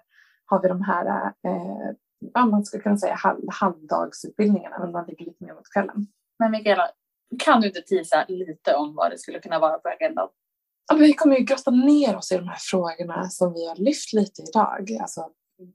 har 0.46 0.62
vi 0.62 0.68
de 0.68 0.82
här, 0.82 1.32
eh, 1.46 2.46
man 2.46 2.64
skulle 2.64 2.82
kunna 2.82 2.96
säga 2.96 3.14
halv, 3.14 3.40
halvdagsutbildningarna, 3.48 4.78
men 4.78 4.92
man 4.92 5.06
ligger 5.06 5.24
lite 5.24 5.44
mer 5.44 5.54
mot 5.54 5.72
kvällen. 5.72 6.06
Men 6.38 6.50
Mikaela, 6.50 6.90
kan 7.38 7.60
du 7.60 7.66
inte 7.66 7.80
tisa 7.80 8.24
lite 8.28 8.74
om 8.74 8.94
vad 8.94 9.10
det 9.10 9.18
skulle 9.18 9.38
kunna 9.40 9.58
vara 9.58 9.78
på 9.78 9.88
agendan? 9.88 10.28
Ja, 10.88 10.96
vi 10.96 11.12
kommer 11.12 11.36
ju 11.36 11.44
grotta 11.44 11.70
ner 11.70 12.16
oss 12.16 12.32
i 12.32 12.36
de 12.36 12.48
här 12.48 12.58
frågorna 12.60 13.28
som 13.30 13.52
vi 13.52 13.68
har 13.68 13.76
lyft 13.76 14.12
lite 14.12 14.42
idag. 14.42 14.98
Alltså, 15.00 15.30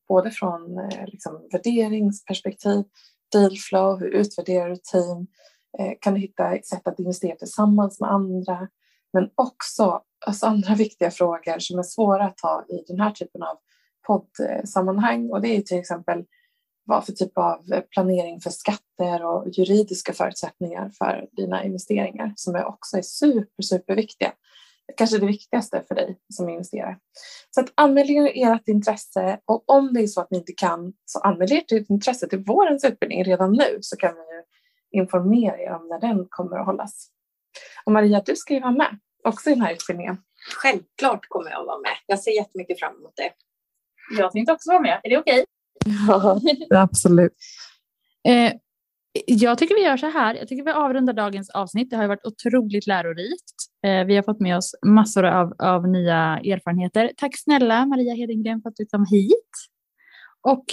både 0.07 0.31
från 0.31 0.79
eh, 0.79 1.05
liksom, 1.07 1.47
värderingsperspektiv, 1.51 2.83
dealflow, 3.31 3.99
hur 3.99 4.09
utvärderar 4.09 4.69
du 4.69 4.75
team, 4.75 5.27
eh, 5.79 5.93
kan 6.01 6.13
du 6.13 6.19
hitta 6.19 6.61
sätt 6.61 6.87
att 6.87 6.99
investera 6.99 7.35
tillsammans 7.35 7.99
med 7.99 8.11
andra, 8.11 8.67
men 9.13 9.29
också 9.35 10.01
alltså, 10.25 10.45
andra 10.45 10.73
viktiga 10.75 11.11
frågor 11.11 11.59
som 11.59 11.79
är 11.79 11.83
svåra 11.83 12.25
att 12.25 12.37
ta 12.37 12.65
i 12.69 12.83
den 12.87 12.99
här 12.99 13.11
typen 13.11 13.43
av 13.43 13.57
poddsammanhang. 14.07 15.29
Och 15.29 15.41
det 15.41 15.47
är 15.47 15.61
till 15.61 15.79
exempel 15.79 16.25
vad 16.85 17.05
för 17.05 17.11
typ 17.11 17.37
av 17.37 17.81
planering 17.89 18.41
för 18.41 18.49
skatter 18.49 19.25
och 19.25 19.47
juridiska 19.47 20.13
förutsättningar 20.13 20.91
för 20.97 21.27
dina 21.31 21.63
investeringar 21.63 22.33
som 22.35 22.55
är 22.55 22.65
också 22.65 22.97
är 22.97 23.01
super, 23.01 23.63
superviktiga 23.63 24.33
kanske 24.97 25.17
det 25.17 25.25
viktigaste 25.25 25.83
för 25.87 25.95
dig 25.95 26.17
som 26.33 26.49
investerare. 26.49 26.97
Så 27.49 27.61
att 27.61 27.73
anmäl 27.75 28.09
er 28.09 28.31
ert 28.35 28.67
intresse 28.67 29.39
och 29.45 29.69
om 29.69 29.93
det 29.93 30.01
är 30.01 30.07
så 30.07 30.21
att 30.21 30.31
ni 30.31 30.37
inte 30.37 30.53
kan 30.53 30.93
så 31.05 31.19
anmäl 31.19 31.51
ert 31.51 31.71
intresse 31.71 32.27
till 32.27 32.43
vårens 32.43 32.83
utbildning 32.83 33.23
redan 33.23 33.51
nu 33.51 33.77
så 33.81 33.97
kan 33.97 34.15
vi 34.15 34.99
informera 34.99 35.59
er 35.59 35.71
om 35.71 35.87
när 35.87 35.99
den 35.99 36.25
kommer 36.29 36.57
att 36.57 36.65
hållas. 36.65 37.07
Och 37.85 37.91
Maria, 37.91 38.21
du 38.25 38.35
ska 38.35 38.53
ju 38.53 38.59
vara 38.59 38.71
med 38.71 38.99
också 39.23 39.49
i 39.49 39.53
den 39.53 39.61
här 39.61 39.73
utbildningen. 39.73 40.17
Självklart 40.61 41.25
kommer 41.27 41.51
jag 41.51 41.61
att 41.61 41.67
vara 41.67 41.79
med. 41.79 41.97
Jag 42.05 42.19
ser 42.19 42.31
jättemycket 42.31 42.79
fram 42.79 42.95
emot 42.95 43.13
det. 43.15 43.31
Jag 44.17 44.31
tänkte 44.31 44.53
också 44.53 44.69
vara 44.69 44.81
med. 44.81 44.99
Är 45.03 45.09
det 45.09 45.17
okej? 45.17 45.33
Okay? 45.33 45.45
Ja, 46.07 46.39
absolut. 46.81 47.33
Eh, 48.27 48.53
jag 49.25 49.57
tycker 49.57 49.75
vi 49.75 49.81
gör 49.81 49.97
så 49.97 50.09
här. 50.09 50.35
Jag 50.35 50.47
tycker 50.47 50.63
vi 50.63 50.71
avrundar 50.71 51.13
dagens 51.13 51.49
avsnitt. 51.49 51.89
Det 51.89 51.95
har 51.95 52.07
varit 52.07 52.25
otroligt 52.25 52.87
lärorikt. 52.87 53.55
Eh, 53.85 54.05
vi 54.05 54.15
har 54.15 54.23
fått 54.23 54.39
med 54.39 54.57
oss 54.57 54.75
massor 54.85 55.25
av, 55.25 55.53
av 55.59 55.87
nya 55.87 56.39
erfarenheter. 56.43 57.11
Tack 57.17 57.37
snälla 57.37 57.85
Maria 57.85 58.13
Hedengren 58.13 58.61
för 58.61 58.69
att 58.69 58.75
du 58.75 58.85
kom 58.85 59.05
hit. 59.05 59.49
Och 60.41 60.65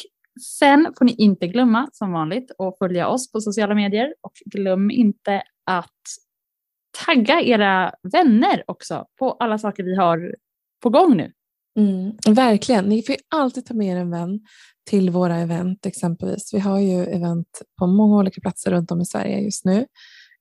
sen 0.59 0.93
får 0.99 1.05
ni 1.05 1.14
inte 1.14 1.47
glömma 1.47 1.89
som 1.93 2.12
vanligt 2.12 2.51
att 2.59 2.78
följa 2.78 3.09
oss 3.09 3.32
på 3.32 3.41
sociala 3.41 3.74
medier 3.74 4.14
och 4.20 4.32
glöm 4.47 4.91
inte 4.91 5.43
att 5.64 5.93
tagga 7.07 7.41
era 7.41 7.93
vänner 8.12 8.64
också 8.66 9.07
på 9.18 9.32
alla 9.32 9.59
saker 9.59 9.82
vi 9.82 9.97
har 9.97 10.34
på 10.82 10.91
gång 10.91 11.16
nu. 11.16 11.32
Mm, 11.77 12.12
verkligen. 12.27 12.85
Ni 12.85 13.03
får 13.03 13.16
alltid 13.29 13.66
ta 13.66 13.74
med 13.74 13.97
er 13.97 14.01
en 14.01 14.11
vän 14.11 14.41
till 14.91 15.11
våra 15.11 15.39
event 15.39 15.87
exempelvis. 15.87 16.55
Vi 16.55 16.59
har 16.59 16.79
ju 16.79 17.05
event 17.05 17.62
på 17.79 17.87
många 17.87 18.16
olika 18.16 18.41
platser 18.41 18.70
runt 18.70 18.91
om 18.91 19.01
i 19.01 19.07
Sverige 19.07 19.41
just 19.41 19.64
nu. 19.64 19.79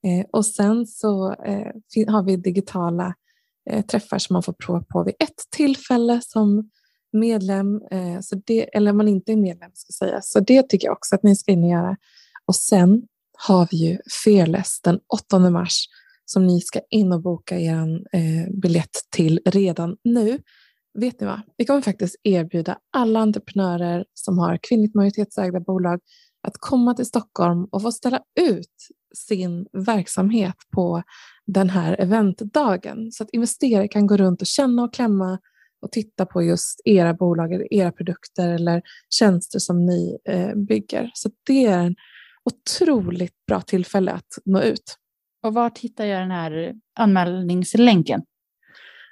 Eh, 0.07 0.25
och 0.31 0.45
sen 0.45 0.87
så 0.87 1.33
eh, 1.33 1.71
har 2.07 2.23
vi 2.23 2.35
digitala 2.35 3.13
eh, 3.69 3.85
träffar 3.85 4.17
som 4.17 4.33
man 4.33 4.43
får 4.43 4.53
prova 4.53 4.83
på 4.89 5.03
vid 5.03 5.15
ett 5.19 5.43
tillfälle 5.55 6.21
som 6.23 6.69
medlem, 7.13 7.81
eh, 7.91 8.19
så 8.21 8.41
det, 8.45 8.75
eller 8.77 8.91
om 8.91 8.97
man 8.97 9.07
inte 9.07 9.31
är 9.31 9.37
medlem 9.37 9.71
ska 9.73 10.05
säga. 10.05 10.21
Så 10.21 10.39
det 10.39 10.69
tycker 10.69 10.87
jag 10.87 10.93
också 10.93 11.15
att 11.15 11.23
ni 11.23 11.35
ska 11.35 11.51
in 11.51 11.63
och 11.63 11.69
göra. 11.69 11.97
Och 12.45 12.55
sen 12.55 13.01
har 13.37 13.67
vi 13.71 13.77
ju 13.77 13.97
Fearless 14.25 14.81
den 14.81 14.99
8 15.13 15.39
mars 15.39 15.85
som 16.25 16.47
ni 16.47 16.61
ska 16.61 16.79
in 16.89 17.13
och 17.13 17.21
boka 17.21 17.59
er 17.59 18.05
eh, 18.11 18.53
biljett 18.61 18.97
till 19.11 19.39
redan 19.45 19.97
nu 20.03 20.39
vet 20.95 21.19
ni 21.19 21.27
vad? 21.27 21.41
Vi 21.57 21.65
kommer 21.65 21.81
faktiskt 21.81 22.15
erbjuda 22.23 22.77
alla 22.93 23.19
entreprenörer 23.19 24.05
som 24.13 24.37
har 24.37 24.59
kvinnligt 24.61 24.95
majoritetsägda 24.95 25.59
bolag 25.59 25.99
att 26.47 26.57
komma 26.59 26.93
till 26.93 27.05
Stockholm 27.05 27.65
och 27.71 27.81
få 27.81 27.91
ställa 27.91 28.21
ut 28.39 28.87
sin 29.15 29.67
verksamhet 29.73 30.55
på 30.75 31.03
den 31.45 31.69
här 31.69 32.01
eventdagen 32.01 33.11
så 33.11 33.23
att 33.23 33.29
investerare 33.29 33.87
kan 33.87 34.07
gå 34.07 34.17
runt 34.17 34.41
och 34.41 34.47
känna 34.47 34.83
och 34.83 34.93
klämma 34.93 35.39
och 35.81 35.91
titta 35.91 36.25
på 36.25 36.43
just 36.43 36.81
era 36.85 37.13
bolag, 37.13 37.53
eller 37.53 37.73
era 37.73 37.91
produkter 37.91 38.49
eller 38.49 38.81
tjänster 39.09 39.59
som 39.59 39.85
ni 39.85 40.17
eh, 40.29 40.55
bygger. 40.55 41.11
Så 41.13 41.29
det 41.47 41.65
är 41.65 41.79
en 41.79 41.95
otroligt 42.43 43.45
bra 43.47 43.61
tillfälle 43.61 44.11
att 44.11 44.37
nå 44.45 44.61
ut. 44.61 44.97
Och 45.43 45.53
var 45.53 45.71
hittar 45.79 46.05
jag 46.05 46.21
den 46.21 46.31
här 46.31 46.73
anmälningslänken? 46.99 48.21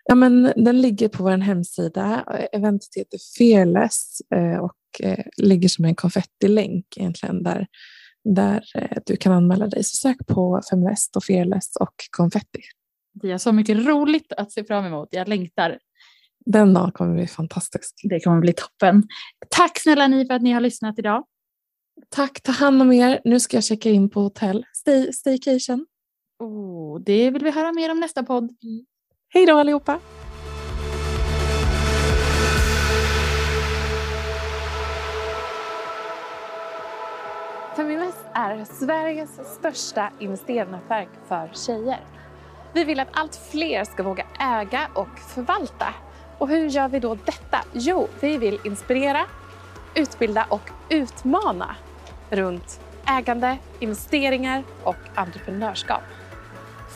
Ja, 0.05 0.15
men 0.15 0.53
den 0.55 0.81
ligger 0.81 1.09
på 1.09 1.23
vår 1.23 1.37
hemsida. 1.37 2.23
Eventet 2.51 2.89
heter 2.95 3.19
Fearless 3.37 4.21
eh, 4.35 4.57
och 4.57 5.01
eh, 5.03 5.25
ligger 5.37 5.69
som 5.69 5.85
en 5.85 5.95
konfettilänk 5.95 6.85
egentligen 6.97 7.43
där, 7.43 7.67
där 8.23 8.63
eh, 8.75 8.97
du 9.05 9.15
kan 9.15 9.31
anmäla 9.33 9.67
dig. 9.67 9.83
Så 9.83 9.95
sök 9.95 10.17
på 10.27 10.61
Feminvest 10.69 11.15
och 11.15 11.23
Fearless 11.23 11.75
och 11.75 11.93
konfetti. 12.17 12.61
Vi 13.21 13.31
har 13.31 13.37
så 13.37 13.51
mycket 13.51 13.85
roligt 13.85 14.33
att 14.37 14.51
se 14.51 14.63
fram 14.63 14.85
emot. 14.85 15.07
Jag 15.11 15.27
längtar. 15.27 15.79
Den 16.45 16.73
dagen 16.73 16.91
kommer 16.91 17.15
bli 17.15 17.27
fantastisk. 17.27 17.95
Det 18.03 18.19
kommer 18.19 18.39
bli 18.39 18.53
toppen. 18.53 19.03
Tack 19.49 19.79
snälla 19.79 20.07
ni 20.07 20.25
för 20.25 20.33
att 20.33 20.41
ni 20.41 20.51
har 20.51 20.61
lyssnat 20.61 20.99
idag. 20.99 21.25
Tack, 22.09 22.41
ta 22.41 22.51
hand 22.51 22.81
om 22.81 22.91
er. 22.91 23.21
Nu 23.25 23.39
ska 23.39 23.57
jag 23.57 23.63
checka 23.63 23.89
in 23.89 24.09
på 24.09 24.21
hotell. 24.21 24.65
Stay, 24.73 25.13
staycation. 25.13 25.85
Oh, 26.39 26.99
det 27.05 27.31
vill 27.31 27.43
vi 27.43 27.51
höra 27.51 27.71
mer 27.71 27.91
om 27.91 27.99
nästa 27.99 28.23
podd. 28.23 28.51
Hej 29.35 29.45
då 29.45 29.57
allihopa! 29.57 29.99
Feminvest 37.75 38.25
är 38.33 38.65
Sveriges 38.65 39.55
största 39.55 40.09
investeringsnätverk 40.19 41.09
för 41.27 41.49
tjejer. 41.53 41.99
Vi 42.73 42.83
vill 42.83 42.99
att 42.99 43.07
allt 43.11 43.35
fler 43.51 43.83
ska 43.83 44.03
våga 44.03 44.25
äga 44.39 44.87
och 44.93 45.19
förvalta. 45.19 45.93
Och 46.37 46.49
hur 46.49 46.69
gör 46.69 46.87
vi 46.89 46.99
då 46.99 47.15
detta? 47.15 47.57
Jo, 47.71 48.07
vi 48.19 48.37
vill 48.37 48.59
inspirera, 48.63 49.25
utbilda 49.95 50.45
och 50.49 50.69
utmana 50.89 51.75
runt 52.29 52.79
ägande, 53.07 53.57
investeringar 53.79 54.63
och 54.83 54.97
entreprenörskap. 55.15 56.01